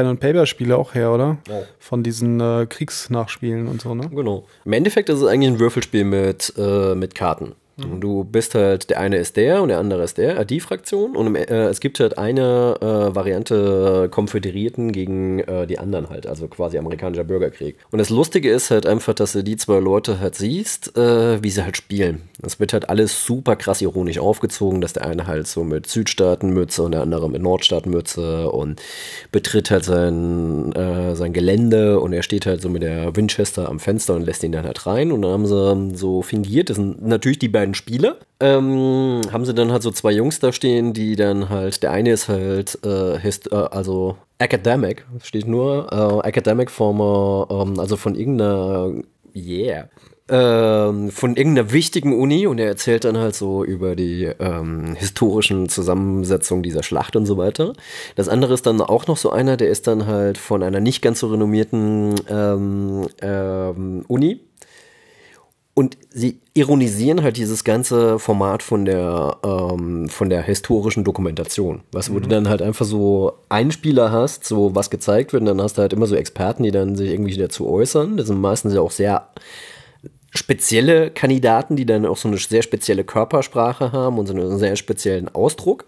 Pen 0.00 0.08
and 0.08 0.20
Paper 0.20 0.46
Spiele 0.46 0.78
auch 0.78 0.94
her, 0.94 1.12
oder? 1.12 1.36
Ja. 1.46 1.60
Von 1.78 2.02
diesen 2.02 2.40
äh, 2.40 2.66
Kriegsnachspielen 2.66 3.68
und 3.68 3.82
so, 3.82 3.94
ne? 3.94 4.08
Genau. 4.08 4.46
Im 4.64 4.72
Endeffekt 4.72 5.10
ist 5.10 5.20
es 5.20 5.26
eigentlich 5.26 5.50
ein 5.50 5.60
Würfelspiel 5.60 6.04
mit, 6.04 6.54
äh, 6.56 6.94
mit 6.94 7.14
Karten. 7.14 7.54
Mhm. 7.86 8.00
Du 8.00 8.24
bist 8.24 8.54
halt, 8.54 8.90
der 8.90 9.00
eine 9.00 9.16
ist 9.18 9.36
der 9.36 9.62
und 9.62 9.68
der 9.68 9.78
andere 9.78 10.02
ist 10.02 10.18
der, 10.18 10.38
äh, 10.38 10.46
die 10.46 10.60
Fraktion. 10.60 11.16
Und 11.16 11.26
im, 11.28 11.36
äh, 11.36 11.44
es 11.68 11.80
gibt 11.80 12.00
halt 12.00 12.18
eine 12.18 12.76
äh, 12.80 13.14
Variante 13.14 14.08
Konföderierten 14.10 14.92
gegen 14.92 15.40
äh, 15.40 15.66
die 15.66 15.78
anderen 15.78 16.10
halt, 16.10 16.26
also 16.26 16.48
quasi 16.48 16.78
amerikanischer 16.78 17.24
Bürgerkrieg. 17.24 17.76
Und 17.90 17.98
das 17.98 18.10
Lustige 18.10 18.50
ist 18.50 18.70
halt 18.70 18.86
einfach, 18.86 19.14
dass 19.14 19.32
du 19.32 19.42
die 19.42 19.56
zwei 19.56 19.78
Leute 19.80 20.20
halt 20.20 20.34
siehst, 20.34 20.96
äh, 20.96 21.42
wie 21.42 21.50
sie 21.50 21.64
halt 21.64 21.76
spielen. 21.76 22.22
Es 22.42 22.58
wird 22.60 22.72
halt 22.72 22.88
alles 22.88 23.24
super 23.24 23.56
krass 23.56 23.82
ironisch 23.82 24.18
aufgezogen, 24.18 24.80
dass 24.80 24.94
der 24.94 25.06
eine 25.06 25.26
halt 25.26 25.46
so 25.46 25.64
mit 25.64 25.86
Südstaatenmütze 25.86 26.82
und 26.82 26.92
der 26.92 27.02
andere 27.02 27.28
mit 27.28 27.42
Nordstaatenmütze 27.42 28.50
und 28.50 28.80
betritt 29.32 29.70
halt 29.70 29.84
sein, 29.84 30.72
äh, 30.72 31.14
sein 31.14 31.32
Gelände 31.32 32.00
und 32.00 32.12
er 32.12 32.22
steht 32.22 32.46
halt 32.46 32.62
so 32.62 32.68
mit 32.68 32.82
der 32.82 33.14
Winchester 33.16 33.68
am 33.68 33.78
Fenster 33.78 34.14
und 34.14 34.22
lässt 34.22 34.42
ihn 34.42 34.52
dann 34.52 34.64
halt 34.64 34.86
rein. 34.86 35.12
Und 35.12 35.22
dann 35.22 35.32
haben 35.32 35.46
sie 35.46 35.96
so 35.96 36.22
fingiert, 36.22 36.70
das 36.70 36.76
sind 36.76 37.06
natürlich 37.06 37.38
die 37.38 37.48
beiden 37.48 37.69
Spieler, 37.74 38.16
ähm, 38.40 39.20
haben 39.32 39.44
sie 39.44 39.54
dann 39.54 39.72
halt 39.72 39.82
so 39.82 39.90
zwei 39.90 40.12
Jungs 40.12 40.40
da 40.40 40.52
stehen, 40.52 40.92
die 40.92 41.16
dann 41.16 41.48
halt, 41.48 41.82
der 41.82 41.92
eine 41.92 42.12
ist 42.12 42.28
halt, 42.28 42.78
äh, 42.84 43.16
äh, 43.16 43.54
also 43.54 44.16
Academic, 44.38 45.06
steht 45.22 45.46
nur, 45.46 46.22
äh, 46.24 46.28
Academic 46.28 46.70
Former, 46.70 47.46
ähm, 47.50 47.78
also 47.78 47.96
von 47.96 48.14
irgendeiner, 48.14 48.92
yeah, 49.34 49.88
ähm, 50.30 51.10
von 51.10 51.34
irgendeiner 51.34 51.72
wichtigen 51.72 52.18
Uni 52.18 52.46
und 52.46 52.58
er 52.60 52.68
erzählt 52.68 53.04
dann 53.04 53.18
halt 53.18 53.34
so 53.34 53.64
über 53.64 53.96
die 53.96 54.30
ähm, 54.38 54.94
historischen 54.94 55.68
Zusammensetzungen 55.68 56.62
dieser 56.62 56.84
Schlacht 56.84 57.16
und 57.16 57.26
so 57.26 57.36
weiter. 57.36 57.72
Das 58.14 58.28
andere 58.28 58.54
ist 58.54 58.64
dann 58.66 58.80
auch 58.80 59.08
noch 59.08 59.16
so 59.16 59.30
einer, 59.30 59.56
der 59.56 59.68
ist 59.70 59.88
dann 59.88 60.06
halt 60.06 60.38
von 60.38 60.62
einer 60.62 60.78
nicht 60.80 61.02
ganz 61.02 61.20
so 61.20 61.28
renommierten 61.28 62.14
ähm, 62.28 63.08
ähm 63.20 64.04
Uni 64.06 64.40
und 65.74 65.96
sie 66.10 66.40
ironisieren 66.52 67.22
halt 67.22 67.36
dieses 67.36 67.64
ganze 67.64 68.18
Format 68.18 68.62
von 68.62 68.84
der, 68.84 69.38
ähm, 69.44 70.08
von 70.08 70.28
der 70.28 70.42
historischen 70.42 71.04
Dokumentation. 71.04 71.82
Was, 71.92 72.10
wo 72.10 72.14
mhm. 72.14 72.22
du 72.22 72.28
dann 72.28 72.48
halt 72.48 72.60
einfach 72.60 72.84
so 72.84 73.34
Einspieler 73.48 74.10
hast, 74.10 74.44
so 74.44 74.74
was 74.74 74.90
gezeigt 74.90 75.32
wird, 75.32 75.42
und 75.42 75.46
dann 75.46 75.62
hast 75.62 75.78
du 75.78 75.82
halt 75.82 75.92
immer 75.92 76.06
so 76.06 76.16
Experten, 76.16 76.64
die 76.64 76.72
dann 76.72 76.96
sich 76.96 77.10
irgendwie 77.10 77.36
dazu 77.36 77.68
äußern. 77.68 78.16
Das 78.16 78.26
sind 78.26 78.40
meistens 78.40 78.74
ja 78.74 78.80
auch 78.80 78.90
sehr 78.90 79.28
spezielle 80.30 81.10
Kandidaten, 81.10 81.76
die 81.76 81.86
dann 81.86 82.06
auch 82.06 82.16
so 82.16 82.28
eine 82.28 82.38
sehr 82.38 82.62
spezielle 82.62 83.04
Körpersprache 83.04 83.92
haben 83.92 84.18
und 84.18 84.26
so 84.26 84.34
einen 84.34 84.58
sehr 84.58 84.76
speziellen 84.76 85.28
Ausdruck 85.28 85.86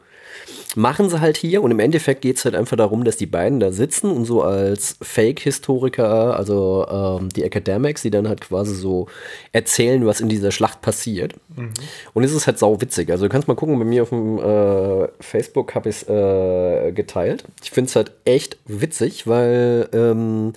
machen 0.74 1.10
sie 1.10 1.20
halt 1.20 1.36
hier 1.36 1.62
und 1.62 1.70
im 1.70 1.78
Endeffekt 1.78 2.22
geht 2.22 2.36
es 2.36 2.44
halt 2.44 2.54
einfach 2.54 2.76
darum, 2.76 3.04
dass 3.04 3.16
die 3.16 3.26
beiden 3.26 3.60
da 3.60 3.72
sitzen 3.72 4.10
und 4.10 4.24
so 4.24 4.42
als 4.42 4.96
Fake-Historiker, 5.02 6.36
also 6.36 6.86
ähm, 6.88 7.28
die 7.28 7.42
Academics, 7.42 8.02
die 8.02 8.10
dann 8.10 8.28
halt 8.28 8.40
quasi 8.40 8.74
so 8.74 9.06
erzählen, 9.52 10.06
was 10.06 10.20
in 10.20 10.28
dieser 10.28 10.50
Schlacht 10.50 10.80
passiert. 10.80 11.34
Mhm. 11.56 11.72
Und 12.14 12.24
es 12.24 12.32
ist 12.32 12.46
halt 12.46 12.58
sau 12.58 12.80
witzig. 12.80 13.10
Also 13.10 13.26
du 13.26 13.30
kannst 13.30 13.48
mal 13.48 13.54
gucken, 13.54 13.78
bei 13.78 13.84
mir 13.84 14.02
auf 14.02 14.10
dem 14.10 14.38
äh, 14.38 15.08
Facebook 15.20 15.74
habe 15.74 15.90
ich 15.90 15.96
es 15.96 16.08
äh, 16.08 16.92
geteilt. 16.92 17.44
Ich 17.62 17.70
finde 17.70 17.88
es 17.88 17.96
halt 17.96 18.12
echt 18.24 18.56
witzig, 18.66 19.26
weil 19.26 19.88
ähm, 19.92 20.52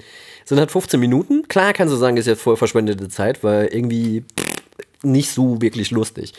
sind 0.45 0.59
halt 0.59 0.71
15 0.71 0.99
Minuten. 0.99 1.47
Klar 1.47 1.73
kannst 1.73 1.93
du 1.93 1.97
sagen, 1.97 2.17
ist 2.17 2.27
jetzt 2.27 2.41
voll 2.41 2.55
verschwendete 2.55 3.09
Zeit, 3.09 3.43
weil 3.43 3.67
irgendwie 3.67 4.23
nicht 5.03 5.31
so 5.31 5.61
wirklich 5.61 5.91
lustig. 5.91 6.33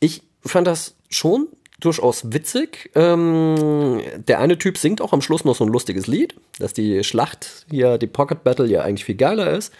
Ich 0.00 0.22
fand 0.44 0.66
das 0.66 0.94
schon 1.10 1.48
durchaus 1.80 2.32
witzig. 2.32 2.90
Ähm, 2.94 4.00
der 4.26 4.40
eine 4.40 4.58
Typ 4.58 4.78
singt 4.78 5.00
auch 5.00 5.12
am 5.12 5.22
Schluss 5.22 5.44
noch 5.44 5.54
so 5.54 5.64
ein 5.64 5.72
lustiges 5.72 6.06
Lied, 6.06 6.34
dass 6.58 6.72
die 6.72 7.04
Schlacht 7.04 7.66
hier, 7.70 7.98
die 7.98 8.06
Pocket 8.06 8.42
Battle 8.42 8.66
ja 8.66 8.82
eigentlich 8.82 9.04
viel 9.04 9.16
geiler 9.16 9.50
ist 9.50 9.72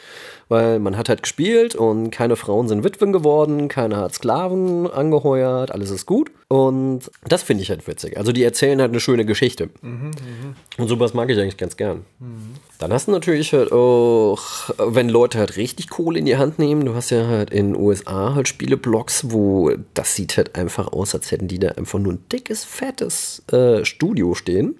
weil 0.49 0.79
man 0.79 0.97
hat 0.97 1.09
halt 1.09 1.23
gespielt 1.23 1.75
und 1.75 2.11
keine 2.11 2.37
Frauen 2.37 2.69
sind 2.69 2.85
Witwen 2.85 3.13
geworden, 3.13 3.69
keiner 3.69 3.99
hat 3.99 4.15
Sklaven 4.15 4.91
angeheuert, 4.91 5.71
alles 5.71 5.91
ist 5.91 6.07
gut. 6.07 6.31
Und 6.49 7.11
das 7.27 7.43
finde 7.43 7.63
ich 7.63 7.69
halt 7.69 7.87
witzig. 7.87 8.17
Also 8.17 8.33
die 8.33 8.43
erzählen 8.43 8.81
halt 8.81 8.91
eine 8.91 9.01
schöne 9.01 9.27
Geschichte. 9.27 9.69
Mhm, 9.83 10.11
mh. 10.11 10.55
Und 10.79 10.89
sowas 10.89 11.13
mag 11.13 11.29
ich 11.29 11.39
eigentlich 11.39 11.59
ganz 11.59 11.77
gern. 11.77 12.07
Mhm. 12.19 12.55
Dann 12.79 12.93
hast 12.93 13.09
du 13.09 13.13
natürlich 13.13 13.53
halt 13.53 13.71
auch, 13.71 14.41
wenn 14.79 15.11
Leute 15.11 15.39
halt 15.39 15.59
richtig 15.59 15.91
Kohle 15.91 16.19
in 16.19 16.25
die 16.25 16.39
Hand 16.39 16.59
nehmen, 16.59 16.87
du 16.87 16.95
hast 16.95 17.11
ja 17.11 17.27
halt 17.27 17.51
in 17.51 17.75
den 17.75 17.77
USA 17.77 18.35
halt 18.35 18.49
Spieleblogs, 18.49 19.31
wo 19.31 19.73
das 19.93 20.15
sieht 20.15 20.39
halt 20.39 20.55
einfach 20.55 20.91
aus, 20.93 21.15
als 21.15 21.31
hätten 21.31 21.49
die 21.49 21.59
da 21.59 21.69
einfach 21.73 21.99
nur 21.99 22.15
ein 22.15 22.25
dickes, 22.33 22.65
fettes 22.65 23.43
äh, 23.53 23.85
Studio 23.85 24.35
stehen. 24.35 24.79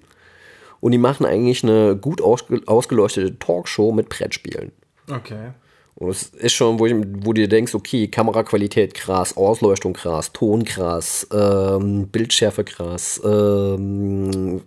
Und 0.81 0.93
die 0.93 0.97
machen 0.97 1.25
eigentlich 1.25 1.63
eine 1.63 1.97
gut 1.97 2.21
ausgeleuchtete 2.21 3.37
Talkshow 3.37 3.91
mit 3.91 4.07
Brettspielen. 4.09 4.71
Okay. 5.09 5.51
Und 5.99 6.11
es 6.11 6.23
ist 6.29 6.53
schon, 6.53 6.79
wo, 6.79 6.85
ich, 6.85 6.95
wo 6.95 7.33
du 7.33 7.41
dir 7.41 7.49
denkst, 7.49 7.75
okay, 7.75 8.07
Kameraqualität 8.07 8.93
krass, 8.93 9.35
Ausleuchtung 9.35 9.91
krass, 9.91 10.31
Ton 10.31 10.63
krass, 10.63 11.27
ähm, 11.33 12.07
Bildschärfe 12.07 12.63
krass. 12.63 13.21
Ähm, 13.25 14.61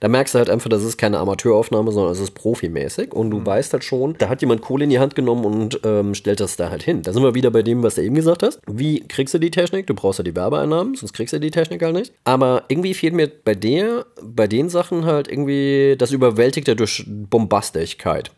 da 0.00 0.08
merkst 0.08 0.34
du 0.34 0.38
halt 0.38 0.50
einfach, 0.50 0.68
das 0.68 0.82
ist 0.82 0.98
keine 0.98 1.18
Amateuraufnahme, 1.18 1.92
sondern 1.92 2.12
es 2.12 2.18
ist 2.18 2.32
profimäßig. 2.32 3.12
Und 3.12 3.30
du 3.30 3.38
mhm. 3.38 3.46
weißt 3.46 3.72
halt 3.72 3.84
schon, 3.84 4.16
da 4.18 4.28
hat 4.28 4.40
jemand 4.40 4.60
Kohle 4.60 4.82
in 4.82 4.90
die 4.90 4.98
Hand 4.98 5.14
genommen 5.14 5.44
und 5.44 5.80
ähm, 5.84 6.16
stellt 6.16 6.40
das 6.40 6.56
da 6.56 6.70
halt 6.70 6.82
hin. 6.82 7.02
Da 7.02 7.12
sind 7.12 7.22
wir 7.22 7.36
wieder 7.36 7.52
bei 7.52 7.62
dem, 7.62 7.84
was 7.84 7.94
du 7.94 8.02
eben 8.02 8.16
gesagt 8.16 8.42
hast. 8.42 8.60
Wie 8.66 9.06
kriegst 9.06 9.34
du 9.34 9.38
die 9.38 9.52
Technik? 9.52 9.86
Du 9.86 9.94
brauchst 9.94 10.18
ja 10.18 10.24
die 10.24 10.34
Werbeeinnahmen, 10.34 10.96
sonst 10.96 11.12
kriegst 11.12 11.34
du 11.34 11.38
die 11.38 11.52
Technik 11.52 11.84
halt 11.84 11.94
nicht. 11.94 12.12
Aber 12.24 12.64
irgendwie 12.66 12.94
fehlt 12.94 13.14
mir 13.14 13.28
bei 13.28 13.54
der, 13.54 14.06
bei 14.20 14.48
den 14.48 14.70
Sachen 14.70 15.04
halt 15.04 15.28
irgendwie 15.28 15.94
das 15.96 16.10
Überwältigte 16.10 16.74
durch 16.74 17.04
Bombastigkeit. 17.06 18.32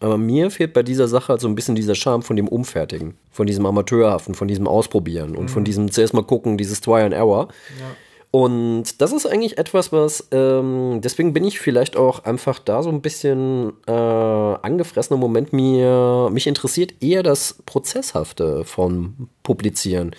Aber 0.00 0.16
mir 0.16 0.50
fehlt 0.50 0.72
bei 0.72 0.82
dieser 0.82 1.08
Sache 1.08 1.28
halt 1.28 1.40
so 1.40 1.48
ein 1.48 1.54
bisschen 1.54 1.74
dieser 1.74 1.94
Charme 1.94 2.22
von 2.22 2.36
dem 2.36 2.48
Umfertigen, 2.48 3.14
von 3.30 3.46
diesem 3.46 3.66
Amateurhaften, 3.66 4.34
von 4.34 4.48
diesem 4.48 4.66
Ausprobieren 4.66 5.36
und 5.36 5.44
mhm. 5.44 5.48
von 5.48 5.64
diesem 5.64 5.90
zuerst 5.90 6.14
mal 6.14 6.24
gucken, 6.24 6.56
dieses 6.56 6.80
Try 6.80 7.02
and 7.02 7.14
Error. 7.14 7.48
Ja. 7.78 7.86
Und 8.32 9.00
das 9.00 9.12
ist 9.12 9.26
eigentlich 9.26 9.58
etwas, 9.58 9.92
was, 9.92 10.28
ähm, 10.30 11.00
deswegen 11.02 11.32
bin 11.32 11.44
ich 11.44 11.58
vielleicht 11.58 11.96
auch 11.96 12.24
einfach 12.24 12.60
da 12.60 12.82
so 12.82 12.88
ein 12.88 13.02
bisschen 13.02 13.72
äh, 13.88 13.90
angefressen 13.90 15.14
im 15.14 15.20
Moment. 15.20 15.52
Mir, 15.52 16.28
mich 16.32 16.46
interessiert 16.46 16.94
eher 17.00 17.24
das 17.24 17.56
Prozesshafte 17.66 18.64
von 18.64 19.28
Publizieren 19.42 20.14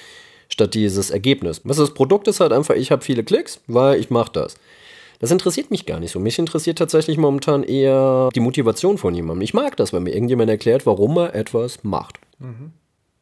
statt 0.49 0.73
dieses 0.73 1.09
Ergebnis. 1.09 1.61
Was 1.63 1.77
das 1.77 1.93
Produkt 1.93 2.27
ist 2.27 2.41
halt 2.41 2.51
einfach, 2.51 2.75
ich 2.75 2.91
habe 2.91 3.01
viele 3.01 3.23
Klicks, 3.23 3.61
weil 3.67 3.97
ich 3.99 4.09
mache 4.09 4.33
das. 4.33 4.55
Das 5.21 5.29
interessiert 5.29 5.69
mich 5.69 5.85
gar 5.85 5.99
nicht 5.99 6.11
so. 6.11 6.19
Mich 6.19 6.39
interessiert 6.39 6.79
tatsächlich 6.79 7.17
momentan 7.17 7.61
eher 7.61 8.29
die 8.33 8.39
Motivation 8.39 8.97
von 8.97 9.13
jemandem. 9.13 9.43
Ich 9.43 9.53
mag 9.53 9.77
das, 9.77 9.93
wenn 9.93 10.01
mir 10.01 10.15
irgendjemand 10.15 10.49
erklärt, 10.49 10.87
warum 10.87 11.15
er 11.17 11.35
etwas 11.35 11.83
macht. 11.83 12.19
Mhm. 12.39 12.71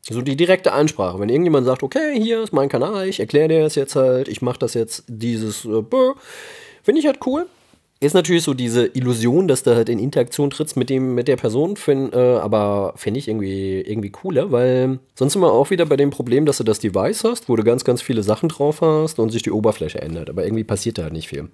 So 0.09 0.21
die 0.21 0.37
direkte 0.37 0.71
Ansprache. 0.71 1.19
Wenn 1.19 1.27
irgendjemand 1.27 1.65
sagt, 1.65 1.83
okay, 1.83 2.17
hier 2.17 2.41
ist 2.41 2.53
mein 2.53 2.69
Kanal, 2.69 3.05
ich 3.09 3.19
erkläre 3.19 3.49
dir 3.49 3.61
das 3.61 3.75
jetzt 3.75 3.97
halt, 3.97 4.29
ich 4.29 4.41
mache 4.41 4.59
das 4.59 4.75
jetzt, 4.75 5.03
dieses, 5.09 5.65
äh, 5.65 5.83
finde 6.83 6.99
ich 6.99 7.05
halt 7.05 7.19
cool. 7.25 7.47
Ist 7.99 8.13
natürlich 8.13 8.43
so 8.43 8.53
diese 8.53 8.85
Illusion, 8.85 9.49
dass 9.49 9.63
du 9.63 9.75
halt 9.75 9.89
in 9.89 9.99
Interaktion 9.99 10.51
trittst 10.51 10.77
mit 10.77 10.89
dem, 10.89 11.15
mit 11.15 11.27
der 11.27 11.35
Person, 11.35 11.75
find, 11.75 12.13
äh, 12.13 12.37
aber 12.37 12.93
finde 12.95 13.19
ich 13.19 13.27
irgendwie, 13.27 13.81
irgendwie 13.81 14.09
cooler, 14.09 14.53
weil 14.53 14.99
sonst 15.15 15.33
sind 15.33 15.41
wir 15.41 15.51
auch 15.51 15.69
wieder 15.69 15.85
bei 15.85 15.97
dem 15.97 16.11
Problem, 16.11 16.45
dass 16.45 16.59
du 16.59 16.63
das 16.63 16.79
Device 16.79 17.25
hast, 17.25 17.49
wo 17.49 17.57
du 17.57 17.65
ganz, 17.65 17.83
ganz 17.83 18.01
viele 18.01 18.23
Sachen 18.23 18.47
drauf 18.47 18.79
hast 18.79 19.19
und 19.19 19.31
sich 19.31 19.43
die 19.43 19.51
Oberfläche 19.51 20.01
ändert. 20.01 20.29
Aber 20.29 20.45
irgendwie 20.45 20.63
passiert 20.63 20.97
da 20.97 21.03
halt 21.03 21.13
nicht 21.13 21.27
viel. 21.27 21.49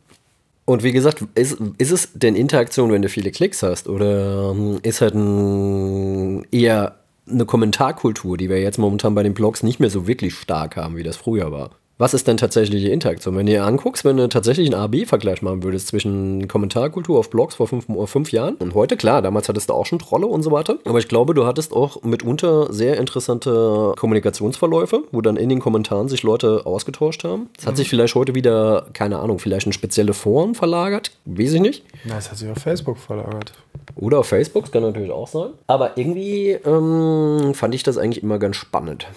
Und 0.66 0.82
wie 0.82 0.92
gesagt, 0.92 1.24
ist, 1.36 1.58
ist 1.78 1.92
es 1.92 2.10
denn 2.14 2.36
Interaktion, 2.36 2.92
wenn 2.92 3.04
du 3.04 3.10
viele 3.10 3.32
Klicks 3.32 3.62
hast? 3.62 3.88
Oder 3.88 4.52
ähm, 4.52 4.80
ist 4.82 5.00
halt 5.02 5.14
ein, 5.14 6.44
eher 6.52 6.96
eine 7.30 7.46
Kommentarkultur, 7.46 8.38
die 8.38 8.50
wir 8.50 8.60
jetzt 8.60 8.80
momentan 8.80 9.14
bei 9.14 9.24
den 9.24 9.36
Blogs 9.36 9.62
nicht 9.62 9.80
mehr 9.80 9.92
so 9.92 10.08
wirklich 10.08 10.36
stark 10.36 10.76
haben, 10.76 10.98
wie 10.98 11.04
das 11.04 11.18
früher 11.18 11.52
war? 11.52 11.72
Was 11.98 12.14
ist 12.14 12.28
denn 12.28 12.38
tatsächliche 12.38 12.90
Interaktion? 12.90 13.38
Wenn 13.38 13.46
du 13.46 13.54
dir 13.54 13.66
anguckst, 13.66 14.04
wenn 14.04 14.18
du 14.18 14.28
tatsächlich 14.28 14.68
einen 14.68 14.82
A-B-Vergleich 14.82 15.42
machen 15.42 15.64
würdest 15.64 15.88
zwischen 15.88 16.48
Kommentarkultur 16.48 17.18
auf 17.18 17.30
Blogs 17.30 17.56
vor 17.56 17.68
fünf, 17.68 17.88
fünf, 18.06 18.32
Jahren 18.32 18.56
und 18.56 18.74
heute, 18.74 18.98
klar, 18.98 19.22
damals 19.22 19.48
hattest 19.48 19.70
du 19.70 19.74
auch 19.74 19.86
schon 19.86 20.00
Trolle 20.00 20.28
und 20.28 20.44
so 20.44 20.52
weiter, 20.52 20.78
aber 20.86 21.00
ich 21.00 21.08
glaube, 21.08 21.34
du 21.34 21.46
hattest 21.46 21.72
auch 21.72 22.04
mitunter 22.04 22.72
sehr 22.74 22.98
interessante 22.98 23.94
Kommunikationsverläufe, 23.98 25.04
wo 25.12 25.22
dann 25.22 25.38
in 25.38 25.50
den 25.50 25.60
Kommentaren 25.60 26.10
sich 26.10 26.24
Leute 26.24 26.66
ausgetauscht 26.66 27.24
haben. 27.24 27.50
Es 27.58 27.66
hat 27.66 27.74
mhm. 27.74 27.78
sich 27.78 27.90
vielleicht 27.90 28.16
heute 28.16 28.36
wieder, 28.36 28.88
keine 28.94 29.20
Ahnung, 29.20 29.40
vielleicht 29.40 29.68
in 29.68 29.74
spezielle 29.74 30.14
Foren 30.14 30.56
verlagert, 30.56 31.12
weiß 31.26 31.54
ich 31.54 31.62
nicht. 31.62 31.84
Na, 32.04 32.18
es 32.18 32.30
hat 32.30 32.38
sich 32.38 32.50
auf 32.50 32.58
Facebook 32.58 32.98
verlagert. 32.98 33.54
Oder 33.96 34.20
auf 34.20 34.28
Facebook, 34.28 34.64
das 34.64 34.72
kann 34.72 34.84
natürlich 34.84 35.12
auch 35.12 35.28
sein. 35.28 35.52
Aber 35.68 35.98
irgendwie 35.98 36.52
ähm, 36.52 37.54
fand 37.54 37.74
ich 37.74 37.84
das 37.84 37.98
eigentlich 37.98 38.22
immer 38.22 38.40
ganz 38.40 38.58
spannend. 38.58 39.08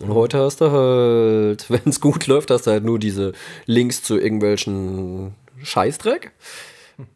Und 0.00 0.14
heute 0.14 0.38
hast 0.38 0.60
du 0.60 0.70
halt, 0.70 1.70
wenn 1.70 1.90
es 1.90 2.00
gut 2.00 2.26
läuft, 2.26 2.50
hast 2.50 2.66
du 2.66 2.70
halt 2.72 2.84
nur 2.84 2.98
diese 2.98 3.32
Links 3.66 4.02
zu 4.02 4.18
irgendwelchen 4.18 5.34
Scheißdreck. 5.62 6.32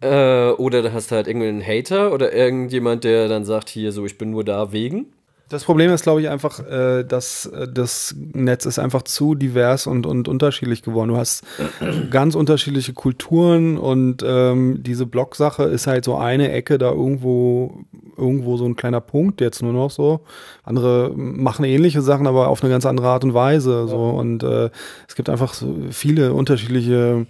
äh, 0.00 0.50
oder 0.50 0.82
du 0.82 0.92
hast 0.92 1.10
halt 1.12 1.26
irgendeinen 1.26 1.66
Hater 1.66 2.12
oder 2.12 2.32
irgendjemand, 2.32 3.04
der 3.04 3.28
dann 3.28 3.44
sagt, 3.44 3.68
hier 3.68 3.92
so, 3.92 4.04
ich 4.04 4.18
bin 4.18 4.30
nur 4.30 4.44
da 4.44 4.72
wegen. 4.72 5.06
Das 5.50 5.64
Problem 5.64 5.90
ist, 5.90 6.02
glaube 6.02 6.20
ich, 6.20 6.28
einfach, 6.28 6.60
äh, 6.60 7.02
dass 7.02 7.46
äh, 7.46 7.66
das 7.66 8.14
Netz 8.16 8.66
ist 8.66 8.78
einfach 8.78 9.02
zu 9.02 9.34
divers 9.34 9.88
und, 9.88 10.06
und 10.06 10.28
unterschiedlich 10.28 10.82
geworden. 10.82 11.08
Du 11.08 11.16
hast 11.16 11.44
ganz 12.10 12.36
unterschiedliche 12.36 12.92
Kulturen 12.92 13.76
und 13.76 14.24
ähm, 14.24 14.80
diese 14.84 15.06
Blog-Sache 15.06 15.64
ist 15.64 15.88
halt 15.88 16.04
so 16.04 16.16
eine 16.16 16.52
Ecke 16.52 16.78
da 16.78 16.92
irgendwo 16.92 17.80
irgendwo 18.20 18.56
so 18.56 18.66
ein 18.66 18.76
kleiner 18.76 19.00
Punkt 19.00 19.40
jetzt 19.40 19.62
nur 19.62 19.72
noch 19.72 19.90
so. 19.90 20.20
Andere 20.64 21.12
machen 21.14 21.64
ähnliche 21.64 22.02
Sachen, 22.02 22.26
aber 22.26 22.48
auf 22.48 22.62
eine 22.62 22.70
ganz 22.70 22.86
andere 22.86 23.08
Art 23.08 23.24
und 23.24 23.34
Weise. 23.34 23.88
So. 23.88 24.10
Und 24.10 24.42
äh, 24.42 24.70
es 25.08 25.14
gibt 25.14 25.28
einfach 25.28 25.54
so 25.54 25.74
viele 25.90 26.34
unterschiedliche 26.34 27.26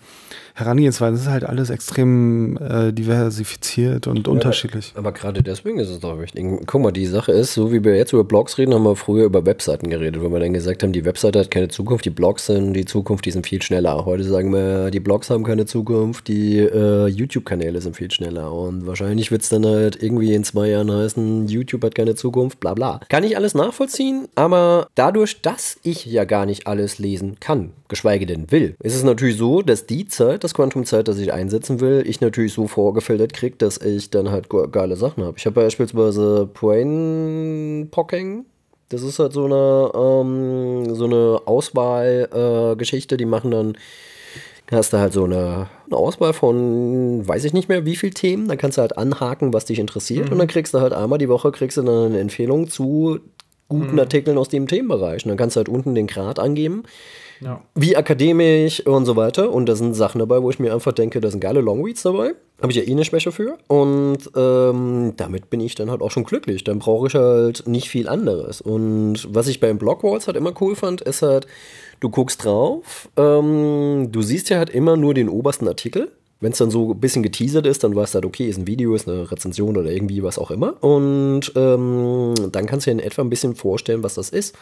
Herangehensweise. 0.55 1.15
Es 1.15 1.23
ist 1.23 1.29
halt 1.29 1.45
alles 1.45 1.71
extrem 1.71 2.57
äh, 2.59 2.93
diversifiziert 2.93 4.07
und 4.07 4.27
ja, 4.27 4.33
unterschiedlich. 4.33 4.93
Aber, 4.95 5.09
aber 5.09 5.13
gerade 5.13 5.43
deswegen 5.43 5.79
ist 5.79 5.89
es 5.89 6.01
doch 6.01 6.21
wichtig. 6.21 6.45
Guck 6.67 6.83
mal, 6.83 6.93
die 6.93 7.07
Sache 7.07 7.33
ist, 7.33 7.55
so 7.55 7.73
wie 7.73 7.83
wir 7.85 7.97
jetzt 7.97 8.13
über 8.13 8.25
Blogs 8.25 8.59
reden, 8.59 8.75
haben 8.75 8.85
wir 8.85 8.97
früher 8.97 9.25
über 9.25 9.47
Webseiten 9.47 9.89
geredet, 9.91 10.23
wo 10.23 10.29
wir 10.31 10.41
dann 10.41 10.53
gesagt 10.53 10.83
haben, 10.83 10.93
die 10.93 11.05
Webseite 11.05 11.39
hat 11.39 11.51
keine 11.51 11.69
Zukunft, 11.69 12.05
die 12.05 12.11
Blogs 12.11 12.47
sind 12.47 12.75
die 12.75 12.85
Zukunft, 12.85 13.25
die 13.25 13.31
sind 13.31 13.47
viel 13.47 13.63
schneller. 13.63 14.05
Heute 14.05 14.25
sagen 14.25 14.53
wir, 14.53 14.91
die 14.91 15.01
Blogs 15.01 15.31
haben 15.31 15.45
keine 15.45 15.67
Zukunft, 15.67 16.29
die 16.29 16.59
äh, 16.59 17.07
YouTube-Kanäle 17.07 17.81
sind 17.81 17.97
viel 17.97 18.11
schneller. 18.11 18.53
Und 18.53 18.87
wahrscheinlich 18.87 19.31
wird 19.31 19.43
es 19.43 19.49
dann 19.49 19.65
halt 19.65 20.03
irgendwie 20.03 20.35
in 20.35 20.45
zwei 20.45 20.69
Jahren 20.69 20.80
heißen, 20.89 21.49
YouTube 21.49 21.83
hat 21.83 21.97
keine 21.97 22.15
Zukunft, 22.15 22.61
bla 22.61 22.75
bla. 22.75 23.01
Kann 23.09 23.25
ich 23.25 23.37
alles 23.37 23.55
nachvollziehen, 23.55 24.29
aber 24.37 24.87
dadurch, 24.95 25.43
dass 25.43 25.79
ich 25.83 26.07
ja 26.07 26.25
gar 26.25 26.47
nicht 26.47 26.69
alles 26.69 26.99
lesen 26.99 27.39
kann, 27.41 27.73
geschweige 27.89 28.27
denn 28.27 28.53
will, 28.53 28.77
ist 28.83 28.95
es 28.95 29.03
natürlich 29.03 29.37
so, 29.37 29.63
dass 29.63 29.87
die 29.87 30.07
Zeit, 30.07 30.45
das 30.45 30.55
Quantum-Zeit, 30.55 31.09
das 31.09 31.19
ich 31.19 31.33
einsetzen 31.33 31.81
will, 31.81 32.05
ich 32.07 32.21
natürlich 32.21 32.53
so 32.53 32.69
vorgefiltert 32.69 33.33
kriege, 33.33 33.57
dass 33.57 33.79
ich 33.79 34.11
dann 34.11 34.31
halt 34.31 34.49
geile 34.71 34.97
Sachen 34.97 35.25
habe. 35.25 35.37
Ich 35.37 35.47
habe 35.47 35.61
beispielsweise 35.61 36.49
Brain 36.53 37.89
Pocking. 37.91 38.45
Das 38.89 39.03
ist 39.03 39.19
halt 39.19 39.33
so 39.33 39.45
eine, 39.45 39.91
ähm, 39.95 40.95
so 40.95 41.05
eine 41.05 41.43
Auswahlgeschichte, 41.45 43.15
äh, 43.15 43.19
die 43.19 43.25
machen 43.25 43.51
dann 43.51 43.77
hast 44.77 44.93
du 44.93 44.99
halt 44.99 45.13
so 45.13 45.25
eine, 45.25 45.69
eine, 45.87 45.97
Auswahl 45.97 46.33
von, 46.33 47.27
weiß 47.27 47.45
ich 47.45 47.53
nicht 47.53 47.69
mehr, 47.69 47.85
wie 47.85 47.97
viel 47.97 48.11
Themen. 48.11 48.49
Dann 48.49 48.59
kannst 48.59 48.79
du 48.79 48.83
halt 48.83 48.97
anhaken, 48.97 49.53
was 49.53 49.65
dich 49.65 49.79
interessiert. 49.79 50.27
Mhm. 50.27 50.33
Und 50.33 50.39
dann 50.39 50.49
kriegst 50.49 50.75
du 50.75 50.81
halt 50.81 50.93
einmal 50.93 51.19
die 51.19 51.29
Woche 51.29 51.51
kriegst 51.51 51.77
du 51.77 51.83
dann 51.83 52.07
eine 52.07 52.21
Empfehlung 52.21 52.69
zu 52.69 53.21
guten 53.69 53.93
mhm. 53.93 54.01
Artikeln 54.01 54.39
aus 54.39 54.49
dem 54.49 54.69
Themenbereich. 54.69 55.25
Und 55.25 55.31
dann 55.31 55.39
kannst 55.39 55.57
du 55.57 55.59
halt 55.59 55.69
unten 55.69 55.95
den 55.95 56.07
Grad 56.07 56.39
angeben. 56.39 56.85
Ja. 57.41 57.63
Wie 57.75 57.97
akademisch 57.97 58.87
und 58.87 59.07
so 59.07 59.17
weiter. 59.17 59.51
Und 59.51 59.67
da 59.67 59.75
sind 59.75 59.95
Sachen 59.95 60.19
dabei, 60.19 60.43
wo 60.43 60.51
ich 60.51 60.59
mir 60.59 60.75
einfach 60.75 60.93
denke, 60.93 61.21
da 61.21 61.31
sind 61.31 61.41
geile 61.41 61.61
Longreads 61.61 62.03
dabei. 62.03 62.35
Habe 62.61 62.73
ich 62.73 62.77
ja 62.77 62.83
eh 62.83 62.91
eine 62.91 63.05
Schwäche 63.05 63.33
für. 63.33 63.57
Und 63.67 64.19
ähm, 64.37 65.15
damit 65.17 65.49
bin 65.49 65.61
ich 65.61 65.75
dann 65.75 65.91
halt 65.91 66.03
auch 66.03 66.11
schon 66.11 66.25
glücklich. 66.25 66.65
Dann 66.65 66.81
brauche 66.81 67.07
ich 67.07 67.15
halt 67.15 67.67
nicht 67.67 67.89
viel 67.89 68.09
anderes. 68.09 68.61
Und 68.61 69.27
was 69.31 69.49
ich 69.49 69.59
beim 69.59 69.79
Blogwalls 69.79 70.27
halt 70.27 70.37
immer 70.37 70.53
cool 70.61 70.77
fand, 70.77 71.01
ist 71.01 71.23
halt, 71.23 71.47
du 72.01 72.09
guckst 72.09 72.45
drauf, 72.45 73.09
ähm, 73.17 74.09
du 74.11 74.23
siehst 74.23 74.51
ja 74.51 74.59
halt 74.59 74.71
immer 74.71 74.97
nur 74.97 75.15
den 75.15 75.29
obersten 75.29 75.69
Artikel. 75.69 76.11
Wenn 76.43 76.53
es 76.53 76.59
dann 76.59 76.71
so 76.71 76.93
ein 76.93 77.01
bisschen 77.01 77.23
geteasert 77.23 77.67
ist, 77.67 77.85
dann 77.85 77.95
weißt 77.95 78.15
du 78.15 78.17
halt, 78.17 78.25
okay, 78.25 78.49
ist 78.49 78.57
ein 78.57 78.67
Video, 78.67 78.95
ist 78.95 79.07
eine 79.07 79.31
Rezension 79.31 79.77
oder 79.77 79.91
irgendwie 79.91 80.23
was 80.23 80.39
auch 80.39 80.51
immer. 80.51 80.83
Und 80.83 81.53
ähm, 81.55 82.35
dann 82.51 82.65
kannst 82.65 82.87
du 82.87 82.91
dir 82.91 82.99
in 82.99 83.07
etwa 83.07 83.21
ein 83.21 83.29
bisschen 83.29 83.55
vorstellen, 83.55 84.03
was 84.03 84.15
das 84.15 84.31
ist. 84.31 84.57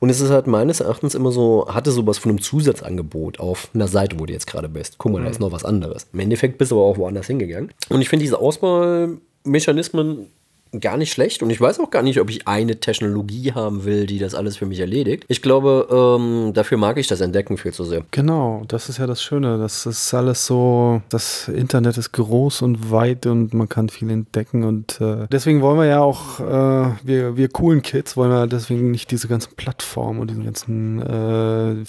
Und 0.00 0.10
es 0.10 0.20
ist 0.20 0.30
halt 0.30 0.48
meines 0.48 0.80
Erachtens 0.80 1.14
immer 1.14 1.30
so, 1.30 1.68
hatte 1.68 1.92
sowas 1.92 2.18
von 2.18 2.30
einem 2.30 2.40
Zusatzangebot 2.40 3.38
auf 3.38 3.70
einer 3.74 3.86
Seite, 3.86 4.18
wo 4.18 4.26
du 4.26 4.32
jetzt 4.32 4.48
gerade 4.48 4.68
bist. 4.68 4.98
Guck 4.98 5.12
mal, 5.12 5.20
mhm. 5.20 5.24
da 5.26 5.30
ist 5.30 5.38
noch 5.38 5.52
was 5.52 5.64
anderes. 5.64 6.08
Im 6.12 6.18
Endeffekt 6.18 6.58
bist 6.58 6.72
du 6.72 6.80
aber 6.80 6.86
auch 6.86 6.98
woanders 6.98 7.28
hingegangen. 7.28 7.70
Und 7.90 8.00
ich 8.00 8.08
finde 8.08 8.24
diese 8.24 8.40
Auswahlmechanismen 8.40 10.26
gar 10.78 10.96
nicht 10.96 11.12
schlecht 11.12 11.42
und 11.42 11.50
ich 11.50 11.60
weiß 11.60 11.80
auch 11.80 11.90
gar 11.90 12.02
nicht, 12.02 12.20
ob 12.20 12.30
ich 12.30 12.46
eine 12.46 12.78
Technologie 12.78 13.52
haben 13.52 13.84
will, 13.84 14.06
die 14.06 14.18
das 14.18 14.34
alles 14.34 14.56
für 14.56 14.66
mich 14.66 14.80
erledigt. 14.80 15.24
Ich 15.28 15.42
glaube, 15.42 15.88
ähm, 15.90 16.52
dafür 16.52 16.78
mag 16.78 16.96
ich 16.98 17.06
das 17.06 17.20
Entdecken 17.20 17.56
viel 17.56 17.72
zu 17.72 17.84
sehr. 17.84 18.04
Genau, 18.10 18.62
das 18.68 18.88
ist 18.88 18.98
ja 18.98 19.06
das 19.06 19.22
Schöne. 19.22 19.58
Das 19.58 19.86
ist 19.86 20.14
alles 20.14 20.46
so, 20.46 21.02
das 21.08 21.48
Internet 21.48 21.98
ist 21.98 22.12
groß 22.12 22.62
und 22.62 22.90
weit 22.90 23.26
und 23.26 23.54
man 23.54 23.68
kann 23.68 23.88
viel 23.88 24.10
entdecken 24.10 24.64
und 24.64 25.00
äh, 25.00 25.26
deswegen 25.30 25.60
wollen 25.60 25.78
wir 25.78 25.86
ja 25.86 26.00
auch, 26.00 26.40
äh, 26.40 26.94
wir, 27.02 27.36
wir 27.36 27.48
coolen 27.48 27.82
Kids, 27.82 28.16
wollen 28.16 28.30
wir 28.30 28.46
deswegen 28.46 28.90
nicht 28.90 29.10
diese 29.10 29.28
ganzen 29.28 29.54
Plattformen 29.56 30.20
und 30.20 30.30
diesen 30.30 30.44
ganzen 30.44 31.02
äh, 31.02 31.84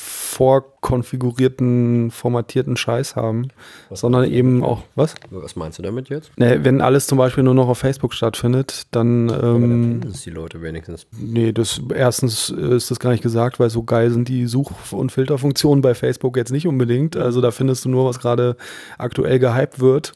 vorkonfigurierten, 0.81 2.11
formatierten 2.11 2.75
Scheiß 2.75 3.15
haben, 3.15 3.49
was 3.89 4.01
sondern 4.01 4.25
eben 4.25 4.63
auch, 4.63 4.83
was? 4.95 5.15
Was 5.29 5.55
meinst 5.55 5.77
du 5.77 5.83
damit 5.83 6.09
jetzt? 6.09 6.37
Ne, 6.37 6.63
wenn 6.63 6.81
alles 6.81 7.07
zum 7.07 7.17
Beispiel 7.17 7.43
nur 7.43 7.53
noch 7.53 7.67
auf 7.67 7.77
Facebook 7.77 8.13
stattfindet, 8.13 8.87
dann. 8.91 9.29
Ähm, 9.29 10.01
das 10.03 10.21
die 10.23 10.31
Leute 10.31 10.61
wenigstens. 10.61 11.05
Nee, 11.11 11.51
das 11.51 11.81
erstens 11.93 12.49
ist 12.49 12.89
das 12.89 12.99
gar 12.99 13.11
nicht 13.11 13.21
gesagt, 13.21 13.59
weil 13.59 13.69
so 13.69 13.83
geil 13.83 14.09
sind 14.09 14.27
die 14.27 14.47
Such- 14.47 14.91
und 14.91 15.11
Filterfunktionen 15.11 15.81
bei 15.81 15.93
Facebook 15.93 16.35
jetzt 16.35 16.51
nicht 16.51 16.67
unbedingt. 16.67 17.15
Also 17.15 17.41
da 17.41 17.51
findest 17.51 17.85
du 17.85 17.89
nur, 17.89 18.05
was 18.05 18.19
gerade 18.19 18.57
aktuell 18.97 19.39
gehypt 19.39 19.79
wird. 19.79 20.13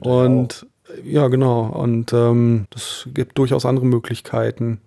Und 0.00 0.66
ja, 1.04 1.28
genau. 1.28 1.66
Und 1.66 2.14
ähm, 2.14 2.66
das 2.70 3.06
gibt 3.12 3.36
durchaus 3.36 3.66
andere 3.66 3.84
Möglichkeiten. 3.84 4.80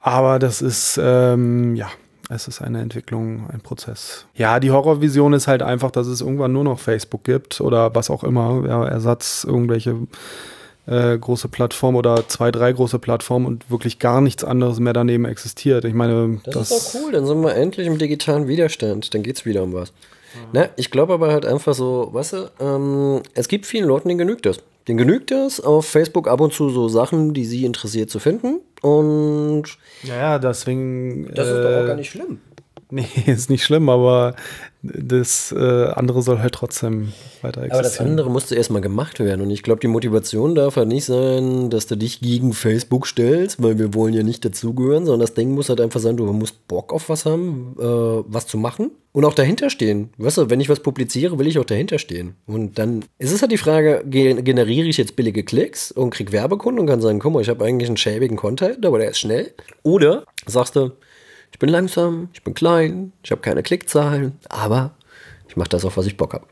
Aber 0.00 0.38
das 0.38 0.62
ist, 0.62 0.98
ähm, 1.02 1.76
ja, 1.76 1.90
es 2.30 2.48
ist 2.48 2.62
eine 2.62 2.80
Entwicklung, 2.80 3.50
ein 3.50 3.60
Prozess. 3.60 4.26
Ja, 4.34 4.60
die 4.60 4.70
Horrorvision 4.70 5.32
ist 5.32 5.48
halt 5.48 5.62
einfach, 5.62 5.90
dass 5.90 6.06
es 6.06 6.20
irgendwann 6.20 6.52
nur 6.52 6.64
noch 6.64 6.78
Facebook 6.78 7.24
gibt 7.24 7.60
oder 7.60 7.94
was 7.94 8.08
auch 8.08 8.24
immer, 8.24 8.64
ja, 8.66 8.86
Ersatz, 8.86 9.44
irgendwelche 9.44 9.96
äh, 10.86 11.18
große 11.18 11.48
Plattform 11.48 11.96
oder 11.96 12.28
zwei, 12.28 12.50
drei 12.50 12.72
große 12.72 12.98
Plattformen 12.98 13.46
und 13.46 13.70
wirklich 13.70 13.98
gar 13.98 14.20
nichts 14.20 14.44
anderes 14.44 14.78
mehr 14.80 14.92
daneben 14.92 15.24
existiert. 15.24 15.84
Ich 15.84 15.94
meine, 15.94 16.40
das, 16.44 16.54
das 16.54 16.70
ist 16.70 16.94
doch 16.94 17.00
cool, 17.00 17.12
dann 17.12 17.26
sind 17.26 17.40
wir 17.42 17.54
endlich 17.54 17.86
im 17.86 17.98
digitalen 17.98 18.48
Widerstand, 18.48 19.12
dann 19.12 19.22
geht 19.22 19.36
es 19.36 19.44
wieder 19.44 19.62
um 19.62 19.72
was. 19.72 19.90
Mhm. 19.90 20.48
Na, 20.52 20.68
ich 20.76 20.90
glaube 20.90 21.12
aber 21.14 21.32
halt 21.32 21.44
einfach 21.44 21.74
so, 21.74 22.10
weißt 22.12 22.32
du, 22.32 22.50
ähm, 22.60 23.22
es 23.34 23.48
gibt 23.48 23.66
vielen 23.66 23.86
Leuten, 23.86 24.08
denen 24.08 24.18
genügt 24.18 24.46
das. 24.46 24.60
Denen 24.88 24.98
genügt 24.98 25.30
das, 25.30 25.60
auf 25.60 25.86
Facebook 25.86 26.26
ab 26.28 26.40
und 26.40 26.52
zu 26.52 26.70
so 26.70 26.88
Sachen, 26.88 27.34
die 27.34 27.44
sie 27.44 27.64
interessiert 27.64 28.10
zu 28.10 28.18
finden. 28.18 28.60
Und. 28.82 29.64
Ja, 30.02 30.38
deswegen. 30.38 31.32
Das 31.34 31.48
ist 31.48 31.54
doch 31.54 31.70
auch 31.70 31.84
äh, 31.84 31.86
gar 31.86 31.96
nicht 31.96 32.10
schlimm. 32.10 32.40
Nee, 32.92 33.06
ist 33.26 33.50
nicht 33.50 33.62
schlimm, 33.62 33.88
aber 33.88 34.34
das 34.82 35.52
äh, 35.52 35.88
andere 35.88 36.22
soll 36.22 36.38
halt 36.38 36.54
trotzdem 36.54 37.12
weiter 37.42 37.62
existieren. 37.62 37.72
Aber 37.72 37.82
das 37.82 38.00
andere 38.00 38.30
musste 38.30 38.54
erstmal 38.54 38.80
gemacht 38.80 39.20
werden. 39.20 39.42
Und 39.42 39.50
ich 39.50 39.62
glaube, 39.62 39.80
die 39.80 39.88
Motivation 39.88 40.54
darf 40.54 40.76
halt 40.76 40.88
nicht 40.88 41.04
sein, 41.04 41.68
dass 41.68 41.86
du 41.86 41.96
dich 41.96 42.20
gegen 42.20 42.54
Facebook 42.54 43.06
stellst, 43.06 43.62
weil 43.62 43.78
wir 43.78 43.92
wollen 43.92 44.14
ja 44.14 44.22
nicht 44.22 44.44
dazugehören, 44.44 45.04
sondern 45.04 45.20
das 45.20 45.34
Ding 45.34 45.50
muss 45.50 45.68
halt 45.68 45.80
einfach 45.82 46.00
sein, 46.00 46.16
du 46.16 46.24
musst 46.32 46.66
Bock 46.66 46.94
auf 46.94 47.10
was 47.10 47.26
haben, 47.26 47.76
äh, 47.78 47.82
was 47.84 48.46
zu 48.46 48.56
machen 48.56 48.90
und 49.12 49.26
auch 49.26 49.34
dahinter 49.34 49.68
stehen. 49.68 50.10
Weißt 50.16 50.38
du, 50.38 50.48
wenn 50.48 50.60
ich 50.60 50.70
was 50.70 50.80
publiziere, 50.80 51.38
will 51.38 51.46
ich 51.46 51.58
auch 51.58 51.64
dahinter 51.64 51.98
stehen. 51.98 52.36
Und 52.46 52.78
dann 52.78 53.04
ist 53.18 53.32
es 53.32 53.42
halt 53.42 53.52
die 53.52 53.58
Frage, 53.58 54.02
generiere 54.06 54.88
ich 54.88 54.96
jetzt 54.96 55.14
billige 55.14 55.44
Klicks 55.44 55.92
und 55.92 56.10
krieg 56.10 56.32
Werbekunden 56.32 56.80
und 56.80 56.86
kann 56.86 57.02
sagen, 57.02 57.18
guck 57.18 57.34
mal, 57.34 57.42
ich 57.42 57.50
habe 57.50 57.64
eigentlich 57.64 57.88
einen 57.88 57.98
schäbigen 57.98 58.38
Content, 58.38 58.86
aber 58.86 58.98
der 58.98 59.10
ist 59.10 59.18
schnell. 59.18 59.52
Oder 59.82 60.24
sagst 60.46 60.76
du, 60.76 60.92
ich 61.52 61.58
bin 61.58 61.68
langsam, 61.68 62.28
ich 62.32 62.42
bin 62.42 62.54
klein, 62.54 63.12
ich 63.22 63.30
habe 63.30 63.40
keine 63.40 63.62
Klickzahlen, 63.62 64.38
aber 64.48 64.92
ich 65.48 65.56
mache 65.56 65.68
das, 65.68 65.84
auf 65.84 65.96
was 65.96 66.06
ich 66.06 66.16
Bock 66.16 66.34
habe. 66.34 66.46